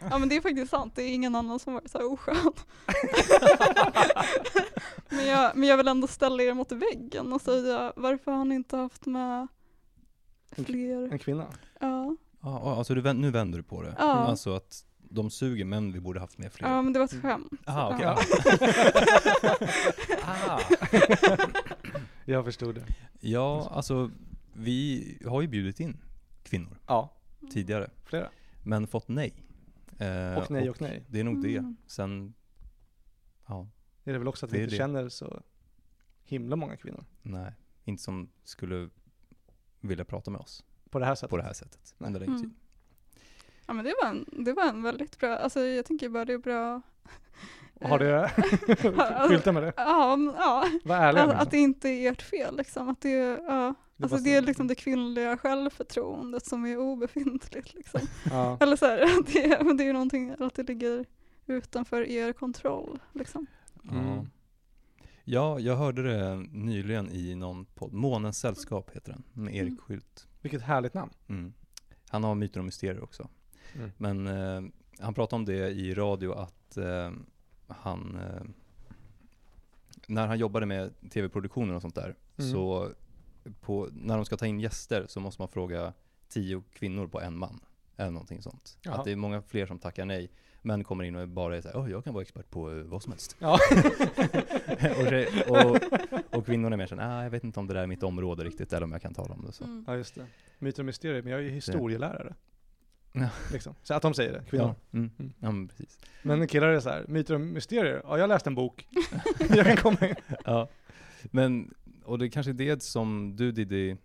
Ja 0.09 0.17
men 0.17 0.29
det 0.29 0.35
är 0.35 0.41
faktiskt 0.41 0.71
sant, 0.71 0.95
det 0.95 1.03
är 1.03 1.13
ingen 1.13 1.35
annan 1.35 1.59
som 1.59 1.73
varit 1.73 1.91
så 1.91 1.97
här 1.97 2.11
oskön. 2.13 2.35
men, 5.09 5.25
jag, 5.25 5.55
men 5.55 5.69
jag 5.69 5.77
vill 5.77 5.87
ändå 5.87 6.07
ställa 6.07 6.43
er 6.43 6.53
mot 6.53 6.71
väggen 6.71 7.33
och 7.33 7.41
säga 7.41 7.93
varför 7.95 8.31
har 8.31 8.45
ni 8.45 8.55
inte 8.55 8.77
haft 8.77 9.05
med 9.05 9.47
fler? 10.51 11.11
En 11.11 11.19
kvinna. 11.19 11.47
Ja, 11.79 12.15
Ja, 12.45 12.75
alltså 12.77 12.95
du, 12.95 13.13
nu 13.13 13.31
vänder 13.31 13.57
du 13.57 13.63
på 13.63 13.81
det. 13.81 13.95
Ja. 13.97 14.03
Alltså 14.05 14.55
att 14.55 14.85
de 14.97 15.29
suger 15.29 15.65
men 15.65 15.91
vi 15.91 15.99
borde 15.99 16.19
haft 16.19 16.37
med 16.37 16.53
fler. 16.53 16.67
ja 16.69 16.81
men 16.81 16.93
det 16.93 16.99
var 16.99 17.05
ett 17.05 17.21
skämt. 17.21 17.51
Aha, 17.67 17.93
okej. 17.93 18.05
Ja. 18.05 18.17
Ah. 20.25 20.59
Jag 22.25 22.45
förstod 22.45 22.75
det. 22.75 22.85
Ja, 23.19 23.69
alltså 23.71 24.11
vi 24.53 25.17
har 25.25 25.41
ju 25.41 25.47
bjudit 25.47 25.79
in 25.79 25.97
kvinnor 26.43 26.77
Ja, 26.87 27.13
tidigare, 27.51 27.89
flera. 28.05 28.29
men 28.63 28.87
fått 28.87 29.07
nej. 29.07 29.33
Eh, 29.99 30.37
Och 30.37 30.51
nej 30.51 30.69
och 30.69 30.81
nej. 30.81 31.05
Det 31.09 31.19
är 31.19 31.23
nog 31.23 31.41
det. 31.41 31.57
Mm. 31.57 31.77
Sen, 31.87 32.33
ja, 33.47 33.67
Det 34.03 34.11
är 34.11 34.17
väl 34.17 34.27
också 34.27 34.45
att 34.45 34.51
vi 34.51 34.57
Det 34.57 34.61
är 34.61 34.63
inte 34.63 34.73
det. 34.75 34.77
känner 34.77 35.09
så 35.09 35.41
himla 36.23 36.55
många 36.55 36.77
kvinnor. 36.77 37.05
nej, 37.21 37.53
inte 37.83 38.03
som 38.03 38.29
skulle 38.43 38.89
vilja 39.79 40.05
prata 40.05 40.31
med 40.31 40.41
oss 40.41 40.65
På 40.89 40.99
det 40.99 41.05
här 41.05 41.15
sättet. 41.15 41.29
på 41.29 41.37
det 41.37 41.43
här 41.43 41.53
sättet 41.53 41.95
under 41.97 42.19
längre 42.19 42.35
tid. 42.35 42.45
Mm. 42.45 42.55
Ja 43.67 43.73
men 43.73 43.85
det 43.85 43.93
var, 44.01 44.09
en, 44.09 44.25
det 44.45 44.53
var 44.53 44.69
en 44.69 44.83
väldigt 44.83 45.19
bra, 45.19 45.35
alltså 45.37 45.59
jag 45.59 45.85
tänker 45.85 46.09
bara 46.09 46.25
det 46.25 46.33
är 46.33 46.37
bra. 46.37 46.81
Har 47.83 47.99
det 47.99 48.31
Ja, 48.97 49.27
skylta 49.27 49.51
med 49.51 49.63
det? 49.63 49.73
Ja, 49.77 50.17
ja. 50.37 50.65
Var 50.83 50.95
ärliga 50.95 51.23
Att, 51.23 51.41
att 51.41 51.51
det. 51.51 51.57
inte 51.57 51.89
är 51.89 52.11
ert 52.11 52.21
fel 52.21 52.57
liksom. 52.57 52.89
Att 52.89 53.01
det, 53.01 53.09
är- 53.13 53.37
ja. 53.43 53.73
Det 53.97 54.03
Alltså 54.03 54.17
det 54.17 54.35
är 54.35 54.41
liksom 54.41 54.67
det 54.67 54.75
kvinnliga 54.75 55.37
självförtroendet 55.37 56.45
som 56.45 56.65
är 56.65 56.77
obefintligt 56.77 57.73
liksom. 57.73 58.01
Ja. 58.29 58.57
Eller 58.61 58.75
så 58.75 58.85
här, 58.85 58.97
det, 59.33 59.45
är- 59.45 59.63
men 59.63 59.77
det 59.77 59.83
är 59.87 59.93
någonting, 59.93 60.35
att 60.39 60.55
det 60.55 60.63
ligger 60.63 61.05
utanför 61.45 62.01
er 62.07 62.33
kontroll 62.33 62.99
liksom. 63.13 63.47
Mm. 63.91 64.05
Ja. 64.05 64.25
ja, 65.23 65.59
jag 65.59 65.75
hörde 65.75 66.03
det 66.03 66.35
nyligen 66.51 67.09
i 67.11 67.35
någon 67.35 67.65
podd, 67.65 67.93
Månens 67.93 68.37
sällskap 68.39 68.89
heter 68.95 69.11
den, 69.11 69.23
med 69.43 69.55
Erik 69.55 69.67
Mm. 69.71 69.77
Skylt. 69.77 70.27
Vilket 70.41 70.61
härligt 70.61 70.93
namn. 70.93 71.11
Mm. 71.29 71.53
Han 72.09 72.23
har 72.23 72.35
Myter 72.35 72.59
och 72.59 72.65
Mysterier 72.65 73.03
också. 73.03 73.27
Mm. 73.75 73.91
Men 73.97 74.27
eh, 74.27 74.61
han 74.99 75.13
pratade 75.13 75.35
om 75.39 75.45
det 75.45 75.69
i 75.69 75.93
radio 75.93 76.31
att 76.33 76.77
eh, 76.77 77.11
han, 77.67 78.15
eh, 78.21 78.41
när 80.07 80.27
han 80.27 80.37
jobbade 80.39 80.65
med 80.65 80.93
tv-produktioner 81.09 81.73
och 81.75 81.81
sånt 81.81 81.95
där, 81.95 82.15
Mm. 82.37 82.51
så 82.51 82.89
på, 83.61 83.89
när 83.93 84.15
de 84.15 84.25
ska 84.25 84.37
ta 84.37 84.45
in 84.45 84.59
gäster 84.59 85.05
så 85.09 85.19
måste 85.19 85.41
man 85.41 85.47
fråga 85.49 85.93
tio 86.29 86.63
kvinnor 86.73 87.07
på 87.07 87.21
en 87.21 87.37
man. 87.37 87.59
Eller 87.97 88.11
någonting 88.11 88.41
sånt. 88.41 88.77
Jaha. 88.81 88.95
Att 88.95 89.05
det 89.05 89.11
är 89.11 89.15
många 89.15 89.41
fler 89.41 89.65
som 89.65 89.79
tackar 89.79 90.05
nej. 90.05 90.31
Men 90.61 90.83
kommer 90.83 91.03
in 91.03 91.15
och 91.15 91.27
bara 91.27 91.57
är 91.57 91.61
såhär, 91.61 91.75
oh, 91.81 91.91
jag 91.91 92.03
kan 92.03 92.13
vara 92.13 92.21
expert 92.21 92.49
på 92.49 92.71
eh, 92.71 92.77
vad 92.83 93.03
som 93.03 93.11
helst. 93.11 93.35
Ja. 93.39 93.53
och, 94.99 95.07
tjej- 95.09 95.43
och, 95.49 95.79
och 96.37 96.45
kvinnorna 96.45 96.73
är 96.73 96.77
mer 96.77 96.85
såhär, 96.87 97.19
ah, 97.19 97.23
jag 97.23 97.29
vet 97.29 97.43
inte 97.43 97.59
om 97.59 97.67
det 97.67 97.73
där 97.73 97.81
är 97.83 97.87
mitt 97.87 98.03
område 98.03 98.43
riktigt, 98.43 98.73
eller 98.73 98.83
om 98.83 98.91
jag 98.91 99.01
kan 99.01 99.13
tala 99.13 99.33
om 99.33 99.45
det. 99.45 99.51
Så. 99.51 99.63
Mm. 99.63 99.83
ja, 99.87 99.95
just 99.95 100.15
det. 100.15 100.25
Myter 100.59 100.81
och 100.81 100.85
mysterier, 100.85 101.21
men 101.21 101.31
jag 101.31 101.39
är 101.41 101.43
ju 101.43 101.49
historielärare. 101.49 102.33
Ja. 103.13 103.29
Liksom. 103.51 103.75
Så 103.83 103.93
att 103.93 104.01
de 104.01 104.13
säger 104.13 104.33
det, 104.33 104.43
kvinnor. 104.49 104.65
Ja, 104.91 104.97
mm. 104.97 105.11
Mm. 105.19 105.33
ja 105.39 105.51
men 105.51 105.67
precis. 105.67 105.99
Men 106.23 106.47
killar 106.47 106.67
är 106.67 106.79
så 106.79 106.89
här, 106.89 107.05
myter 107.07 107.33
och 107.33 107.41
mysterier, 107.41 108.01
ja 108.03 108.17
jag 108.17 108.27
läste 108.27 108.49
en 108.49 108.55
bok. 108.55 108.87
jag 109.49 109.65
kan 109.65 109.77
komma 109.77 110.09
in. 110.09 110.15
Ja, 110.45 110.67
men, 111.23 111.73
och 112.05 112.19
det 112.19 112.25
är 112.25 112.29
kanske 112.29 112.51
är 112.51 112.53
det 112.53 112.83
som 112.83 113.35
du 113.35 113.51
Diddy, 113.51 113.95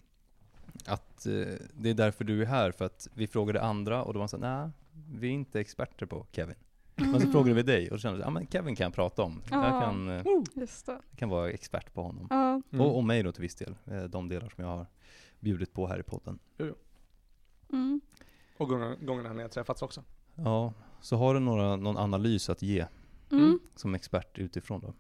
att 0.87 1.27
eh, 1.27 1.33
det 1.75 1.91
är 1.91 1.95
därför 1.95 2.25
du 2.25 2.43
är 2.43 2.47
här, 2.47 2.73
för 2.73 2.85
att 2.85 3.09
vi 3.15 3.27
frågade 3.27 3.63
andra 3.63 4.03
och 4.03 4.15
då 4.15 4.19
var 4.19 4.25
de 4.25 4.29
såhär, 4.29 4.61
nej, 4.63 4.71
vi 5.13 5.27
är 5.29 5.33
inte 5.33 5.61
experter 5.61 6.07
på 6.07 6.27
Kevin. 6.33 6.55
Men 6.95 7.21
så 7.21 7.31
frågade 7.33 7.55
vi 7.55 7.63
dig 7.63 7.85
och 7.91 7.97
då 7.97 7.99
kände 7.99 8.19
jag, 8.19 8.27
ja 8.27 8.31
men 8.31 8.47
Kevin 8.47 8.77
kan 8.77 8.85
jag 8.85 8.95
prata 8.95 9.23
om. 9.23 9.43
Jag 9.51 9.65
Ja. 9.65 9.81
kan, 9.81 10.09
eh, 10.09 10.23
Just 10.55 10.87
det. 10.87 10.93
jag 11.11 11.19
kan 11.19 11.29
vara 11.29 11.51
expert 11.51 11.95
på 11.95 12.03
honom. 12.03 12.27
Ja. 12.31 12.63
Mm. 12.73 12.81
Och, 12.87 12.97
och 12.97 13.05
mig 13.05 13.23
då 13.23 13.33
till 13.33 13.43
viss 13.43 13.55
del, 13.55 13.75
eh, 13.91 14.03
de 14.05 14.29
delar 14.29 14.49
som 14.49 14.65
jag 14.65 14.71
har 14.77 14.87
bjudit 15.41 15.73
på 15.73 15.87
här 15.87 15.99
i 16.01 16.03
podden. 16.03 16.39
Mm. 17.73 18.01
Och 18.59 18.69
gångerna, 18.69 19.33
när 19.33 19.43
jag 19.43 19.51
träffats 19.53 19.83
också. 19.83 20.05
Ja, 20.35 20.73
Så 21.01 21.17
har 21.17 21.35
du 21.35 21.41
några, 21.41 21.77
någon 21.77 21.97
analys 21.97 22.49
att 22.49 22.63
ge 22.63 22.87
Mm. 23.31 23.59
som 23.75 23.95
expert 23.95 24.39
utifrån 24.39 24.81
då? 24.81 24.95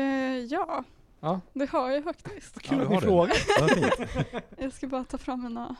Eh, 0.00 0.04
ja, 0.38 0.84
Ja. 1.20 1.40
det 1.52 1.70
har 1.70 1.90
jag 1.90 2.04
faktiskt. 2.04 2.54
Vad 2.56 2.62
kul 2.62 2.78
Ja, 2.78 2.82
att 2.84 2.88
du 2.88 2.94
ni 3.10 3.16
har 3.16 3.26
frågar. 3.26 4.42
Jag 4.62 4.72
ska 4.72 4.86
bara 4.86 5.04
ta 5.04 5.18
fram 5.18 5.42
mina, 5.42 5.76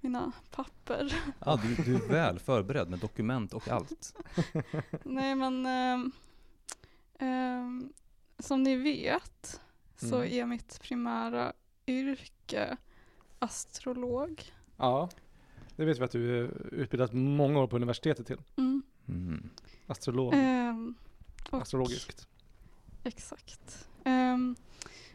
mina 0.00 0.32
papper. 0.50 1.14
Ja, 1.44 1.60
du, 1.62 1.74
du 1.82 1.94
är 1.96 2.08
väl 2.08 2.38
förberedd 2.38 2.90
med 2.90 2.98
dokument 2.98 3.52
och 3.54 3.68
allt. 3.68 4.14
Nej 5.04 5.34
men 5.34 5.66
ehm, 5.66 6.12
ehm, 7.18 7.92
som 8.38 8.62
ni 8.62 8.76
vet 8.76 9.60
så 9.96 10.16
Mm. 10.16 10.32
är 10.32 10.46
mitt 10.46 10.80
primära 10.82 11.52
yrke 11.86 12.76
astrolog. 13.38 14.42
Ja, 14.76 15.08
det 15.76 15.84
vet 15.84 15.98
vi 15.98 16.04
att 16.04 16.10
du 16.10 16.38
är 16.44 16.74
utbildat 16.74 17.12
många 17.12 17.58
år 17.60 17.66
på 17.66 17.76
universitetet 17.76 18.26
till. 18.26 18.38
Mm. 18.56 18.82
Mm. 19.08 19.48
Astrolog, 19.86 20.34
och- 21.50 21.62
astrologiskt. 21.62 22.28
Exakt. 23.04 23.88
Ehm, 24.04 24.56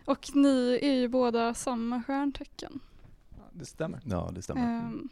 och 0.06 0.36
ni 0.36 0.80
är 0.82 0.94
ju 0.94 1.08
båda 1.08 1.54
samma 1.54 2.04
stjärntecken. 2.04 2.80
Ja, 3.30 3.44
det 3.54 3.66
stämmer. 3.66 4.02
Ja, 4.06 4.32
det 4.36 4.42
stämmer. 4.42 4.62
Ehm, 4.80 5.10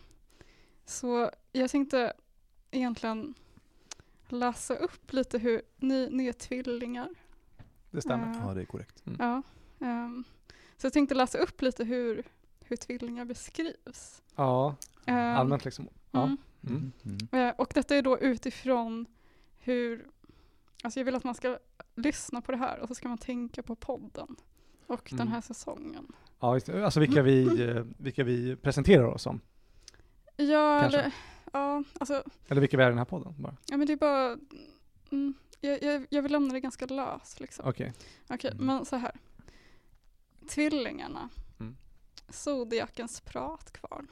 så 0.86 1.32
jag 1.52 1.70
tänkte 1.70 2.14
egentligen 2.72 3.34
läsa 4.28 4.76
upp 4.76 5.14
lite 5.14 5.38
hur 5.38 5.62
ni, 5.78 6.10
ni 6.12 6.28
är 6.28 6.34
tvillingar. 6.34 7.10
Det 7.92 8.02
stämmer. 8.02 8.28
Eh, 8.32 8.42
Ja, 8.48 8.54
det 8.54 8.62
är 8.62 8.66
korrekt. 8.66 9.04
Ja. 9.20 9.42
ehm, 9.80 10.24
så 10.78 10.86
jag 10.86 10.94
tänkte 10.94 11.16
läsa 11.16 11.38
upp 11.38 11.62
lite 11.62 11.84
hur, 11.84 12.24
hur 12.68 12.76
tvillingar 12.78 13.26
beskrivs. 13.26 14.22
Ja, 14.36 14.76
Ehm, 15.06 15.36
allmänt 15.36 15.66
liksom. 15.66 15.90
Ja. 16.12 16.24
mm. 16.24 16.38
Mm. 16.68 16.92
Mm. 17.32 17.48
Eh, 17.48 17.54
Och 17.58 17.72
detta 17.76 17.96
är 17.96 18.02
då 18.02 18.20
utifrån 18.20 19.06
hur, 19.60 20.06
alltså 20.84 21.00
jag 21.00 21.06
vill 21.06 21.16
att 21.16 21.24
man 21.24 21.36
ska 21.36 21.58
lyssna 21.96 22.42
på 22.42 22.52
det 22.52 22.58
här 22.58 22.80
och 22.80 22.88
så 22.88 22.96
ska 22.96 23.08
man 23.08 23.18
tänka 23.18 23.64
på 23.64 23.76
podden 23.76 24.36
och 24.88 25.12
Mm. 25.12 25.18
den 25.26 25.28
här 25.34 25.42
säsongen. 25.42 26.08
Ja, 26.40 26.60
alltså 26.84 27.00
vilka 27.00 27.22
vi, 27.22 27.62
eh, 27.70 27.84
vilka 27.98 28.24
vi 28.24 28.56
presenterar 28.56 29.04
oss 29.06 29.22
som. 29.22 29.42
Ja, 30.36 30.80
Kanske. 30.82 31.00
eller, 31.00 31.12
ja, 31.54 31.84
alltså, 32.00 32.24
Eller 32.48 32.62
vilka 32.62 32.78
vi 32.78 32.84
är 32.84 32.88
i 32.88 32.90
den 32.90 32.98
här 32.98 33.06
podden 33.06 33.34
bara. 33.38 33.56
ja 33.68 33.78
men 33.78 33.88
det 33.88 33.94
är 33.94 33.98
bara, 33.98 34.38
mm, 35.12 35.34
jag, 35.62 35.84
jag, 35.84 36.06
jag 36.10 36.22
vill 36.22 36.32
lämna 36.32 36.54
det 36.54 36.60
ganska 36.60 36.86
löst 36.86 37.40
liksom. 37.40 37.70
Okej. 37.70 37.94
Okej, 38.30 38.52
Mm. 38.52 38.66
men 38.66 38.86
så 38.86 38.96
här. 38.96 39.12
Tvillingarna. 40.50 41.30
Zodiakens 42.30 43.22
pratkvarn. 43.22 44.08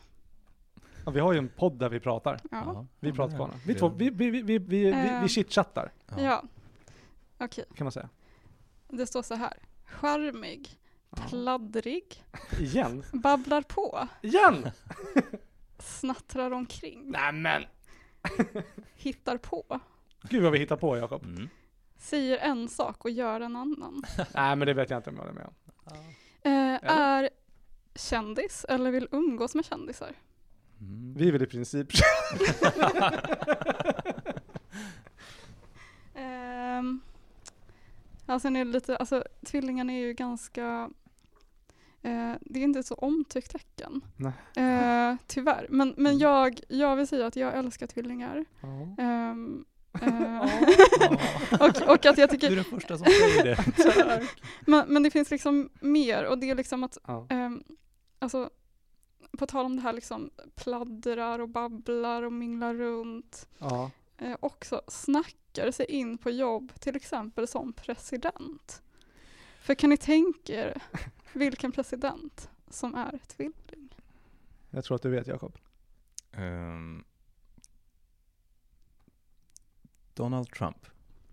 Ja, 1.06 1.12
vi 1.12 1.20
har 1.20 1.34
ju 1.34 1.40
en 1.40 1.50
podd 1.50 1.80
där 1.80 1.90
vi 1.90 2.00
pratar. 2.00 2.40
Ja. 2.52 2.86
Vi 3.00 3.10
Ja, 3.10 3.16
pratar 3.16 3.36
kvarnar. 3.36 3.56
Vi, 3.66 3.76
två, 3.76 3.90
vi, 3.90 4.10
vi, 4.10 4.30
vi, 4.30 4.42
vi, 4.42 4.58
vi, 4.58 4.78
vi, 4.78 4.90
Eh. 4.92 5.22
vi 5.22 5.28
chitchattar 5.30 5.92
Ja. 6.18 6.44
Okej, 7.38 7.66
kan 7.76 7.86
man 7.86 7.92
säga. 7.92 8.10
det 8.90 9.08
står 9.08 9.22
så 9.22 9.36
här. 9.36 9.54
Charmig, 9.86 10.80
Ja. 11.10 11.24
pladdrig, 11.30 12.24
Igen? 12.60 13.04
babblar 13.14 13.62
på, 13.62 14.08
Igen? 14.22 14.70
snattrar 15.80 16.52
omkring, 16.52 17.12
Nämen! 17.12 17.64
hittar 18.96 19.38
på, 19.38 19.80
Gud 20.22 20.44
vad 20.44 20.52
vi 20.52 20.60
hittar 20.60 20.78
på 20.78 20.98
Jakob. 20.98 21.24
Mm. 21.24 21.50
säger 21.98 22.38
en 22.38 22.68
sak 22.70 23.06
och 23.06 23.12
gör 23.12 23.42
en 23.42 23.56
annan. 23.56 24.04
Nej 24.34 24.56
men 24.56 24.60
det 24.60 24.74
vet 24.74 24.90
jag 24.90 25.00
inte 25.00 25.10
om 25.10 25.16
jag 25.16 25.24
håller 25.24 25.34
med 25.36 25.46
om. 25.46 25.54
Eh, 26.42 26.92
är 26.92 27.30
kändis 27.96 28.66
eller 28.70 28.92
vill 28.92 29.08
umgås 29.12 29.56
med 29.56 29.66
kändisar. 29.66 30.12
Mm. 30.82 31.14
Vi 31.18 31.28
är 31.28 31.32
väl 31.32 31.44
i 31.44 31.48
princip 31.48 31.88
ja, 38.26 38.40
sen 38.40 38.56
är 38.56 38.66
lite, 38.66 38.98
alltså 38.98 39.24
tvillingarna 39.46 39.94
är 39.94 39.98
ju 39.98 40.14
ganska, 40.14 40.90
eh, 42.02 42.34
det 42.42 42.60
är 42.60 42.64
inte 42.64 42.80
ett 42.80 42.86
så 42.86 42.96
omtyckt 42.96 43.52
tecken. 43.52 44.02
Nej. 44.18 44.34
Eh, 44.56 45.16
tyvärr. 45.28 45.68
Men, 45.70 45.94
men 45.98 46.06
Mm. 46.12 46.20
jag, 46.20 46.60
jag 46.68 46.96
vill 46.96 47.08
säga 47.08 47.28
att 47.28 47.36
jag 47.36 47.54
älskar 47.58 47.88
tvillingar. 47.88 48.46
Ja. 48.62 48.96
Ehm, 49.04 49.66
Ja. 50.02 50.50
och, 51.60 51.82
och 51.90 52.06
att 52.06 52.06
jag 52.06 52.16
Du 52.18 52.24
är 52.24 52.28
tycker, 52.28 52.56
den 52.56 52.64
första 52.64 52.98
som 52.98 53.06
säger 53.08 53.44
det. 53.44 54.28
men, 54.66 54.86
men 54.94 55.04
det 55.04 55.12
finns 55.12 55.32
liksom 55.32 55.70
mer 55.82 56.24
och 56.26 56.38
det 56.38 56.50
är 56.50 56.56
liksom 56.56 56.84
att, 56.84 56.98
Ja. 57.08 57.28
ehm, 57.30 57.64
alltså 58.20 58.50
på 59.38 59.46
tal 59.46 59.66
om 59.66 59.76
det 59.76 59.82
här 59.82 59.94
liksom 59.94 60.30
pladdrar 60.56 61.40
och 61.40 61.50
babblar 61.50 62.24
och 62.24 62.34
minglar 62.34 62.74
runt. 62.74 63.48
Ja. 63.58 63.92
eh, 64.18 64.36
också 64.40 64.82
snackar 64.88 65.72
sig 65.72 65.86
in 65.86 66.18
på 66.18 66.30
jobb, 66.30 66.72
till 66.80 66.96
exempel 66.96 67.48
som 67.48 67.74
president. 67.74 68.82
För 69.62 69.76
kan 69.76 69.90
ni 69.90 69.98
tänka 69.98 70.54
er 70.54 70.82
vilken 71.34 71.72
president 71.72 72.50
som 72.70 72.96
är 72.96 73.20
tvilling? 73.28 73.96
Jag 74.70 74.84
tror 74.84 74.96
att 74.96 75.02
du 75.02 75.10
vet 75.10 75.28
Jakob. 75.28 75.58
Ehm, 76.32 77.04
Donald 80.14 80.50
Trump. 80.52 80.78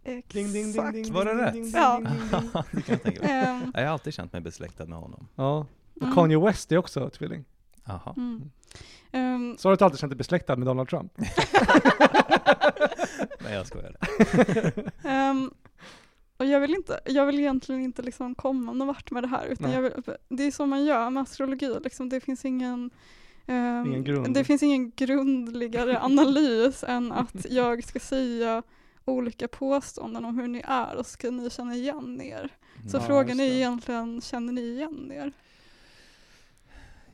Ding, 0.05 0.22
ding, 0.33 0.53
ding, 0.53 0.68
Exakt. 0.70 0.93
ding, 0.95 1.12
Var 1.12 1.24
det 1.24 1.31
ding, 1.35 1.41
rätt? 1.41 1.53
ding, 1.53 1.62
ding, 1.64 1.72
Ja. 1.74 1.97
ding, 1.97 2.07
ding, 2.07 2.41
ding. 2.41 2.51
det 2.72 2.83
kan 2.83 2.93
jag 2.95 3.03
tänka 3.03 3.22
mig. 3.22 3.70
Jag 3.74 3.83
har 3.83 3.93
alltid 3.93 4.14
känt 4.14 4.33
mig 4.33 4.43
besläktad 4.43 4.87
med 4.87 4.99
honom. 4.99 5.28
Ja. 5.35 5.66
Och 5.97 6.03
mm, 6.03 6.14
Kanye 6.14 6.39
West 6.39 6.72
är 6.72 6.76
också 6.78 7.11
tvilling. 7.11 7.45
Aha. 7.87 8.14
mm. 8.16 8.51
Ehm, 9.12 9.57
Så 9.59 9.68
har 9.68 9.76
du 9.76 9.85
alltid 9.85 10.01
känt 10.01 10.11
dig 10.11 10.16
besläktad 10.16 10.57
med 10.57 10.66
Donald 10.66 10.89
Trump? 10.89 11.12
Nej 13.41 13.55
jag 13.55 13.66
skojar. 13.66 13.97
ehm, 15.05 15.51
och 16.37 16.47
jag 16.47 16.61
vill, 16.61 16.74
inte, 16.74 17.01
jag 17.07 17.26
vill 17.26 17.39
egentligen 17.39 17.83
inte 17.83 18.03
liksom 18.03 18.35
komma 18.35 18.72
någon 18.72 18.87
vart 18.87 19.11
med 19.11 19.22
det 19.22 19.28
här, 19.28 19.47
utan 19.47 19.83
vill, 19.83 19.93
det 20.28 20.43
är 20.43 20.51
så 20.51 20.66
man 20.66 20.85
gör 20.85 21.11
med 21.11 21.22
astrologi, 21.22 21.76
liksom, 21.85 22.09
det 22.09 22.20
finns 22.20 22.45
ingen 22.45 22.91
Ingen 23.86 24.05
grund. 24.05 24.34
Det 24.34 24.44
finns 24.44 24.62
ingen 24.62 24.90
grundligare 24.96 26.01
analys 26.03 26.84
än 26.84 27.12
att 27.12 27.46
jag 27.51 27.84
ska 27.84 28.01
säga 28.01 28.62
olika 29.05 29.48
påståenden 29.48 30.24
om 30.24 30.38
hur 30.38 30.48
ni 30.48 30.62
är 30.66 30.96
och 30.96 31.07
så 31.07 31.12
ska 31.12 31.30
ni 31.30 31.51
känna 31.51 31.74
igen 31.74 32.20
er. 32.20 32.48
Så 32.90 32.96
Ja, 32.96 33.01
frågan 33.01 33.40
är 33.40 33.44
egentligen, 33.44 34.20
känner 34.20 34.53
ni 34.53 34.61
igen 34.61 35.12
er? 35.12 35.32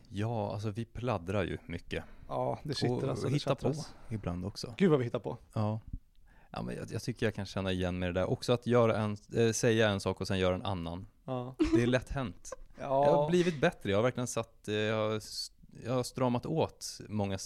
Ja, 0.09 0.53
alltså 0.53 0.70
vi 0.70 0.84
pladdrar 0.84 1.45
ju 1.45 1.59
mycket. 1.66 2.05
Ja, 2.28 2.59
det 2.62 2.74
sitter 2.74 3.05
och 3.05 3.11
alltså. 3.11 3.26
det 3.26 3.32
hittar 3.32 3.55
på 3.55 3.74
ibland 4.11 4.45
också. 4.45 4.74
Gud 4.76 4.91
vad 4.91 4.99
vi 4.99 5.05
hittar 5.05 5.18
på. 5.18 5.39
Ja. 5.53 5.80
Ja, 6.51 6.62
men 6.62 6.76
jag, 6.76 6.93
jag 6.93 7.03
tycker 7.03 7.26
jag 7.26 7.34
kan 7.34 7.47
känna 7.47 7.72
igen 7.72 7.99
mig 7.99 8.09
i 8.09 8.12
det 8.12 8.20
där. 8.20 8.30
Också 8.30 8.53
att 8.53 8.66
göra 8.66 8.97
en, 8.97 9.16
äh, 9.37 9.53
säga 9.53 9.89
en 9.91 10.01
sak 10.01 10.20
och 10.20 10.26
sen 10.28 10.39
göra 10.39 10.55
en 10.55 10.62
annan. 10.62 11.07
Ja. 11.24 11.55
Det 11.76 11.82
är 11.82 11.87
lätt 11.87 12.09
hänt. 12.11 12.53
Jag 12.80 12.89
har 12.89 13.05
Ja. 13.07 13.26
blivit 13.30 13.61
bättre. 13.61 13.91
Jag 13.91 13.99
har 13.99 14.03
verkligen 14.03 14.26
satt, 14.26 14.68
eh, 14.68 14.74
jag 14.74 14.97
har, 15.11 15.20
jag 15.85 15.93
har 15.93 16.03
stramat 16.03 16.47
åt 16.47 17.01
många 17.09 17.39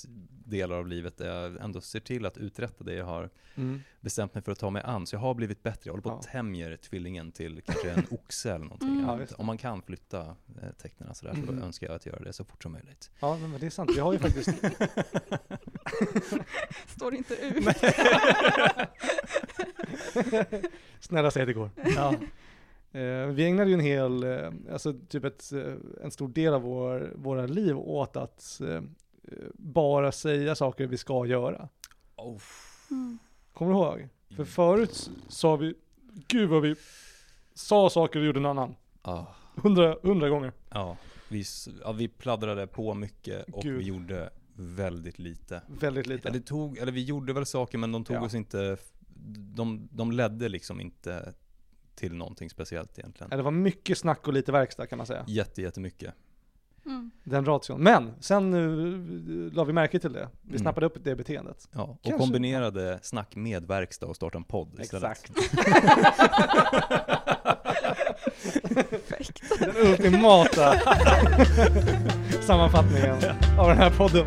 delar 0.47 0.77
av 0.77 0.87
livet 0.87 1.17
där 1.19 1.27
jag 1.43 1.57
ändå 1.65 1.81
ser 1.81 2.01
till 2.01 2.27
att 2.27 2.37
uträtta 2.39 2.85
det 2.85 2.95
jag 2.95 3.05
har 3.05 3.31
Mm. 3.55 3.81
bestämt 4.01 4.35
mig 4.35 4.43
för 4.43 4.53
att 4.53 4.59
ta 4.59 4.71
mig 4.71 4.83
an. 4.83 5.07
Så 5.07 5.17
jag 5.17 5.21
har 5.21 5.35
blivit 5.35 5.63
bättre. 5.63 5.81
Jag 5.85 5.93
håller 5.93 6.03
på 6.03 6.11
att 6.11 6.23
tämjer 6.23 6.77
tvillingen 6.77 7.33
till 7.33 7.63
kanske 7.67 7.91
en 7.91 8.07
oxe 8.11 8.51
eller 8.55 8.65
någonting. 8.65 8.89
Mm. 8.89 9.21
Ja. 9.21 9.27
Om 9.39 9.47
man 9.47 9.59
kan 9.59 9.83
flytta 9.83 10.21
eh, 10.21 10.71
tecknen 10.83 11.15
sådär 11.15 11.35
så 11.35 11.41
Mm. 11.53 11.63
önskar 11.63 11.87
jag 11.87 11.97
att 11.97 12.07
göra 12.07 12.21
det 12.25 12.33
så 12.33 12.45
fort 12.45 12.63
som 12.63 12.73
möjligt. 12.73 13.11
ja, 13.21 13.37
men 13.39 13.61
det 13.61 13.67
är 13.67 13.71
sant. 13.71 13.91
Vi 13.97 14.01
har 14.01 14.13
ju 14.13 14.19
faktiskt... 14.19 14.49
Står 16.87 17.15
inte 17.15 17.35
ut. 17.35 17.65
Snälla 21.01 21.31
säg 21.31 21.43
att 21.43 21.49
det 21.49 21.53
går. 21.53 21.71
Ja. 21.97 22.15
Eh, 22.93 23.27
vi 23.27 23.45
ägnade 23.45 23.71
ju 23.71 23.75
en 23.75 23.81
hel, 23.81 24.23
eh, 24.23 24.51
alltså 24.73 24.95
typ 25.09 25.25
ett, 25.25 25.53
eh, 25.53 25.75
en 26.05 26.11
stor 26.11 26.29
del 26.29 26.55
av 26.55 26.63
vår, 26.63 27.13
våra 27.17 27.47
liv 27.47 27.79
åt 27.79 28.17
att 28.17 28.61
eh, 28.61 28.81
bara 29.55 30.13
säga 30.13 30.55
saker 30.55 30.87
vi 30.87 30.97
ska 30.99 31.27
göra. 31.27 31.69
Oh. 32.17 32.39
Mm. 32.91 33.19
Kommer 33.53 33.73
du 33.73 33.79
ihåg? 33.79 34.09
För 34.37 34.45
förut 34.45 35.11
sa 35.29 35.57
vi, 35.57 35.75
gud 36.29 36.49
vad 36.49 36.63
vi 36.63 36.77
sa 37.55 37.91
saker 37.91 38.21
och 38.21 38.27
gjorde 38.27 38.39
en 38.39 38.47
annan. 38.47 38.75
Ah. 39.03 39.25
Hundra, 39.55 39.97
hundra 40.03 40.29
gånger. 40.29 40.53
Ja, 40.71 40.97
vi, 41.29 41.45
ja, 41.83 41.93
vi 41.93 42.09
pladdrade 42.09 42.67
på 42.67 42.95
mycket 42.95 43.45
och 43.53 43.63
Gud. 43.63 43.79
vi 43.79 43.85
gjorde 43.85 44.31
väldigt 44.55 45.19
lite. 45.19 45.63
Väldigt 45.81 46.07
lite. 46.07 46.29
Eller, 46.29 46.39
det 46.39 46.47
tog, 46.47 46.79
eller 46.79 46.93
vi 46.93 47.05
gjorde 47.05 47.33
väl 47.33 47.47
saker 47.47 47.79
men 47.79 47.93
de 47.93 48.05
tog 48.05 48.17
Ja. 48.17 48.21
oss 48.21 48.35
inte, 48.35 48.77
de, 49.57 49.89
de 49.93 50.13
ledde 50.13 50.49
liksom 50.49 50.81
inte 50.81 51.35
till 52.01 52.15
någonting 52.15 52.51
speciellt 52.51 52.99
egentligen. 52.99 53.31
Det 53.31 53.43
var 53.43 53.51
mycket 53.51 53.99
snack 53.99 54.27
och 54.27 54.33
lite 54.33 54.53
verkstad 54.53 54.87
kan 54.87 54.97
man 54.99 55.07
säga. 55.07 55.25
Jätte, 55.27 55.63
jättemycket. 55.63 56.15
Mm. 56.87 57.11
Den 57.25 57.45
ration. 57.45 57.81
Men 57.83 58.13
sen 58.21 58.55
uh, 58.55 59.53
la 59.53 59.65
vi 59.65 59.73
märke 59.73 59.99
till 59.99 60.13
det. 60.13 60.29
Vi 60.43 60.49
Mm. 60.49 60.59
snappade 60.59 60.87
upp 60.87 61.05
det 61.05 61.17
beteendet. 61.17 61.69
Ja, 61.73 61.83
och 61.83 62.03
Kanske. 62.03 62.19
kombinerade 62.19 62.99
snack 63.03 63.37
med 63.37 63.67
verkstad 63.67 64.07
och 64.07 64.17
starta 64.17 64.39
en 64.39 64.45
podd 64.45 64.81
istället. 64.81 65.03
Perfekt. 69.09 69.43
Den 69.59 69.77
ultimata 69.77 70.75
sammanfattningen 72.47 73.17
av 73.59 73.69
den 73.69 73.79
här 73.79 73.91
podden. 73.91 74.27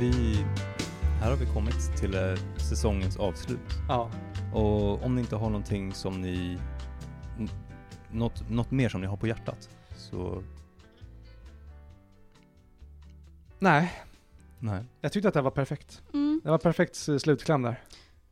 Vi, 0.00 0.44
här 1.20 1.30
har 1.30 1.36
vi 1.36 1.46
kommit 1.46 1.96
till 1.96 2.14
eh, 2.14 2.34
säsongens 2.56 3.16
avslut. 3.16 3.60
Ja. 3.88 4.10
Och 4.54 5.02
om 5.04 5.14
ni 5.14 5.20
inte 5.20 5.36
har 5.36 5.46
någonting 5.50 5.92
som 5.92 6.20
ni, 6.20 6.58
n- 7.38 7.48
något, 8.12 8.50
något 8.50 8.70
mer 8.70 8.88
som 8.88 9.00
ni 9.00 9.06
har 9.06 9.16
på 9.16 9.26
hjärtat, 9.26 9.68
så 9.96 10.42
Nej, 13.58 13.92
nej. 14.58 14.84
jag 15.00 15.12
tyckte 15.12 15.28
att 15.28 15.34
det 15.34 15.40
här 15.40 15.44
var 15.44 15.50
perfekt. 15.50 16.02
Mm. 16.12 16.40
Det 16.44 16.50
var 16.50 16.58
perfekt 16.58 17.08
eh, 17.08 17.16
slutkläm 17.16 17.62
där. 17.62 17.82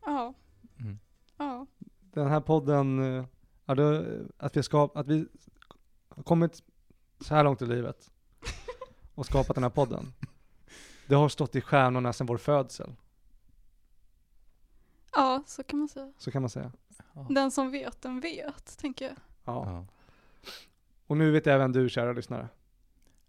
Ja. 0.05 0.35
Mm. 0.81 0.99
Ja. 1.39 1.67
Den 2.15 2.29
här 2.29 2.41
podden, 2.41 3.17
eh, 3.19 3.25
ja, 3.67 3.75
det, 3.75 4.19
att, 4.37 4.57
vi 4.57 4.63
ska, 4.63 4.89
att 4.95 5.07
vi 5.09 5.27
har 6.09 6.23
kommit 6.23 6.63
så 7.21 7.35
här 7.35 7.45
långt 7.45 7.63
i 7.63 7.67
livet 7.67 8.11
och 9.15 9.27
skapat 9.27 9.55
den 9.55 9.63
här 9.65 9.71
podden. 9.71 10.13
Det 11.07 11.15
har 11.15 11.29
stått 11.29 11.57
i 11.57 11.61
stjärnorna 11.61 12.13
sedan 12.13 12.27
vår 12.27 12.37
födsel, 12.37 12.95
ja, 15.13 15.43
så 15.47 15.63
kan 15.63 15.79
man 15.79 15.89
säga. 15.89 16.13
så 16.17 16.31
kan 16.31 16.43
man 16.43 16.51
säga. 16.51 16.73
Den 17.29 17.51
som 17.51 17.71
vet, 17.71 18.03
den 18.03 18.21
vet, 18.21 18.79
tänker 18.79 19.05
jag. 19.05 19.17
Ja. 19.45 19.87
Och 21.07 21.17
nu 21.17 21.31
vet 21.31 21.47
även 21.47 21.73
du, 21.73 21.89
kära 21.89 22.13
lyssnare. 22.13 22.49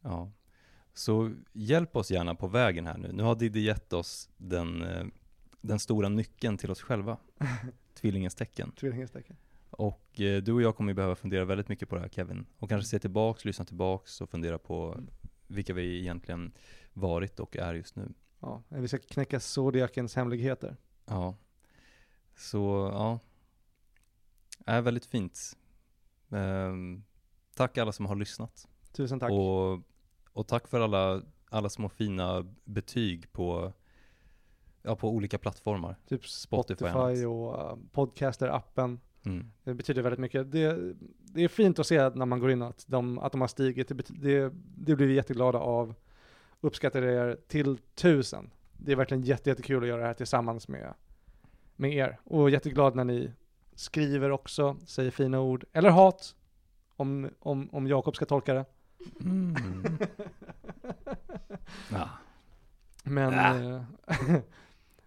ja. 0.01 0.31
Så 0.95 1.31
hjälp 1.53 1.95
oss 1.95 2.11
gärna 2.11 2.35
på 2.35 2.47
vägen 2.47 2.87
här 2.87 2.97
nu. 2.97 3.11
Nu 3.11 3.23
har 3.23 3.35
Diddy 3.35 3.59
gett 3.59 3.93
oss 3.93 4.29
den, 4.37 4.81
eh, 4.81 5.05
den 5.61 5.79
stora 5.79 6.09
nyckeln 6.09 6.57
till 6.57 6.71
oss 6.71 6.81
själva. 6.81 7.17
Tvillingens 7.93 8.35
tecken. 8.35 8.71
Tvillingens 8.71 9.11
tecken. 9.11 9.35
Och 9.69 10.21
eh, 10.21 10.41
du 10.43 10.53
och 10.53 10.61
jag 10.61 10.75
kommer 10.75 10.91
ju 10.91 10.95
behöva 10.95 11.15
fundera 11.15 11.45
väldigt 11.45 11.69
mycket 11.69 11.89
på 11.89 11.95
det 11.95 12.01
här 12.01 12.09
Kevin. 12.09 12.45
Och 12.59 12.69
kanske 12.69 12.89
se 12.89 12.99
tillbaks, 12.99 13.45
lyssna 13.45 13.65
tillbaks 13.65 14.21
och 14.21 14.29
fundera 14.29 14.57
på 14.57 14.97
vilka 15.47 15.73
vi 15.73 15.99
egentligen 15.99 16.51
varit 16.93 17.39
och 17.39 17.57
är 17.57 17.73
just 17.73 17.95
nu. 17.95 18.13
Ja, 18.39 18.63
vi 18.69 18.87
ska 18.87 18.99
knäcka 18.99 19.39
zodiakens 19.39 20.15
hemligheter. 20.15 20.77
Ja. 21.05 21.35
Så 22.35 22.89
ja. 22.93 23.19
Är 24.65 24.81
väldigt 24.81 25.05
fint. 25.05 25.57
Ehm, 26.31 27.03
tack 27.55 27.77
alla 27.77 27.91
som 27.91 28.05
har 28.05 28.15
lyssnat. 28.15 28.67
Tusen 28.91 29.19
tack. 29.19 29.31
Och, 29.31 29.79
och 30.33 30.47
tack 30.47 30.67
för 30.67 30.81
alla, 30.81 31.21
alla 31.49 31.69
små 31.69 31.89
fina 31.89 32.45
betyg 32.63 33.31
på, 33.31 33.73
ja, 34.81 34.95
på 34.95 35.09
olika 35.09 35.37
plattformar. 35.37 35.95
typ 36.07 36.27
Spotify 36.27 36.85
Spotify, 36.89 37.25
och 37.25 37.53
och 37.53 37.71
uh, 37.71 37.83
Podcaster-appen. 37.91 38.99
Mm. 39.25 39.51
Det 39.63 39.73
betyder 39.73 40.01
väldigt 40.01 40.19
mycket. 40.19 40.51
Det, 40.51 40.93
det 41.19 41.43
är 41.43 41.47
fint 41.47 41.79
att 41.79 41.87
se 41.87 42.09
när 42.09 42.25
man 42.25 42.39
går 42.39 42.51
in 42.51 42.61
att 42.61 42.85
de, 42.87 43.19
att 43.19 43.31
de 43.31 43.41
har 43.41 43.47
stigit. 43.47 43.87
Det, 43.87 43.95
det, 44.07 44.53
det 44.77 44.95
blir 44.95 45.07
vi 45.07 45.13
jätteglada 45.13 45.59
av. 45.59 45.95
Uppskattar 46.63 47.01
er 47.01 47.37
till 47.47 47.77
tusen. 47.95 48.49
Det 48.77 48.91
är 48.91 48.95
verkligen 48.95 49.23
jätte, 49.23 49.49
jättekul 49.49 49.83
att 49.83 49.89
göra 49.89 50.01
det 50.01 50.07
här 50.07 50.13
tillsammans 50.13 50.67
med, 50.67 50.93
med 51.75 51.93
er. 51.93 52.19
Och 52.23 52.49
jätteglad 52.49 52.95
när 52.95 53.03
ni 53.03 53.31
skriver 53.75 54.31
också, 54.31 54.77
säger 54.85 55.11
fina 55.11 55.39
ord. 55.39 55.65
Eller 55.73 55.89
hat, 55.89 56.35
om, 56.95 57.29
om, 57.39 57.69
om 57.71 57.87
Jakob 57.87 58.15
ska 58.15 58.25
tolka 58.25 58.53
det. 58.53 58.65
Mm. 59.21 59.55
Ja. 61.89 62.09
Men, 63.03 63.33
Ah. 63.33 63.55
eh, 63.55 63.81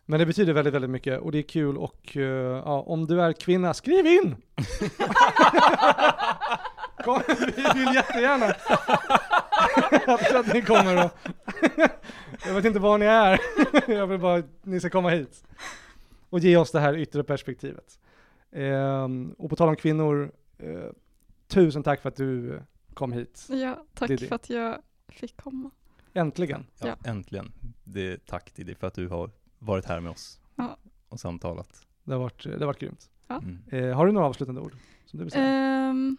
men 0.07 0.20
det 0.20 0.26
betyder 0.26 0.52
väldigt, 0.52 0.74
väldigt 0.74 0.90
mycket 0.90 1.20
och 1.20 1.32
det 1.32 1.38
är 1.38 1.42
kul 1.42 1.76
och 1.78 2.16
eh, 2.16 2.22
ja, 2.64 2.80
om 2.80 3.07
du 3.07 3.20
är 3.22 3.32
kvinna, 3.32 3.74
skriv 3.74 4.07
in! 4.07 4.36
Kom, 7.04 7.22
vi 7.28 7.62
vill 7.74 7.94
jättegärna 7.94 8.54
att, 10.06 10.34
att 10.34 10.54
ni 10.54 10.62
kommer 10.62 11.04
och 11.04 11.10
jag 12.46 12.54
vet 12.54 12.64
inte 12.64 12.78
var 12.78 12.98
ni 12.98 13.06
är, 13.06 13.40
jag 13.92 14.06
vill 14.06 14.20
bara 14.20 14.38
att 14.38 14.44
ni 14.62 14.80
ska 14.80 14.90
komma 14.90 15.10
hit 15.10 15.44
och 16.30 16.38
ge 16.38 16.56
oss 16.56 16.70
det 16.72 16.80
här 16.80 16.96
yttre 16.96 17.24
perspektivet. 17.24 17.98
Ehm, 18.52 19.34
och 19.38 19.50
på 19.50 19.56
tal 19.56 19.68
om 19.68 19.76
kvinnor, 19.76 20.32
eh, 20.58 20.90
tusen 21.48 21.82
tack 21.82 22.00
för 22.02 22.08
att 22.08 22.16
du 22.16 22.60
kom 22.94 23.12
hit. 23.12 23.46
Ja, 23.50 23.84
tack 23.94 24.08
Diddy. 24.08 24.26
för 24.28 24.34
att 24.34 24.50
jag 24.50 24.78
fick 25.08 25.36
komma. 25.36 25.70
Äntligen. 26.14 26.66
Ja, 26.80 26.86
Ja. 26.86 26.96
äntligen. 27.10 27.52
Det, 27.84 28.26
tack 28.26 28.54
Diddy 28.54 28.74
för 28.74 28.86
att 28.86 28.94
du 28.94 29.08
har 29.08 29.30
varit 29.58 29.84
här 29.84 30.00
med 30.00 30.12
oss 30.12 30.40
Ja. 30.54 30.76
och 31.08 31.20
samtalat. 31.20 31.86
Det 32.04 32.12
har 32.12 32.20
varit, 32.20 32.44
det 32.44 32.58
har 32.58 32.66
varit 32.66 32.78
grymt. 32.80 33.10
Ja. 33.28 33.42
Mm. 33.42 33.58
Eh, 33.90 33.96
har 33.96 34.06
du 34.06 34.12
några 34.12 34.26
avslutande 34.26 34.60
ord? 34.60 34.72
Som 35.04 35.18
du 35.18 35.24
vill 35.24 35.32
säga? 35.32 35.44
Ehm, 35.44 36.16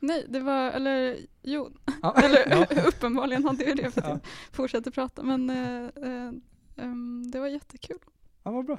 nej, 0.00 0.26
det 0.28 0.40
var, 0.40 0.70
eller 0.70 1.16
jo, 1.42 1.70
Ja. 2.02 2.14
eller 2.24 2.86
uppenbarligen 2.88 3.44
hade 3.44 3.64
jag 3.64 3.76
det 3.76 3.90
för 3.90 4.00
att 4.00 4.06
Ja. 4.06 4.10
jag 4.12 4.20
fortsätter 4.52 4.90
prata. 4.90 5.22
Men 5.22 5.50
eh, 5.50 5.82
eh, 6.04 6.30
ehm, 6.76 7.30
det 7.30 7.40
var 7.40 7.46
jättekul. 7.48 7.98
Ja, 8.42 8.50
vad 8.50 8.64
bra. 8.66 8.78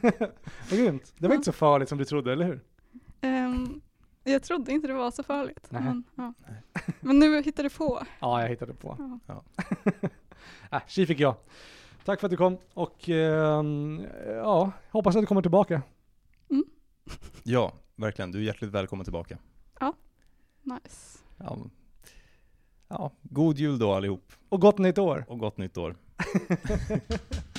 vad 0.70 0.78
grymt. 0.78 1.12
Det 1.18 1.26
var 1.26 1.34
Ja. 1.34 1.36
inte 1.36 1.44
så 1.44 1.52
farligt 1.52 1.88
som 1.88 1.98
du 1.98 2.04
trodde, 2.04 2.32
eller 2.32 2.44
hur? 2.44 2.60
Ehm, 3.20 3.80
jag 4.24 4.42
trodde 4.42 4.72
inte 4.72 4.88
det 4.88 4.94
var 4.94 5.10
så 5.10 5.22
farligt. 5.22 5.66
Men, 5.70 6.04
ja. 6.14 6.34
men 7.00 7.18
nu 7.18 7.42
hittade 7.42 7.68
du 7.68 7.74
på. 7.74 8.02
Ja, 8.20 8.42
jag 8.42 8.48
hittade 8.48 8.74
på. 8.74 9.18
Ja. 9.26 9.44
äh, 10.72 10.82
tji 10.86 11.06
fick 11.06 11.20
jag. 11.20 11.34
Tack 12.04 12.20
för 12.20 12.26
att 12.26 12.30
du 12.30 12.36
kom 12.36 12.58
och 12.74 13.08
ehm, 13.08 14.02
ja, 14.26 14.72
hoppas 14.90 15.16
att 15.16 15.22
du 15.22 15.26
kommer 15.26 15.42
tillbaka. 15.42 15.82
Ja, 17.42 17.72
verkligen. 17.96 18.32
Du 18.32 18.38
är 18.38 18.42
hjärtligt 18.42 18.70
välkommen 18.70 19.04
tillbaka. 19.04 19.38
Nice. 20.62 21.18
Ja. 21.36 21.58
ja, 22.88 23.12
god 23.22 23.58
jul 23.58 23.78
då 23.78 23.92
allihop 23.92 24.32
Och 24.48 24.60
gott 24.60 24.78
nytt 24.78 24.98
år. 24.98 25.24
och 25.28 25.38
gott 25.38 25.56
nytt 25.56 25.76
år. 25.76 25.96